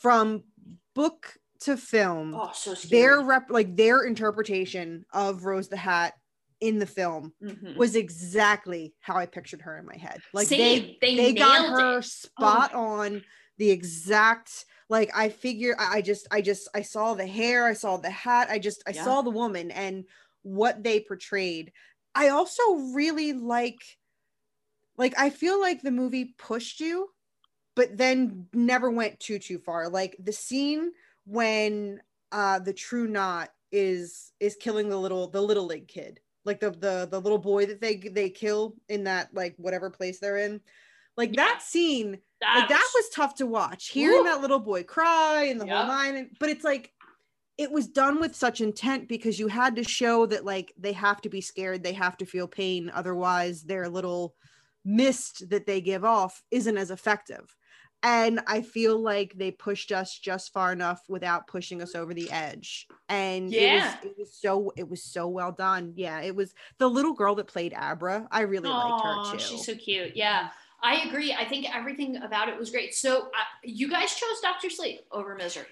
from 0.00 0.44
book 0.94 1.34
to 1.60 1.76
film 1.76 2.34
oh 2.34 2.50
so 2.54 2.74
their 2.88 3.20
rep 3.20 3.50
like 3.50 3.76
their 3.76 4.04
interpretation 4.04 5.04
of 5.12 5.44
rose 5.44 5.68
the 5.68 5.76
hat 5.76 6.14
in 6.60 6.78
the 6.78 6.86
film 6.86 7.32
Mhm. 7.42 7.76
was 7.76 7.94
exactly 7.96 8.94
how 9.00 9.16
i 9.16 9.26
pictured 9.26 9.62
her 9.62 9.76
in 9.78 9.84
my 9.86 9.96
head 9.96 10.20
like 10.32 10.48
Same. 10.48 10.58
they 10.98 10.98
They 11.00 11.16
they 11.16 11.32
got 11.34 11.68
her 11.68 11.98
it. 11.98 12.04
spot 12.04 12.74
on 12.74 13.22
the 13.58 13.70
exact 13.70 14.64
like 14.88 15.10
i 15.14 15.28
figure 15.28 15.76
I, 15.78 16.00
just 16.00 16.26
i 16.30 16.40
just 16.40 16.68
i 16.74 16.82
saw 16.82 17.14
the 17.14 17.26
hair 17.26 17.66
i 17.66 17.74
saw 17.74 17.96
the 17.96 18.10
hat 18.10 18.48
i 18.50 18.58
just 18.58 18.82
i 18.86 18.92
Yeah. 18.92 19.04
saw 19.04 19.22
the 19.22 19.30
woman 19.30 19.70
and 19.70 20.04
what 20.42 20.82
they 20.82 21.00
portrayed 21.00 21.72
i 22.14 22.28
also 22.28 22.62
really 22.94 23.32
like 23.32 23.80
like 24.96 25.14
i 25.18 25.30
feel 25.30 25.60
like 25.60 25.82
the 25.82 25.90
movie 25.90 26.34
pushed 26.38 26.80
you 26.80 27.08
but 27.74 27.96
then 27.96 28.48
never 28.52 28.90
went 28.90 29.20
too 29.20 29.38
too 29.38 29.58
far 29.58 29.88
like 29.88 30.16
the 30.18 30.32
scene 30.32 30.92
when 31.24 32.00
uh 32.32 32.58
the 32.58 32.72
true 32.72 33.06
knot 33.06 33.50
is 33.70 34.32
is 34.40 34.56
killing 34.56 34.88
the 34.88 34.96
little 34.98 35.28
the 35.28 35.40
little 35.42 35.66
league 35.66 35.88
kid 35.88 36.20
like 36.44 36.60
the 36.60 36.70
the 36.70 37.06
the 37.10 37.20
little 37.20 37.38
boy 37.38 37.66
that 37.66 37.80
they 37.80 37.96
they 37.96 38.30
kill 38.30 38.74
in 38.88 39.04
that 39.04 39.32
like 39.34 39.54
whatever 39.58 39.90
place 39.90 40.18
they're 40.18 40.38
in 40.38 40.60
like 41.16 41.32
Yeah. 41.32 41.44
that 41.44 41.62
scene 41.62 42.18
like 42.42 42.68
that 42.68 42.90
was 42.94 43.08
tough 43.10 43.34
to 43.36 43.46
watch. 43.46 43.88
Hearing 43.88 44.24
that 44.24 44.40
little 44.40 44.60
boy 44.60 44.82
cry 44.84 45.44
and 45.44 45.60
the 45.60 45.66
Yeah. 45.66 45.78
whole 45.78 45.86
nine 45.88 46.16
and, 46.16 46.30
but 46.38 46.48
it's 46.48 46.64
like 46.64 46.92
it 47.56 47.72
was 47.72 47.88
done 47.88 48.20
with 48.20 48.36
such 48.36 48.60
intent 48.60 49.08
because 49.08 49.38
you 49.38 49.48
had 49.48 49.74
to 49.76 49.82
show 49.82 50.26
that 50.26 50.44
like 50.44 50.72
they 50.78 50.92
have 50.92 51.20
to 51.22 51.28
be 51.28 51.40
scared. 51.40 51.82
They 51.82 51.92
have 51.94 52.16
to 52.18 52.26
feel 52.26 52.46
pain. 52.46 52.90
Otherwise 52.94 53.62
their 53.64 53.88
little 53.88 54.36
mist 54.84 55.48
that 55.50 55.66
they 55.66 55.80
give 55.80 56.04
off 56.04 56.42
isn't 56.50 56.78
as 56.78 56.90
effective. 56.90 57.54
And 58.04 58.38
i 58.46 58.62
feel 58.62 58.96
like 59.02 59.34
they 59.36 59.50
pushed 59.50 59.90
us 59.90 60.16
just 60.16 60.52
far 60.52 60.72
enough 60.72 61.02
without 61.08 61.48
pushing 61.48 61.82
us 61.82 61.96
over 61.96 62.14
the 62.14 62.30
edge. 62.30 62.86
And 63.08 63.50
Yeah. 63.52 63.96
it 64.02 64.04
was 64.04 64.12
it 64.12 64.18
was 64.18 64.34
so 64.40 64.72
it 64.76 64.88
was 64.88 65.02
so 65.02 65.26
well 65.26 65.50
done. 65.50 65.94
Yeah 65.96 66.20
it 66.20 66.36
was 66.36 66.54
the 66.78 66.88
little 66.88 67.12
girl 67.12 67.34
that 67.34 67.48
played 67.48 67.74
abra. 67.74 68.28
I 68.30 68.42
really 68.42 68.68
liked 68.68 69.02
her 69.04 69.32
too 69.32 69.38
She's 69.40 69.66
so 69.66 69.74
cute. 69.74 70.14
Yeah, 70.14 70.50
I 70.82 71.02
agree. 71.08 71.32
I 71.32 71.44
think 71.44 71.66
everything 71.74 72.16
about 72.18 72.48
it 72.48 72.58
was 72.58 72.70
great. 72.70 72.94
So 72.94 73.22
uh, 73.22 73.28
you 73.64 73.88
guys 73.88 74.14
chose 74.14 74.40
Doctor 74.42 74.70
Sleep 74.70 75.00
over 75.10 75.34
Misery. 75.34 75.66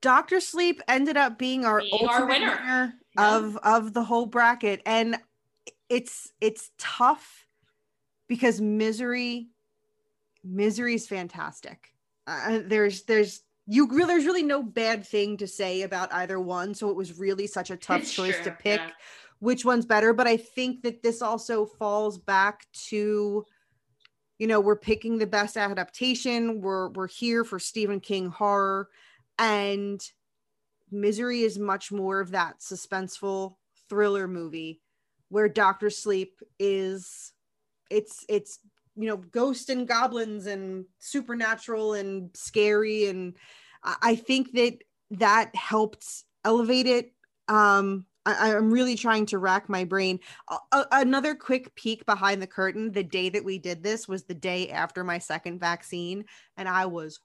Doctor 0.00 0.38
Sleep 0.40 0.80
ended 0.86 1.16
up 1.16 1.38
being 1.38 1.64
our 1.64 1.80
Being 1.80 2.06
our 2.08 2.26
winner. 2.26 2.50
winner 2.50 2.94
Yeah. 3.16 3.36
of 3.36 3.56
of 3.58 3.92
the 3.94 4.04
whole 4.04 4.26
bracket, 4.26 4.82
and 4.86 5.18
it's 5.88 6.32
it's 6.40 6.70
tough 6.78 7.46
because 8.28 8.60
misery 8.60 9.48
misery 10.44 10.94
is 10.94 11.06
fantastic. 11.06 11.94
Uh, 12.26 12.60
there's 12.64 13.02
there's 13.04 13.42
you 13.66 13.88
really 13.88 14.06
there's 14.08 14.26
really 14.26 14.42
no 14.42 14.62
bad 14.62 15.06
thing 15.06 15.38
to 15.38 15.46
say 15.48 15.82
about 15.82 16.12
either 16.12 16.38
one, 16.38 16.74
so 16.74 16.90
it 16.90 16.96
was 16.96 17.18
really 17.18 17.46
such 17.46 17.70
a 17.70 17.76
tough 17.76 18.04
choice 18.10 18.38
to 18.44 18.50
pick 18.50 18.80
yeah. 18.80 18.90
which 19.38 19.64
one's 19.64 19.86
better. 19.86 20.12
But 20.12 20.26
I 20.26 20.36
think 20.36 20.82
that 20.82 21.02
this 21.02 21.22
also 21.22 21.64
falls 21.64 22.18
back 22.18 22.66
to 22.88 23.46
you 24.38 24.46
know 24.46 24.60
we're 24.60 24.76
picking 24.76 25.18
the 25.18 25.26
best 25.26 25.56
adaptation. 25.56 26.60
We're 26.60 26.88
we're 26.90 27.08
here 27.08 27.44
for 27.44 27.58
stephen 27.58 28.00
king 28.00 28.28
horror. 28.28 28.88
And 29.38 30.00
misery 30.90 31.42
is 31.42 31.58
much 31.58 31.90
more 31.90 32.20
of 32.20 32.30
that 32.32 32.60
suspenseful 32.60 33.56
thriller 33.88 34.28
movie 34.28 34.80
where 35.28 35.48
doctor 35.48 35.90
sleep 35.90 36.40
is 36.58 37.32
it's 37.90 38.24
it's 38.28 38.60
you 38.96 39.08
know 39.08 39.16
ghosts 39.16 39.68
and 39.68 39.88
goblins 39.88 40.46
and 40.46 40.84
supernatural 40.98 41.94
and 41.94 42.30
scary. 42.34 43.06
And 43.06 43.36
i, 43.82 44.14
think 44.14 44.52
that 44.52 44.78
that 45.12 45.54
helped 45.54 46.06
elevate 46.44 46.86
it. 46.86 47.12
Um 47.48 48.06
I, 48.26 48.54
i'm 48.54 48.70
really 48.70 48.96
trying 48.96 49.26
to 49.26 49.38
rack 49.38 49.68
my 49.68 49.84
brain. 49.84 50.20
A- 50.72 50.86
another 50.92 51.34
quick 51.34 51.74
peek 51.74 52.06
behind 52.06 52.40
the 52.40 52.46
curtain 52.46 52.92
the 52.92 53.02
day 53.04 53.28
that 53.28 53.44
we 53.44 53.58
did 53.58 53.82
this 53.82 54.08
was 54.08 54.24
the 54.24 54.34
day 54.34 54.70
after 54.70 55.04
my 55.04 55.18
second 55.18 55.58
vaccine 55.60 56.24
and 56.56 56.68
i 56.68 56.86
was 56.86 57.20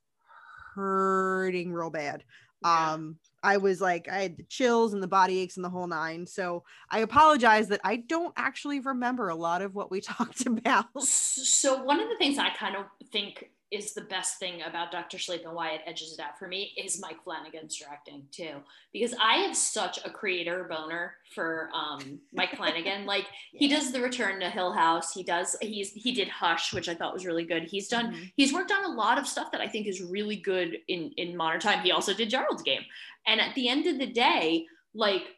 hurting 0.75 1.71
real 1.73 1.89
bad. 1.89 2.23
Yeah. 2.63 2.93
um 2.93 3.15
i 3.41 3.55
was 3.55 3.79
like 3.79 4.09
i 4.09 4.17
had 4.21 4.35
the 4.37 4.43
chills 4.43 4.93
and 4.93 5.01
the 5.01 5.07
body 5.07 5.39
aches 5.39 5.55
and 5.55 5.63
the 5.63 5.69
whole 5.69 5.87
nine 5.87 6.25
so 6.27 6.63
i 6.89 6.99
apologize 6.99 7.69
that 7.69 7.79
i 7.85 7.95
don't 7.95 8.33
actually 8.35 8.81
remember 8.81 9.29
a 9.29 9.35
lot 9.35 9.61
of 9.61 9.73
what 9.75 9.89
we 9.89 10.01
talked 10.15 10.45
about. 10.45 10.85
So 11.01 11.81
one 11.83 12.01
of 12.01 12.09
the 12.09 12.17
things 12.17 12.37
I 12.37 12.49
kind 12.49 12.75
of 12.75 12.85
think 13.11 13.49
is 13.71 13.93
the 13.93 14.01
best 14.01 14.39
thing 14.39 14.63
about 14.63 14.91
Doctor 14.91 15.19
Sleep 15.19 15.43
and 15.45 15.53
why 15.53 15.69
it 15.71 15.81
edges 15.85 16.13
it 16.13 16.19
out 16.19 16.39
for 16.39 16.47
me 16.47 16.73
is 16.75 16.99
Mike 16.99 17.23
Flanagan's 17.23 17.75
directing 17.75 18.23
too, 18.31 18.55
because 18.91 19.13
I 19.21 19.35
have 19.37 19.55
such 19.55 19.99
a 20.03 20.09
creator 20.09 20.63
boner 20.67 21.13
for 21.35 21.69
um, 21.73 22.19
Mike 22.33 22.55
Flanagan. 22.55 23.05
like 23.05 23.25
he 23.53 23.67
does 23.67 23.91
The 23.91 24.01
Return 24.01 24.39
to 24.39 24.49
Hill 24.49 24.73
House, 24.73 25.13
he 25.13 25.21
does 25.21 25.55
he's 25.61 25.91
he 25.93 26.11
did 26.11 26.27
Hush, 26.29 26.73
which 26.73 26.89
I 26.89 26.95
thought 26.95 27.13
was 27.13 27.25
really 27.27 27.45
good. 27.45 27.63
He's 27.63 27.87
done 27.87 28.13
Mhm. 28.13 28.31
he's 28.35 28.53
worked 28.53 28.71
on 28.71 28.85
a 28.85 28.95
lot 28.95 29.19
of 29.19 29.27
stuff 29.27 29.51
that 29.51 29.61
I 29.61 29.67
think 29.67 29.85
is 29.85 30.01
really 30.01 30.37
good 30.37 30.79
in 30.87 31.11
in 31.17 31.37
modern 31.37 31.59
time. 31.59 31.83
He 31.83 31.91
also 31.91 32.13
did 32.13 32.29
Gerald's 32.31 32.63
Game, 32.63 32.81
and 33.27 33.39
at 33.39 33.53
the 33.53 33.69
end 33.69 33.85
of 33.85 33.99
the 33.99 34.07
day, 34.07 34.65
like 34.95 35.35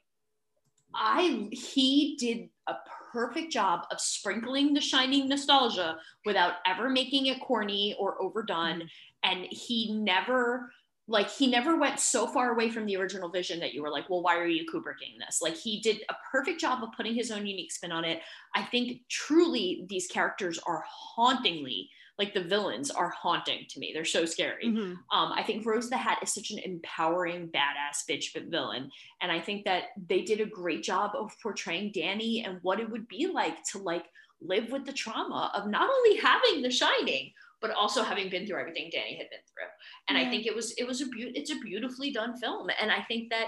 I 0.93 1.49
he 1.51 2.15
did 2.17 2.49
a 2.67 2.75
perfect 3.11 3.51
job 3.51 3.85
of 3.91 3.99
sprinkling 3.99 4.73
the 4.73 4.81
shining 4.81 5.27
nostalgia 5.27 5.97
without 6.25 6.53
ever 6.65 6.89
making 6.89 7.27
it 7.27 7.41
corny 7.41 7.95
or 7.99 8.21
overdone. 8.21 8.79
Mm-hmm. 8.79 8.85
And 9.23 9.47
he 9.51 9.93
never 9.93 10.71
like 11.07 11.29
he 11.29 11.47
never 11.47 11.77
went 11.77 11.99
so 11.99 12.27
far 12.27 12.53
away 12.53 12.69
from 12.69 12.85
the 12.85 12.95
original 12.95 13.29
vision 13.29 13.59
that 13.59 13.73
you 13.73 13.81
were 13.81 13.89
like 13.89 14.09
well 14.09 14.21
why 14.21 14.37
are 14.37 14.47
you 14.47 14.65
kubricking 14.71 15.17
this? 15.19 15.41
Like 15.41 15.57
he 15.57 15.81
did 15.81 16.03
a 16.09 16.15
perfect 16.31 16.59
job 16.61 16.83
of 16.83 16.89
putting 16.95 17.15
his 17.15 17.31
own 17.31 17.45
unique 17.45 17.71
spin 17.71 17.91
on 17.91 18.05
it. 18.05 18.21
I 18.55 18.63
think 18.63 19.01
truly 19.09 19.85
these 19.89 20.07
characters 20.07 20.59
are 20.59 20.83
hauntingly 20.87 21.89
like 22.17 22.33
the 22.35 22.43
villains 22.43 22.91
are 22.91 23.09
haunting 23.09 23.65
to 23.69 23.79
me. 23.79 23.91
They're 23.93 24.05
so 24.05 24.25
scary. 24.25 24.67
Mhm. 24.67 24.97
um, 25.11 25.31
I 25.31 25.41
think 25.41 25.65
Rose 25.65 25.89
the 25.89 25.97
Hat 25.97 26.19
is 26.21 26.31
such 26.31 26.51
an 26.51 26.59
empowering, 26.59 27.47
badass 27.49 28.05
bitch 28.07 28.31
villain, 28.49 28.91
and 29.21 29.31
I 29.31 29.39
think 29.39 29.65
that 29.65 29.85
they 30.07 30.21
did 30.21 30.39
a 30.39 30.45
great 30.45 30.83
job 30.83 31.11
of 31.15 31.31
portraying 31.41 31.91
Danny 31.93 32.43
and 32.43 32.59
what 32.61 32.79
it 32.79 32.89
would 32.89 33.07
be 33.07 33.25
like 33.25 33.63
to 33.71 33.79
like 33.79 34.05
live 34.39 34.71
with 34.71 34.85
the 34.85 34.93
trauma 34.93 35.51
of 35.55 35.67
not 35.67 35.89
only 35.89 36.17
having 36.17 36.61
The 36.61 36.69
Shining, 36.69 37.33
but 37.61 37.71
also 37.71 38.03
having 38.03 38.29
been 38.29 38.45
through 38.45 38.59
everything 38.59 38.89
Danny 38.91 39.15
had 39.15 39.29
been 39.29 39.39
through. 39.47 39.69
And 40.09 40.17
I 40.17 40.29
think 40.29 40.45
it 40.45 40.55
was 40.55 40.71
it 40.73 40.87
was 40.87 41.01
a 41.01 41.05
beau- 41.05 41.33
it's 41.35 41.51
a 41.51 41.59
beautifully 41.59 42.11
done 42.11 42.37
film, 42.37 42.69
and 42.81 42.91
I 42.91 43.03
think 43.03 43.29
that 43.29 43.47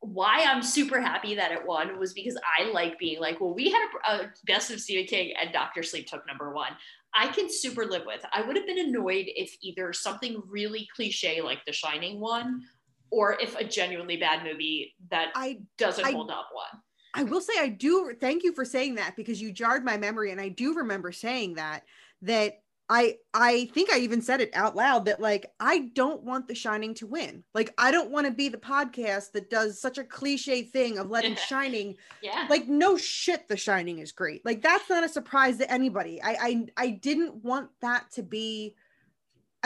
why 0.00 0.44
I'm 0.46 0.62
super 0.62 1.00
happy 1.00 1.34
that 1.34 1.52
it 1.52 1.66
won 1.66 1.98
was 1.98 2.12
because 2.12 2.38
I 2.58 2.70
like 2.70 2.98
being 2.98 3.20
like, 3.20 3.40
well, 3.40 3.54
we 3.54 3.70
had 3.70 3.88
a, 4.06 4.12
a 4.12 4.30
best 4.46 4.70
of 4.70 4.80
Stephen 4.80 5.06
King 5.06 5.34
and 5.40 5.52
Doctor 5.52 5.82
Sleep 5.82 6.06
took 6.06 6.26
number 6.26 6.52
one. 6.52 6.72
I 7.14 7.28
can 7.28 7.50
super 7.50 7.86
live 7.86 8.02
with. 8.06 8.20
I 8.32 8.42
would 8.42 8.56
have 8.56 8.66
been 8.66 8.78
annoyed 8.78 9.24
if 9.28 9.56
either 9.62 9.92
something 9.92 10.42
really 10.48 10.86
cliche 10.94 11.40
like 11.40 11.64
The 11.64 11.72
Shining 11.72 12.20
won, 12.20 12.62
or 13.10 13.38
if 13.40 13.56
a 13.56 13.64
genuinely 13.64 14.16
bad 14.16 14.44
movie 14.44 14.94
that 15.10 15.28
i 15.34 15.58
doesn't 15.78 16.04
I- 16.04 16.12
hold 16.12 16.30
up 16.30 16.48
won. 16.54 16.82
I 17.14 17.22
will 17.22 17.40
say 17.40 17.54
I 17.58 17.68
do 17.68 18.12
thank 18.20 18.44
you 18.44 18.52
for 18.52 18.66
saying 18.66 18.96
that 18.96 19.16
because 19.16 19.40
you 19.40 19.50
jarred 19.50 19.86
my 19.86 19.96
memory 19.96 20.32
and 20.32 20.40
I 20.40 20.50
do 20.50 20.74
remember 20.74 21.12
saying 21.12 21.54
that 21.54 21.84
that 22.20 22.60
I 22.88 23.16
I 23.34 23.66
think 23.74 23.90
I 23.92 23.98
even 23.98 24.22
said 24.22 24.40
it 24.40 24.50
out 24.54 24.76
loud 24.76 25.06
that 25.06 25.20
like 25.20 25.46
I 25.58 25.90
don't 25.94 26.22
want 26.22 26.46
The 26.46 26.54
Shining 26.54 26.94
to 26.94 27.06
win. 27.06 27.42
Like 27.54 27.74
I 27.78 27.90
don't 27.90 28.10
want 28.10 28.26
to 28.26 28.32
be 28.32 28.48
the 28.48 28.58
podcast 28.58 29.32
that 29.32 29.50
does 29.50 29.80
such 29.80 29.98
a 29.98 30.04
cliche 30.04 30.62
thing 30.62 30.98
of 30.98 31.10
letting 31.10 31.34
Shining 31.48 31.96
Yeah. 32.22 32.46
like 32.48 32.68
no 32.68 32.96
shit 32.96 33.48
The 33.48 33.56
Shining 33.56 33.98
is 33.98 34.12
great. 34.12 34.44
Like 34.44 34.62
that's 34.62 34.88
not 34.88 35.04
a 35.04 35.08
surprise 35.08 35.58
to 35.58 35.70
anybody. 35.70 36.22
I 36.22 36.36
I 36.40 36.66
I 36.76 36.88
didn't 36.90 37.36
want 37.44 37.70
that 37.80 38.10
to 38.12 38.22
be 38.22 38.76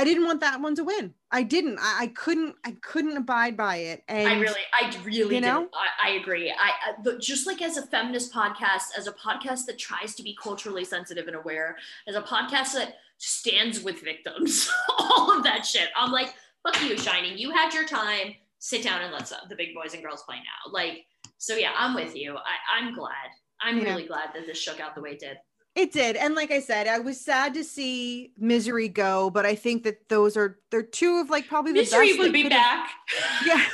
I 0.01 0.05
didn't 0.05 0.25
want 0.25 0.41
that 0.41 0.63
one 0.63 0.75
to 0.77 0.85
win. 0.85 1.13
I 1.31 1.43
didn't. 1.43 1.79
I, 1.79 2.05
I 2.05 2.07
couldn't 2.07 2.57
I 2.65 2.73
couldn't 2.81 3.19
abide 3.19 3.55
by 3.55 3.77
it. 3.77 4.03
And 4.09 4.27
I 4.27 4.39
really, 4.41 4.61
I 4.73 4.97
really, 5.05 5.35
you 5.35 5.41
know? 5.43 5.69
I, 5.75 6.09
I 6.09 6.11
agree. 6.13 6.51
I, 6.51 6.71
I 6.93 7.17
just 7.21 7.47
like 7.47 7.61
as 7.61 7.77
a 7.77 7.87
feminist 7.87 8.33
podcast, 8.33 8.97
as 8.97 9.07
a 9.07 9.13
podcast 9.13 9.67
that 9.67 9.79
tries 9.79 10.15
to 10.15 10.23
be 10.23 10.35
culturally 10.43 10.85
sensitive 10.85 11.27
and 11.27 11.37
aware, 11.37 11.77
as 12.09 12.17
a 12.17 12.23
podcast 12.23 12.73
that 12.73 12.95
stands 13.19 13.83
with 13.83 14.01
victims, 14.01 14.71
all 14.99 15.37
of 15.37 15.45
that 15.45 15.67
shit. 15.67 15.91
I'm 15.95 16.13
like, 16.13 16.33
fuck 16.63 16.81
you, 16.83 16.97
Shining. 16.97 17.37
You 17.37 17.51
had 17.51 17.75
your 17.75 17.85
time. 17.87 18.35
Sit 18.59 18.83
down 18.83 19.03
and 19.03 19.13
let's 19.13 19.33
uh, 19.33 19.37
the 19.51 19.57
big 19.57 19.75
boys 19.75 19.93
and 19.93 20.03
girls 20.03 20.23
play 20.23 20.37
now. 20.37 20.73
Like, 20.73 21.05
so 21.37 21.57
yeah, 21.57 21.73
I'm 21.77 21.95
with 21.95 22.17
you. 22.17 22.37
I, 22.37 22.79
I'm 22.83 22.95
glad. 22.95 23.13
I'm 23.61 23.79
Yeah. 23.79 23.85
really 23.91 24.07
glad 24.07 24.31
that 24.35 24.47
this 24.47 24.57
shook 24.59 24.81
out 24.81 24.95
the 24.95 25.03
way 25.03 25.11
it 25.11 25.19
did. 25.21 25.37
It 25.77 25.93
did. 25.93 26.17
And 26.17 26.35
like 26.35 26.51
I 26.51 26.61
said, 26.61 26.89
I 26.89 26.99
was 26.99 27.21
sad 27.21 27.55
to 27.55 27.63
see 27.63 28.33
Misery 28.37 28.89
go, 28.89 29.31
but 29.31 29.47
I 29.47 29.55
think 29.55 29.85
that 29.85 30.09
those 30.09 30.37
are 30.37 30.59
they're 30.71 30.83
two 30.83 31.19
of 31.19 31.31
like 31.31 31.47
probably 31.47 31.73
the 31.73 31.81
Misery 31.81 32.09
best 32.09 32.19
would 32.19 32.33
be 32.33 32.49
back. 32.49 32.91
Yeah. 33.47 33.65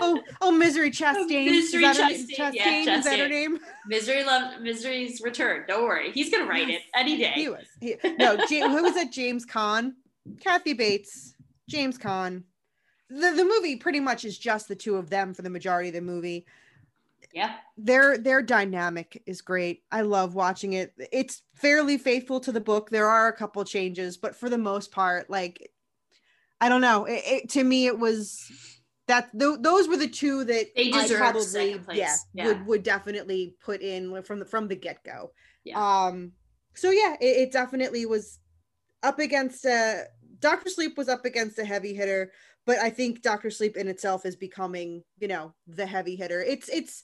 oh, 0.00 0.22
oh, 0.40 0.50
Misery 0.50 0.88
oh, 0.88 0.90
Chastain. 0.90 1.46
Misery 1.46 1.84
is 1.84 1.98
Chastain, 1.98 2.36
Chastain, 2.36 2.54
yeah, 2.54 2.98
is 2.98 3.04
that 3.04 3.18
her 3.18 3.28
name? 3.28 3.58
Misery 3.86 4.24
love 4.24 4.60
Misery's 4.60 5.20
return. 5.22 5.64
Don't 5.66 5.84
worry, 5.84 6.10
he's 6.12 6.30
gonna 6.30 6.46
write 6.46 6.68
it 6.68 6.82
any 6.94 7.18
day. 7.18 7.32
He 7.34 7.48
was. 7.48 7.66
He, 7.80 7.96
no, 8.18 8.34
Ja- 8.48 8.68
who 8.68 8.82
was 8.82 8.96
it? 8.96 9.12
James 9.12 9.44
Caan, 9.44 9.92
Kathy 10.40 10.72
Bates, 10.72 11.34
James 11.68 11.98
Caan. 11.98 12.44
The 13.10 13.32
the 13.32 13.44
movie 13.44 13.76
pretty 13.76 14.00
much 14.00 14.24
is 14.24 14.38
just 14.38 14.68
the 14.68 14.76
two 14.76 14.96
of 14.96 15.10
them 15.10 15.34
for 15.34 15.42
the 15.42 15.50
majority 15.50 15.88
of 15.88 15.94
the 15.94 16.00
movie. 16.00 16.46
Yeah. 17.32 17.54
their 17.78 18.18
their 18.18 18.42
dynamic 18.42 19.22
is 19.26 19.40
great. 19.40 19.82
I 19.90 20.02
love 20.02 20.34
watching 20.34 20.74
it. 20.74 20.92
It's 21.12 21.42
fairly 21.54 21.96
faithful 21.98 22.40
to 22.40 22.52
the 22.52 22.60
book. 22.60 22.90
There 22.90 23.08
are 23.08 23.28
a 23.28 23.36
couple 23.36 23.64
changes, 23.64 24.16
but 24.18 24.36
for 24.36 24.50
the 24.50 24.58
most 24.58 24.92
part, 24.92 25.30
like 25.30 25.70
I 26.60 26.68
don't 26.68 26.80
know. 26.80 27.06
It, 27.06 27.22
it- 27.26 27.48
to 27.50 27.64
me, 27.64 27.86
it 27.86 27.98
was 27.98 28.40
that 29.08 29.30
th- 29.38 29.58
those 29.60 29.88
were 29.88 29.96
the 29.96 30.08
two 30.08 30.44
that 30.44 30.66
They 30.76 30.92
I 30.92 31.08
probably 31.08 31.80
yeah, 31.94 32.14
Yeah. 32.34 32.46
would 32.46 32.66
would 32.66 32.82
definitely 32.82 33.56
put 33.64 33.80
in 33.82 34.22
from 34.22 34.38
the 34.38 34.44
from 34.44 34.68
the 34.68 34.76
get 34.76 35.02
go. 35.02 35.32
Yeah. 35.64 35.78
Um. 36.06 36.32
So 36.74 36.90
yeah, 36.90 37.14
it, 37.20 37.48
it 37.48 37.52
definitely 37.52 38.06
was 38.06 38.38
up 39.02 39.18
against 39.18 39.66
uh 39.66 40.02
Doctor 40.38 40.70
Sleep 40.70 40.96
was 40.98 41.08
up 41.08 41.24
against 41.24 41.58
a 41.58 41.64
heavy 41.64 41.94
hitter, 41.94 42.32
but 42.66 42.78
I 42.78 42.90
think 42.90 43.22
Doctor 43.22 43.50
Sleep 43.50 43.76
in 43.76 43.88
itself 43.88 44.24
is 44.26 44.36
becoming, 44.36 45.02
you 45.18 45.28
know, 45.28 45.54
the 45.66 45.86
heavy 45.86 46.16
hitter. 46.16 46.40
It's 46.42 46.68
it's 46.68 47.02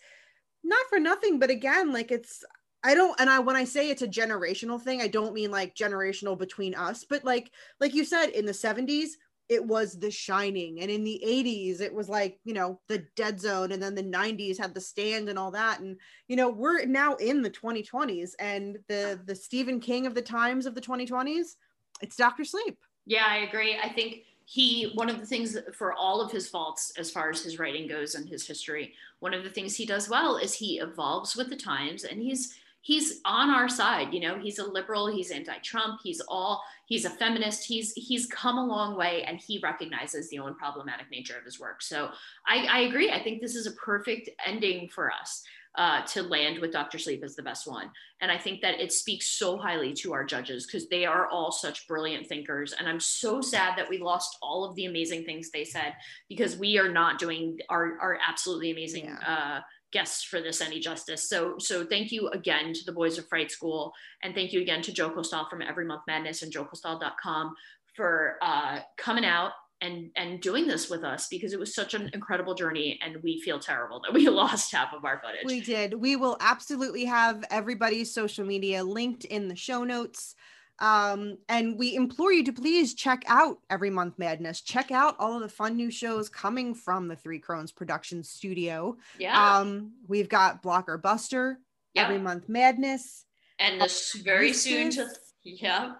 not 0.68 0.86
for 0.88 0.98
nothing, 0.98 1.38
but 1.38 1.50
again, 1.50 1.92
like 1.92 2.10
it's 2.10 2.44
I 2.84 2.94
don't 2.94 3.18
and 3.20 3.28
I 3.28 3.38
when 3.40 3.56
I 3.56 3.64
say 3.64 3.90
it's 3.90 4.02
a 4.02 4.08
generational 4.08 4.80
thing, 4.80 5.00
I 5.00 5.08
don't 5.08 5.34
mean 5.34 5.50
like 5.50 5.74
generational 5.74 6.38
between 6.38 6.74
us, 6.74 7.04
but 7.08 7.24
like 7.24 7.50
like 7.80 7.94
you 7.94 8.04
said 8.04 8.30
in 8.30 8.46
the 8.46 8.52
70s 8.52 9.10
it 9.48 9.64
was 9.64 9.98
the 9.98 10.10
shining 10.10 10.82
and 10.82 10.90
in 10.90 11.04
the 11.04 11.22
80s 11.26 11.80
it 11.80 11.92
was 11.92 12.06
like 12.08 12.38
you 12.44 12.52
know 12.52 12.80
the 12.88 13.04
dead 13.16 13.40
zone 13.40 13.72
and 13.72 13.82
then 13.82 13.94
the 13.94 14.02
90s 14.02 14.58
had 14.58 14.74
the 14.74 14.80
stand 14.80 15.30
and 15.30 15.38
all 15.38 15.50
that 15.50 15.80
and 15.80 15.96
you 16.28 16.36
know 16.36 16.50
we're 16.50 16.84
now 16.84 17.14
in 17.14 17.40
the 17.40 17.48
2020s 17.48 18.32
and 18.38 18.78
the 18.88 19.18
the 19.24 19.34
stephen 19.34 19.80
king 19.80 20.06
of 20.06 20.14
the 20.14 20.20
times 20.20 20.66
of 20.66 20.74
the 20.74 20.82
2020s 20.82 21.56
it's 22.02 22.16
dr 22.16 22.44
sleep 22.44 22.78
Yeah, 23.06 23.24
I 23.26 23.38
agree. 23.38 23.78
I 23.82 23.88
think 23.88 24.24
he, 24.50 24.92
one 24.94 25.10
of 25.10 25.20
the 25.20 25.26
things 25.26 25.58
for 25.74 25.92
all 25.92 26.22
of 26.22 26.32
his 26.32 26.48
faults 26.48 26.92
as 26.96 27.10
far 27.10 27.28
as 27.28 27.42
his 27.42 27.58
writing 27.58 27.86
goes 27.86 28.14
and 28.14 28.26
his 28.26 28.46
history, 28.46 28.94
one 29.20 29.34
of 29.34 29.44
the 29.44 29.50
things 29.50 29.76
he 29.76 29.84
does 29.84 30.08
well 30.08 30.38
is 30.38 30.54
he 30.54 30.78
evolves 30.78 31.36
with 31.36 31.50
the 31.50 31.56
times 31.56 32.04
and 32.04 32.22
he's, 32.22 32.56
he's 32.80 33.20
on 33.26 33.50
our 33.50 33.68
side. 33.68 34.14
You 34.14 34.20
know, 34.20 34.38
he's 34.38 34.58
a 34.58 34.66
liberal, 34.66 35.06
he's 35.06 35.30
anti 35.30 35.58
Trump, 35.58 36.00
he's 36.02 36.22
all, 36.28 36.62
He's 36.88 37.04
a 37.04 37.10
feminist. 37.10 37.64
He's 37.66 37.92
he's 37.92 38.26
come 38.26 38.56
a 38.56 38.66
long 38.66 38.96
way, 38.96 39.22
and 39.24 39.38
he 39.38 39.58
recognizes 39.58 40.30
the 40.30 40.38
own 40.38 40.54
problematic 40.54 41.10
nature 41.10 41.36
of 41.36 41.44
his 41.44 41.60
work. 41.60 41.82
So 41.82 42.08
I, 42.46 42.66
I 42.66 42.78
agree. 42.80 43.10
I 43.10 43.22
think 43.22 43.42
this 43.42 43.54
is 43.54 43.66
a 43.66 43.72
perfect 43.72 44.30
ending 44.46 44.88
for 44.88 45.12
us 45.12 45.44
uh, 45.78 46.02
to 46.02 46.24
land 46.24 46.58
with 46.58 46.72
Dr. 46.72 46.98
Sleep 46.98 47.22
as 47.24 47.36
the 47.36 47.42
best 47.42 47.66
one. 47.66 47.88
And 48.20 48.32
I 48.32 48.36
think 48.36 48.60
that 48.62 48.80
it 48.80 48.92
speaks 48.92 49.38
so 49.38 49.56
highly 49.56 49.94
to 49.94 50.12
our 50.12 50.24
judges 50.24 50.66
because 50.66 50.88
they 50.88 51.06
are 51.06 51.28
all 51.28 51.52
such 51.52 51.86
brilliant 51.86 52.26
thinkers. 52.26 52.74
And 52.76 52.88
I'm 52.88 52.98
so 52.98 53.40
sad 53.40 53.78
that 53.78 53.88
we 53.88 53.98
lost 53.98 54.36
all 54.42 54.64
of 54.64 54.74
the 54.74 54.86
amazing 54.86 55.24
things 55.24 55.50
they 55.50 55.64
said 55.64 55.94
because 56.28 56.56
we 56.56 56.78
are 56.78 56.90
not 56.90 57.20
doing 57.20 57.58
our, 57.70 57.96
our 58.00 58.18
absolutely 58.26 58.72
amazing 58.72 59.04
yeah. 59.04 59.18
uh, 59.24 59.60
guests 59.92 60.24
for 60.24 60.40
this 60.40 60.60
any 60.60 60.80
justice. 60.80 61.28
So, 61.28 61.54
so 61.58 61.86
thank 61.86 62.10
you 62.10 62.28
again 62.30 62.72
to 62.72 62.84
the 62.84 62.92
Boys 62.92 63.16
of 63.16 63.28
Fright 63.28 63.52
School. 63.52 63.92
And 64.24 64.34
thank 64.34 64.52
you 64.52 64.60
again 64.60 64.82
to 64.82 64.92
Joe 64.92 65.10
Costal 65.10 65.46
from 65.48 65.62
Every 65.62 65.84
Month 65.84 66.02
Madness 66.08 66.42
and 66.42 66.52
joecostal.com 66.52 67.54
for 67.94 68.36
uh, 68.42 68.80
coming 68.96 69.24
out 69.24 69.52
and 69.80 70.10
and 70.16 70.40
doing 70.40 70.66
this 70.66 70.90
with 70.90 71.04
us 71.04 71.28
because 71.28 71.52
it 71.52 71.58
was 71.58 71.74
such 71.74 71.94
an 71.94 72.10
incredible 72.14 72.54
journey 72.54 72.98
and 73.02 73.22
we 73.22 73.40
feel 73.40 73.58
terrible 73.58 74.00
that 74.00 74.12
we 74.12 74.28
lost 74.28 74.72
half 74.72 74.92
of 74.92 75.04
our 75.04 75.20
footage. 75.20 75.44
We 75.44 75.60
did. 75.60 75.94
We 75.94 76.16
will 76.16 76.36
absolutely 76.40 77.04
have 77.04 77.44
everybody's 77.50 78.12
social 78.12 78.44
media 78.44 78.82
linked 78.82 79.24
in 79.24 79.48
the 79.48 79.56
show 79.56 79.84
notes. 79.84 80.34
Um, 80.80 81.38
and 81.48 81.76
we 81.76 81.96
implore 81.96 82.32
you 82.32 82.44
to 82.44 82.52
please 82.52 82.94
check 82.94 83.24
out 83.26 83.58
every 83.68 83.90
month 83.90 84.16
madness. 84.16 84.60
Check 84.60 84.92
out 84.92 85.16
all 85.18 85.34
of 85.34 85.42
the 85.42 85.48
fun 85.48 85.74
new 85.74 85.90
shows 85.90 86.28
coming 86.28 86.72
from 86.72 87.08
the 87.08 87.16
three 87.16 87.40
crones 87.40 87.72
production 87.72 88.22
studio. 88.22 88.96
Yeah. 89.18 89.58
Um, 89.58 89.94
we've 90.06 90.28
got 90.28 90.62
Block 90.62 90.88
or 90.88 90.96
Buster 90.96 91.58
yep. 91.94 92.04
every 92.04 92.18
month 92.20 92.48
madness 92.48 93.24
and 93.58 93.80
this 93.80 94.12
very 94.12 94.52
soon 94.52 94.90
to 94.90 95.08
yeah. 95.56 95.94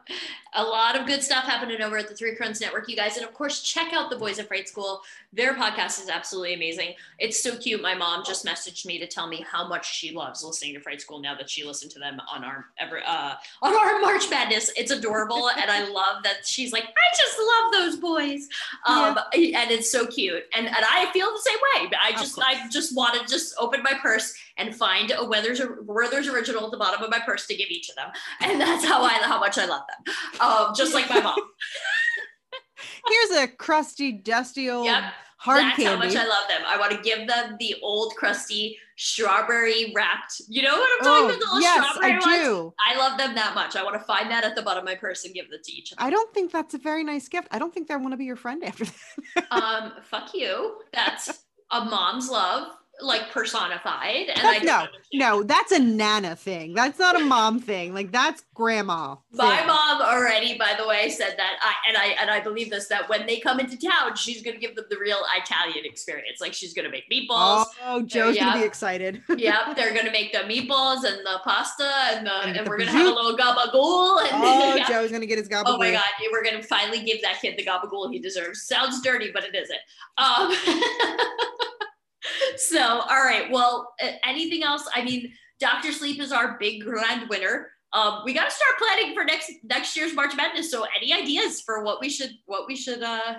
A 0.54 0.62
lot 0.62 0.98
of 0.98 1.06
good 1.06 1.22
stuff 1.22 1.44
happening 1.44 1.82
over 1.82 1.98
at 1.98 2.08
the 2.08 2.14
Three 2.14 2.34
Crones 2.34 2.60
Network, 2.60 2.88
you 2.88 2.96
guys. 2.96 3.16
And 3.16 3.26
of 3.26 3.34
course, 3.34 3.62
check 3.62 3.92
out 3.92 4.10
the 4.10 4.16
Boys 4.16 4.38
of 4.38 4.48
Fright 4.48 4.68
School. 4.68 5.02
Their 5.32 5.54
podcast 5.54 6.02
is 6.02 6.08
absolutely 6.08 6.54
amazing. 6.54 6.94
It's 7.18 7.42
so 7.42 7.56
cute. 7.56 7.82
My 7.82 7.94
mom 7.94 8.24
just 8.24 8.46
messaged 8.46 8.86
me 8.86 8.98
to 8.98 9.06
tell 9.06 9.26
me 9.26 9.44
how 9.48 9.68
much 9.68 9.92
she 9.94 10.10
loves 10.10 10.42
listening 10.42 10.74
to 10.74 10.80
Fright 10.80 11.00
School 11.00 11.20
now 11.20 11.34
that 11.34 11.50
she 11.50 11.64
listened 11.64 11.90
to 11.92 11.98
them 11.98 12.20
on 12.32 12.44
our 12.44 12.66
every 12.78 13.02
uh 13.06 13.34
on 13.62 13.74
our 13.74 14.00
March 14.00 14.28
Madness. 14.30 14.70
It's 14.76 14.90
adorable. 14.90 15.50
and 15.50 15.70
I 15.70 15.88
love 15.88 16.22
that 16.24 16.46
she's 16.46 16.72
like, 16.72 16.84
I 16.84 17.16
just 17.16 17.38
love 17.38 17.72
those 17.72 17.96
boys. 18.00 18.48
Um 18.86 19.18
yeah. 19.34 19.62
and 19.62 19.70
it's 19.70 19.90
so 19.90 20.06
cute. 20.06 20.44
And 20.56 20.66
and 20.66 20.76
I 20.80 21.10
feel 21.12 21.26
the 21.26 21.42
same 21.42 21.58
way. 21.84 21.90
I 22.02 22.12
just 22.12 22.38
I 22.40 22.68
just 22.70 22.96
want 22.96 23.20
to 23.20 23.26
just 23.30 23.54
open 23.58 23.82
my 23.82 23.94
purse 24.00 24.34
and 24.58 24.74
find 24.74 25.12
a 25.16 25.24
Werther's 25.24 25.62
Werther's 25.84 26.28
original 26.28 26.64
at 26.66 26.70
the 26.70 26.76
bottom 26.76 27.02
of 27.02 27.10
my 27.10 27.20
purse 27.20 27.46
to 27.46 27.56
give 27.56 27.70
each 27.70 27.88
of 27.88 27.96
them. 27.96 28.10
And 28.40 28.60
that's 28.60 28.84
how 28.84 29.02
I 29.02 29.14
how 29.14 29.40
much 29.40 29.56
I 29.56 29.64
love 29.64 29.82
them. 29.88 30.14
Um, 30.40 30.74
just 30.76 30.94
like 30.94 31.08
my 31.08 31.20
mom. 31.20 31.38
Here's 33.08 33.30
a 33.42 33.48
crusty, 33.48 34.12
dusty 34.12 34.70
old 34.70 34.86
yep. 34.86 35.12
hard 35.38 35.62
That's 35.62 35.76
candy. 35.76 35.90
how 35.90 35.96
much 35.96 36.16
I 36.16 36.26
love 36.26 36.48
them. 36.48 36.62
I 36.66 36.78
want 36.78 36.92
to 36.92 37.00
give 37.02 37.26
them 37.26 37.56
the 37.58 37.76
old, 37.82 38.14
crusty, 38.16 38.76
strawberry 38.96 39.92
wrapped. 39.94 40.42
You 40.48 40.62
know 40.62 40.76
what 40.76 40.90
I'm 40.98 41.04
talking 41.04 41.22
oh, 41.22 41.26
about? 41.26 41.40
The 41.40 41.46
little 41.46 41.60
yes, 41.60 41.90
strawberry 41.90 42.20
I 42.22 42.44
do. 42.44 42.74
I 42.86 42.96
love 42.96 43.18
them 43.18 43.34
that 43.34 43.54
much. 43.54 43.76
I 43.76 43.82
want 43.82 43.98
to 43.98 44.04
find 44.04 44.30
that 44.30 44.44
at 44.44 44.54
the 44.54 44.62
bottom 44.62 44.80
of 44.80 44.84
my 44.84 44.94
purse 44.94 45.24
and 45.24 45.34
give 45.34 45.46
it 45.50 45.64
to 45.64 45.72
each. 45.72 45.92
I 45.98 46.10
don't 46.10 46.32
think 46.34 46.52
that's 46.52 46.74
a 46.74 46.78
very 46.78 47.04
nice 47.04 47.28
gift. 47.28 47.48
I 47.50 47.58
don't 47.58 47.72
think 47.72 47.90
I 47.90 47.96
want 47.96 48.12
to 48.12 48.16
be 48.16 48.24
your 48.24 48.36
friend 48.36 48.62
after 48.64 48.84
that. 48.84 49.46
um, 49.50 49.92
fuck 50.02 50.34
you. 50.34 50.76
That's 50.92 51.44
a 51.70 51.84
mom's 51.84 52.30
love 52.30 52.72
like 53.00 53.30
personified. 53.30 54.28
And 54.28 54.40
I 54.46 54.58
no, 54.58 54.86
no, 55.12 55.42
that's 55.42 55.72
a 55.72 55.78
nana 55.78 56.36
thing. 56.36 56.74
That's 56.74 56.98
not 56.98 57.20
a 57.20 57.24
mom 57.24 57.60
thing. 57.60 57.94
Like 57.94 58.12
that's 58.12 58.42
grandma. 58.54 59.16
My 59.32 59.64
mom 59.64 60.02
already, 60.02 60.56
by 60.58 60.74
the 60.78 60.86
way, 60.86 61.10
said 61.10 61.34
that 61.36 61.58
I 61.62 61.74
and 61.88 61.96
I 61.96 62.06
and 62.20 62.30
I 62.30 62.40
believe 62.40 62.70
this 62.70 62.88
that 62.88 63.08
when 63.08 63.26
they 63.26 63.40
come 63.40 63.60
into 63.60 63.78
town, 63.78 64.16
she's 64.16 64.42
gonna 64.42 64.58
give 64.58 64.74
them 64.74 64.86
the 64.90 64.98
real 64.98 65.20
Italian 65.36 65.84
experience. 65.84 66.40
Like 66.40 66.54
she's 66.54 66.74
gonna 66.74 66.90
make 66.90 67.08
meatballs. 67.10 67.66
Oh, 67.84 68.02
Joe's 68.02 68.36
yeah. 68.36 68.46
gonna 68.46 68.60
be 68.60 68.66
excited. 68.66 69.22
yep, 69.36 69.76
they're 69.76 69.94
gonna 69.94 70.12
make 70.12 70.32
the 70.32 70.40
meatballs 70.40 71.04
and 71.04 71.18
the 71.24 71.40
pasta 71.44 71.90
and 72.10 72.26
the 72.26 72.34
and, 72.46 72.56
and 72.56 72.68
we're 72.68 72.78
gonna 72.78 72.90
have 72.90 73.06
a 73.06 73.10
little 73.10 73.36
gabagool. 73.36 74.22
And 74.22 74.30
oh, 74.32 74.74
yeah. 74.76 74.88
Joe's 74.88 75.10
gonna 75.12 75.26
get 75.26 75.38
his 75.38 75.48
gabagool. 75.48 75.64
Oh 75.66 75.78
my 75.78 75.92
god, 75.92 76.04
we're 76.32 76.44
gonna 76.44 76.62
finally 76.62 77.02
give 77.04 77.22
that 77.22 77.40
kid 77.40 77.56
the 77.56 77.64
gabagool 77.64 78.12
he 78.12 78.18
deserves. 78.18 78.62
Sounds 78.62 79.00
dirty, 79.02 79.30
but 79.32 79.44
it 79.44 79.54
isn't. 79.54 79.78
Um, 80.18 80.52
so, 82.56 82.80
all 82.80 83.22
right. 83.22 83.50
Well, 83.50 83.92
anything 84.24 84.62
else? 84.62 84.88
I 84.94 85.04
mean, 85.04 85.32
Doctor 85.60 85.92
Sleep 85.92 86.20
is 86.20 86.32
our 86.32 86.56
big 86.58 86.82
grand 86.84 87.28
winner. 87.28 87.68
Um, 87.92 88.22
we 88.24 88.34
got 88.34 88.44
to 88.44 88.50
start 88.50 88.78
planning 88.78 89.14
for 89.14 89.24
next 89.24 89.50
next 89.64 89.96
year's 89.96 90.14
March 90.14 90.36
Madness. 90.36 90.70
So, 90.70 90.84
any 90.96 91.12
ideas 91.12 91.60
for 91.60 91.82
what 91.82 92.00
we 92.00 92.10
should 92.10 92.32
what 92.46 92.66
we 92.66 92.76
should? 92.76 93.02
uh 93.02 93.34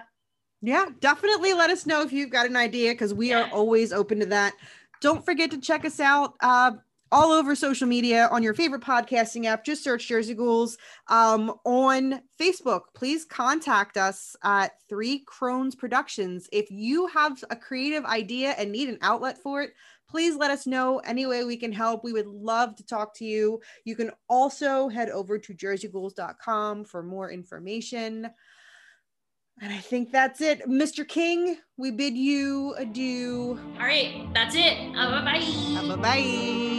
Yeah, 0.61 0.88
definitely 0.99 1.53
let 1.53 1.69
us 1.69 1.86
know 1.86 2.01
if 2.01 2.11
you've 2.11 2.32
got 2.32 2.47
an 2.47 2.55
idea 2.55 2.91
because 2.93 3.13
we 3.13 3.30
yeah. 3.30 3.43
are 3.43 3.49
always 3.51 3.93
open 3.93 4.19
to 4.19 4.25
that. 4.27 4.53
Don't 5.01 5.23
forget 5.23 5.51
to 5.51 5.61
check 5.61 5.86
us 5.86 5.99
out. 5.99 6.34
Uh, 6.41 6.71
all 7.12 7.32
over 7.32 7.55
social 7.55 7.88
media 7.88 8.28
on 8.32 8.43
your 8.43 8.53
favorite 8.53 8.82
podcasting 8.82 9.45
app. 9.45 9.64
Just 9.66 9.84
search 9.84 10.07
Jersey 10.07 10.34
Ghouls 10.34 10.78
um, 11.07 11.53
on 11.66 12.22
Facebook. 12.39 12.82
Please 12.95 13.26
contact 13.26 13.97
us 13.97 14.36
at 14.43 14.74
Three 14.88 15.24
Crones 15.26 15.76
Productions. 15.76 16.47
If 16.51 16.70
you 16.70 17.07
have 17.07 17.43
a 17.49 17.55
creative 17.55 18.05
idea 18.05 18.51
and 18.57 18.72
need 18.72 18.89
an 18.89 18.99
outlet 19.01 19.38
for 19.38 19.62
it, 19.62 19.72
please 20.10 20.36
let 20.36 20.51
us 20.51 20.66
know 20.66 20.99
any 20.99 21.26
way 21.26 21.43
we 21.43 21.57
can 21.57 21.72
help. 21.72 22.03
We 22.03 22.14
would 22.14 22.28
love 22.28 22.76
to 22.78 22.86
talk 22.86 23.16
to 23.16 23.26
you. 23.26 23.62
You 23.86 23.95
can 23.95 24.12
also 24.28 24.89
head 24.89 25.10
over 25.10 25.38
to 25.38 25.53
jerseyghouls.com 25.53 26.86
for 26.86 27.03
more 27.03 27.32
information. 27.32 28.30
And 29.62 29.74
I 29.74 29.78
think 29.78 30.12
that's 30.12 30.39
it. 30.39 30.68
Mr. 30.70 31.05
King, 31.05 31.57
we 31.78 31.91
bid 31.91 32.16
you 32.16 32.76
adieu. 32.78 33.60
All 33.78 33.86
right, 33.86 34.28
that's 34.34 34.55
it. 34.55 34.93
Bye 34.93 35.22
bye. 35.22 35.88
Bye 35.88 35.95
bye. 35.95 36.78